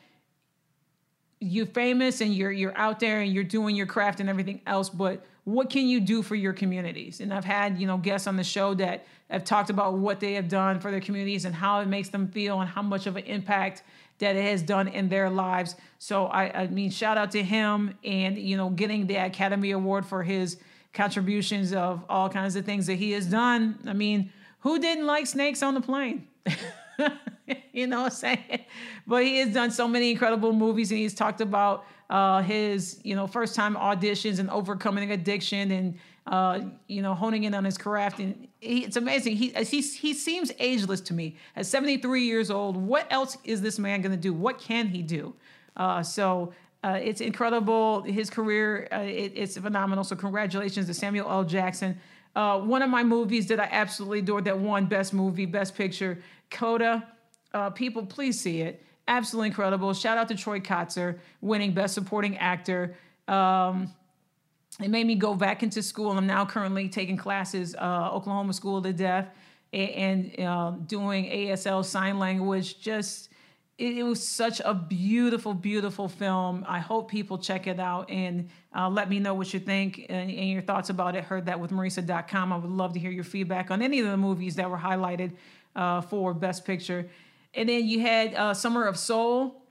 you're 1.39 1.65
famous 1.65 2.21
and 2.21 2.33
you're 2.33 2.51
you're 2.51 2.75
out 2.77 2.99
there 2.99 3.19
and 3.19 3.31
you're 3.31 3.43
doing 3.43 3.75
your 3.75 3.85
craft 3.85 4.19
and 4.19 4.29
everything 4.29 4.61
else, 4.65 4.89
but 4.89 5.25
what 5.43 5.69
can 5.69 5.87
you 5.87 5.99
do 5.99 6.23
for 6.23 6.33
your 6.35 6.53
communities? 6.53 7.19
And 7.19 7.33
I've 7.33 7.45
had 7.45 7.79
you 7.79 7.87
know 7.87 7.97
guests 7.97 8.27
on 8.27 8.35
the 8.35 8.43
show 8.43 8.73
that 8.75 9.05
have 9.29 9.43
talked 9.43 9.69
about 9.69 9.95
what 9.95 10.19
they 10.19 10.33
have 10.33 10.47
done 10.47 10.79
for 10.79 10.91
their 10.91 11.01
communities 11.01 11.45
and 11.45 11.53
how 11.53 11.81
it 11.81 11.87
makes 11.87 12.09
them 12.09 12.27
feel 12.29 12.61
and 12.61 12.69
how 12.69 12.81
much 12.81 13.05
of 13.05 13.15
an 13.17 13.25
impact 13.25 13.83
that 14.19 14.35
it 14.35 14.43
has 14.43 14.61
done 14.61 14.87
in 14.87 15.09
their 15.09 15.29
lives. 15.29 15.75
So 15.99 16.27
I, 16.27 16.61
I 16.61 16.67
mean, 16.67 16.89
shout 16.89 17.17
out 17.17 17.31
to 17.31 17.43
him 17.43 17.97
and 18.03 18.37
you 18.37 18.57
know 18.57 18.69
getting 18.69 19.07
the 19.07 19.15
Academy 19.15 19.71
Award 19.71 20.05
for 20.05 20.23
his 20.23 20.57
contributions 20.93 21.73
of 21.73 22.03
all 22.09 22.29
kinds 22.29 22.55
of 22.55 22.65
things 22.65 22.87
that 22.87 22.95
he 22.95 23.11
has 23.11 23.25
done. 23.25 23.79
I 23.85 23.93
mean, 23.93 24.31
who 24.59 24.79
didn't 24.79 25.05
like 25.05 25.27
snakes 25.27 25.61
on 25.61 25.73
the 25.73 25.81
plane? 25.81 26.27
you 27.73 27.87
know 27.87 28.03
what 28.03 28.05
I'm 28.05 28.11
saying? 28.11 28.65
But 29.05 29.23
he 29.23 29.37
has 29.39 29.53
done 29.53 29.71
so 29.71 29.87
many 29.87 30.11
incredible 30.11 30.53
movies 30.53 30.91
and 30.91 30.99
he's 30.99 31.13
talked 31.13 31.41
about 31.41 31.85
uh, 32.09 32.41
his, 32.41 32.99
you 33.03 33.15
know, 33.15 33.27
first 33.27 33.55
time 33.55 33.75
auditions 33.75 34.39
and 34.39 34.49
overcoming 34.49 35.11
addiction 35.11 35.71
and 35.71 35.99
uh, 36.27 36.61
you 36.87 37.01
know, 37.01 37.13
honing 37.13 37.43
in 37.43 37.53
on 37.53 37.63
his 37.63 37.77
craft. 37.77 38.19
And 38.19 38.47
he, 38.65 38.85
it's 38.85 38.97
amazing. 38.97 39.35
He, 39.35 39.49
he, 39.49 39.81
he 39.81 40.13
seems 40.13 40.51
ageless 40.59 41.01
to 41.01 41.13
me. 41.13 41.37
At 41.55 41.65
73 41.65 42.23
years 42.23 42.51
old, 42.51 42.77
what 42.77 43.07
else 43.11 43.37
is 43.43 43.61
this 43.61 43.79
man 43.79 44.01
going 44.01 44.11
to 44.11 44.17
do? 44.17 44.33
What 44.33 44.59
can 44.59 44.87
he 44.87 45.01
do? 45.01 45.33
Uh, 45.77 46.03
so 46.03 46.53
uh, 46.83 46.99
it's 47.01 47.21
incredible. 47.21 48.03
His 48.03 48.29
career, 48.29 48.87
uh, 48.91 48.99
it, 48.99 49.33
it's 49.35 49.57
phenomenal. 49.57 50.03
So 50.03 50.15
congratulations 50.15 50.87
to 50.87 50.93
Samuel 50.93 51.29
L. 51.29 51.43
Jackson. 51.43 51.97
Uh, 52.35 52.59
one 52.59 52.81
of 52.81 52.89
my 52.89 53.03
movies 53.03 53.47
that 53.47 53.59
I 53.59 53.69
absolutely 53.71 54.19
adored 54.19 54.45
that 54.45 54.59
won 54.59 54.85
Best 54.85 55.13
Movie, 55.13 55.45
Best 55.45 55.75
Picture, 55.75 56.21
Coda. 56.51 57.07
Uh, 57.53 57.69
people, 57.69 58.05
please 58.05 58.39
see 58.39 58.61
it. 58.61 58.83
Absolutely 59.07 59.47
incredible. 59.47 59.93
Shout 59.93 60.17
out 60.17 60.27
to 60.27 60.35
Troy 60.35 60.59
Kotsur 60.59 61.19
winning 61.41 61.73
Best 61.73 61.93
Supporting 61.93 62.37
Actor. 62.37 62.95
Um, 63.27 63.93
it 64.81 64.89
made 64.89 65.07
me 65.07 65.15
go 65.15 65.35
back 65.35 65.63
into 65.63 65.81
school. 65.81 66.11
I'm 66.11 66.27
now 66.27 66.45
currently 66.45 66.89
taking 66.89 67.15
classes, 67.15 67.75
uh, 67.75 68.09
Oklahoma 68.11 68.53
School 68.53 68.77
of 68.77 68.83
the 68.83 68.93
Deaf, 68.93 69.27
and, 69.71 70.37
uh, 70.39 70.71
doing 70.85 71.25
ASL 71.25 71.83
sign 71.83 72.19
language. 72.19 72.79
Just 72.79 73.29
it, 73.77 73.97
it, 73.97 74.03
was 74.03 74.25
such 74.25 74.61
a 74.63 74.73
beautiful, 74.73 75.53
beautiful 75.53 76.07
film. 76.07 76.65
I 76.67 76.79
hope 76.79 77.09
people 77.09 77.37
check 77.37 77.67
it 77.67 77.79
out 77.79 78.09
and 78.09 78.49
uh, 78.73 78.89
let 78.89 79.09
me 79.09 79.19
know 79.19 79.33
what 79.33 79.53
you 79.53 79.59
think 79.59 80.05
and, 80.09 80.31
and, 80.31 80.49
your 80.49 80.61
thoughts 80.61 80.89
about 80.89 81.15
it. 81.15 81.25
Heard 81.25 81.45
that 81.47 81.59
with 81.59 81.71
Marisa.com. 81.71 82.53
I 82.53 82.57
would 82.57 82.69
love 82.69 82.93
to 82.93 82.99
hear 82.99 83.11
your 83.11 83.25
feedback 83.25 83.71
on 83.71 83.81
any 83.81 83.99
of 83.99 84.07
the 84.07 84.15
movies 84.17 84.55
that 84.55 84.69
were 84.69 84.77
highlighted 84.77 85.33
uh, 85.75 86.01
for 86.01 86.33
Best 86.33 86.63
Picture. 86.65 87.09
And 87.53 87.67
then 87.67 87.85
you 87.85 87.99
had 87.99 88.33
uh, 88.33 88.53
Summer 88.53 88.85
of 88.85 88.97
Soul 88.97 89.61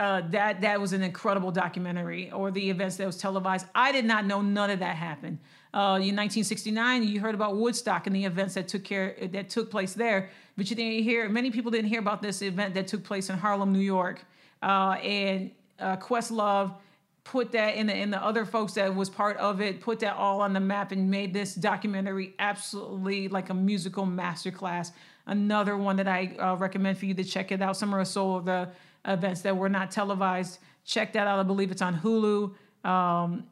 uh, 0.00 0.22
that 0.30 0.62
that 0.62 0.80
was 0.80 0.94
an 0.94 1.02
incredible 1.02 1.50
documentary, 1.50 2.32
or 2.32 2.50
the 2.50 2.70
events 2.70 2.96
that 2.96 3.06
was 3.06 3.18
televised. 3.18 3.66
I 3.74 3.92
did 3.92 4.06
not 4.06 4.24
know 4.24 4.40
none 4.40 4.70
of 4.70 4.78
that 4.78 4.96
happened. 4.96 5.38
Uh, 5.74 6.00
in 6.00 6.16
1969, 6.16 7.02
you 7.02 7.20
heard 7.20 7.34
about 7.34 7.56
Woodstock 7.56 8.06
and 8.06 8.16
the 8.16 8.24
events 8.24 8.54
that 8.54 8.66
took 8.66 8.82
care 8.82 9.14
that 9.20 9.50
took 9.50 9.70
place 9.70 9.92
there, 9.92 10.30
but 10.56 10.70
you 10.70 10.74
didn't 10.74 11.04
hear. 11.04 11.28
Many 11.28 11.50
people 11.50 11.70
didn't 11.70 11.90
hear 11.90 12.00
about 12.00 12.22
this 12.22 12.40
event 12.40 12.72
that 12.74 12.86
took 12.86 13.04
place 13.04 13.28
in 13.28 13.36
Harlem, 13.36 13.74
New 13.74 13.78
York, 13.78 14.24
uh, 14.62 14.96
and 15.02 15.50
uh, 15.78 15.98
Questlove 15.98 16.72
put 17.22 17.52
that 17.52 17.74
in 17.74 17.86
the 17.86 17.94
in 17.94 18.10
the 18.10 18.24
other 18.24 18.46
folks 18.46 18.72
that 18.72 18.94
was 18.94 19.10
part 19.10 19.36
of 19.36 19.60
it 19.60 19.82
put 19.82 20.00
that 20.00 20.16
all 20.16 20.40
on 20.40 20.54
the 20.54 20.60
map 20.60 20.92
and 20.92 21.10
made 21.10 21.34
this 21.34 21.54
documentary 21.54 22.34
absolutely 22.38 23.28
like 23.28 23.50
a 23.50 23.54
musical 23.54 24.06
masterclass 24.06 24.92
another 25.26 25.76
one 25.76 25.96
that 25.96 26.08
i 26.08 26.34
uh, 26.38 26.56
recommend 26.56 26.96
for 26.96 27.04
you 27.04 27.12
to 27.12 27.22
check 27.22 27.52
it 27.52 27.60
out 27.60 27.76
summer 27.76 28.00
of 28.00 28.08
soul 28.08 28.40
the 28.40 28.66
events 29.04 29.42
that 29.42 29.56
were 29.56 29.68
not 29.68 29.90
televised. 29.90 30.58
Check 30.84 31.12
that 31.12 31.26
out. 31.26 31.38
I 31.38 31.42
believe 31.42 31.70
it's 31.70 31.82
on 31.82 31.98
hulu. 31.98 32.54
Um, 32.88 33.44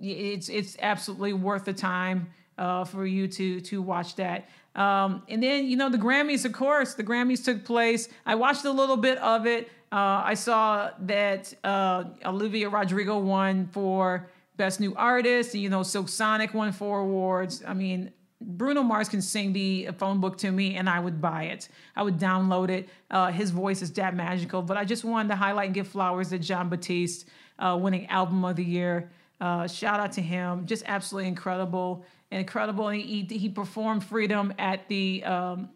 it's 0.00 0.48
it's 0.48 0.76
absolutely 0.80 1.32
worth 1.32 1.64
the 1.64 1.72
time 1.72 2.28
uh, 2.58 2.84
for 2.84 3.06
you 3.06 3.28
to 3.28 3.60
to 3.60 3.82
watch 3.82 4.16
that. 4.16 4.48
Um, 4.74 5.22
and 5.28 5.42
then 5.42 5.66
you 5.66 5.76
know 5.76 5.88
the 5.88 5.98
grammys 5.98 6.44
of 6.44 6.52
course 6.52 6.94
the 6.94 7.04
grammys 7.04 7.44
took 7.44 7.64
place. 7.64 8.08
I 8.26 8.34
watched 8.34 8.64
a 8.64 8.72
little 8.72 8.96
bit 8.96 9.18
of 9.18 9.46
it. 9.46 9.68
Uh, 9.92 10.22
I 10.24 10.34
saw 10.34 10.90
that 11.00 11.54
uh, 11.62 12.04
Olivia 12.24 12.68
Rodrigo 12.68 13.18
won 13.18 13.68
for 13.68 14.28
Best 14.56 14.80
New 14.80 14.94
Artist, 14.96 15.54
and 15.54 15.62
you 15.62 15.68
know, 15.68 15.82
Silk 15.82 16.08
Sonic 16.08 16.52
won 16.54 16.72
four 16.72 17.00
awards. 17.00 17.62
I 17.66 17.74
mean, 17.74 18.12
Bruno 18.46 18.82
Mars 18.82 19.08
can 19.08 19.22
sing 19.22 19.52
the 19.52 19.88
phone 19.98 20.20
book 20.20 20.38
to 20.38 20.50
me, 20.50 20.76
and 20.76 20.88
I 20.88 21.00
would 21.00 21.20
buy 21.20 21.44
it. 21.44 21.68
I 21.96 22.02
would 22.02 22.18
download 22.18 22.68
it. 22.70 22.88
Uh, 23.10 23.30
his 23.32 23.50
voice 23.50 23.82
is 23.82 23.90
that 23.92 24.14
magical. 24.14 24.62
But 24.62 24.76
I 24.76 24.84
just 24.84 25.04
wanted 25.04 25.30
to 25.30 25.36
highlight 25.36 25.66
and 25.66 25.74
give 25.74 25.88
flowers 25.88 26.30
to 26.30 26.38
Jon 26.38 26.68
Batiste, 26.68 27.26
uh, 27.58 27.78
winning 27.80 28.06
Album 28.06 28.44
of 28.44 28.56
the 28.56 28.64
Year. 28.64 29.10
Uh, 29.40 29.66
shout 29.66 30.00
out 30.00 30.12
to 30.12 30.22
him, 30.22 30.66
just 30.66 30.84
absolutely 30.86 31.28
incredible, 31.28 32.04
incredible. 32.30 32.88
And 32.88 33.00
he, 33.00 33.22
he 33.24 33.48
performed 33.48 34.04
Freedom 34.04 34.52
at 34.58 34.88
the 34.88 35.24
um, 35.24 35.70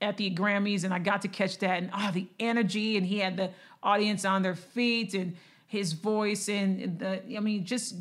at 0.00 0.16
the 0.16 0.30
Grammys, 0.30 0.84
and 0.84 0.94
I 0.94 0.98
got 0.98 1.22
to 1.22 1.28
catch 1.28 1.58
that, 1.58 1.82
and 1.82 1.90
oh, 1.92 2.10
the 2.12 2.26
energy, 2.38 2.96
and 2.96 3.04
he 3.04 3.18
had 3.18 3.36
the 3.36 3.50
audience 3.82 4.24
on 4.24 4.42
their 4.42 4.54
feet, 4.54 5.14
and 5.14 5.36
his 5.66 5.92
voice, 5.92 6.48
and 6.48 6.98
the 6.98 7.22
I 7.36 7.40
mean, 7.40 7.64
just 7.64 7.96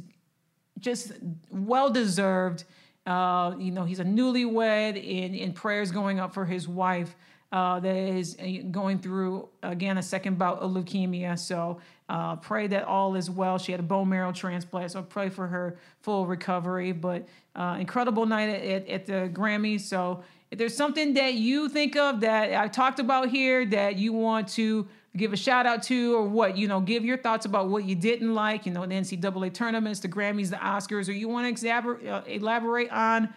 just 0.80 1.14
well 1.50 1.90
deserved. 1.90 2.66
Uh, 3.08 3.55
you 3.58 3.72
know, 3.72 3.86
he's 3.86 4.01
a 4.01 4.03
newlywed, 4.03 5.41
and, 5.41 5.55
prayers 5.55 5.91
going 5.91 6.20
up 6.20 6.34
for 6.34 6.45
his 6.45 6.68
wife 6.68 7.16
uh, 7.53 7.80
that 7.80 7.95
is 7.95 8.38
uh, 8.39 8.45
going 8.70 8.99
through 8.99 9.47
again 9.64 9.97
a 9.97 10.03
second 10.03 10.38
bout 10.38 10.60
of 10.60 10.72
leukemia. 10.72 11.39
So 11.39 11.80
uh, 12.10 12.36
pray 12.36 12.68
that 12.68 12.84
all 12.84 13.16
is 13.16 13.30
well. 13.30 13.58
She 13.58 13.72
had 13.72 13.80
a 13.80 13.84
bone 13.84 14.10
marrow 14.10 14.34
transplant, 14.34 14.91
so 14.91 15.01
pray 15.01 15.30
for 15.30 15.47
her 15.47 15.78
full 16.01 16.28
recovery. 16.28 16.91
But 16.91 17.26
uh, 17.55 17.78
incredible 17.80 18.26
night 18.26 18.49
at, 18.49 18.88
at 18.89 19.05
the 19.05 19.30
Grammys. 19.34 19.82
So 19.82 20.24
if 20.51 20.58
there's 20.58 20.76
something 20.76 21.14
that 21.14 21.36
you 21.36 21.70
think 21.70 21.95
of 21.95 22.20
that 22.22 22.53
I 22.53 22.68
talked 22.68 22.99
about 22.99 23.30
here 23.30 23.66
that 23.68 23.97
you 23.97 24.12
want 24.12 24.49
to 24.49 24.86
give 25.18 25.34
a 25.34 25.38
shout 25.38 25.65
out 25.65 25.84
to 25.84 26.15
or 26.15 26.24
what, 26.24 26.57
you 26.57 26.68
know, 26.68 26.80
give 26.80 27.03
your 27.03 27.18
thoughts 27.18 27.45
about 27.45 27.70
what 27.70 27.84
you 27.84 27.95
didn't 27.95 28.34
like, 28.34 28.65
you 28.65 28.72
know, 28.72 28.86
the 28.86 28.93
NCAA 28.93 29.53
tournaments, 29.53 29.99
the 29.99 30.07
Grammys, 30.07 30.49
the 30.49 30.57
Oscars, 30.57 31.09
or 31.09 31.13
you 31.13 31.28
want 31.28 31.57
to 31.57 31.70
uh, 31.70 32.24
elaborate 32.28 32.89
on 32.91 33.34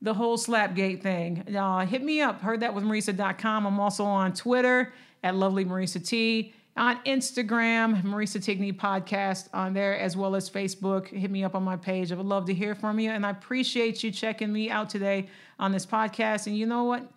the 0.00 0.14
whole 0.14 0.38
Slapgate 0.38 1.02
thing, 1.02 1.56
uh, 1.56 1.84
hit 1.84 2.02
me 2.02 2.20
up. 2.20 2.40
Heard 2.40 2.60
that 2.60 2.74
with 2.74 2.84
Marisa.com. 2.84 3.66
I'm 3.66 3.80
also 3.80 4.04
on 4.04 4.32
Twitter 4.32 4.92
at 5.24 5.34
Lovely 5.34 5.64
Marisa 5.64 6.04
T 6.06 6.54
on 6.76 7.02
Instagram, 7.04 8.02
Marisa 8.02 8.38
Tigney 8.38 8.72
Podcast 8.72 9.48
on 9.52 9.74
there, 9.74 9.98
as 9.98 10.16
well 10.16 10.36
as 10.36 10.48
Facebook. 10.48 11.08
Hit 11.08 11.30
me 11.30 11.42
up 11.42 11.56
on 11.56 11.64
my 11.64 11.76
page. 11.76 12.12
I 12.12 12.14
would 12.14 12.26
love 12.26 12.46
to 12.46 12.54
hear 12.54 12.76
from 12.76 13.00
you. 13.00 13.10
And 13.10 13.26
I 13.26 13.30
appreciate 13.30 14.04
you 14.04 14.12
checking 14.12 14.52
me 14.52 14.70
out 14.70 14.88
today 14.88 15.28
on 15.58 15.72
this 15.72 15.84
podcast. 15.84 16.46
And 16.46 16.56
you 16.56 16.66
know 16.66 16.84
what? 16.84 17.10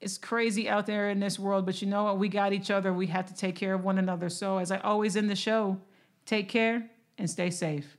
It's 0.00 0.16
crazy 0.16 0.68
out 0.68 0.86
there 0.86 1.10
in 1.10 1.18
this 1.18 1.38
world, 1.38 1.66
but 1.66 1.82
you 1.82 1.88
know 1.88 2.04
what? 2.04 2.18
We 2.18 2.28
got 2.28 2.52
each 2.52 2.70
other. 2.70 2.92
We 2.92 3.08
have 3.08 3.26
to 3.26 3.34
take 3.34 3.56
care 3.56 3.74
of 3.74 3.82
one 3.82 3.98
another. 3.98 4.28
So, 4.28 4.58
as 4.58 4.70
I 4.70 4.78
always 4.78 5.16
end 5.16 5.28
the 5.28 5.36
show, 5.36 5.78
take 6.24 6.48
care 6.48 6.88
and 7.18 7.28
stay 7.28 7.50
safe. 7.50 7.96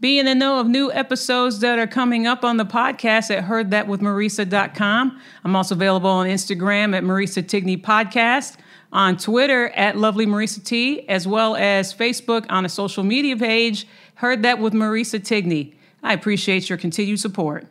Be 0.00 0.18
in 0.18 0.24
the 0.24 0.34
know 0.34 0.60
of 0.60 0.66
new 0.66 0.90
episodes 0.90 1.60
that 1.60 1.78
are 1.78 1.86
coming 1.86 2.26
up 2.26 2.42
on 2.42 2.56
the 2.56 2.64
podcast 2.64 3.30
at 3.36 3.44
heardthatwithmarisa.com. 3.44 5.20
I'm 5.44 5.56
also 5.56 5.74
available 5.74 6.08
on 6.08 6.26
Instagram 6.26 6.96
at 6.96 7.02
Marisa 7.02 7.42
Tigney 7.42 7.78
Podcast, 7.78 8.56
on 8.92 9.18
Twitter 9.18 9.68
at 9.70 9.98
Lovely 9.98 10.24
Marisa 10.24 10.64
T, 10.64 11.06
as 11.06 11.28
well 11.28 11.54
as 11.54 11.92
Facebook 11.92 12.46
on 12.48 12.64
a 12.64 12.68
social 12.70 13.04
media 13.04 13.36
page, 13.36 13.86
Heard 14.14 14.42
That 14.42 14.58
with 14.58 14.72
Marisa 14.72 15.20
Tigney. 15.20 15.74
I 16.02 16.12
appreciate 16.12 16.68
your 16.68 16.78
continued 16.78 17.20
support. 17.20 17.66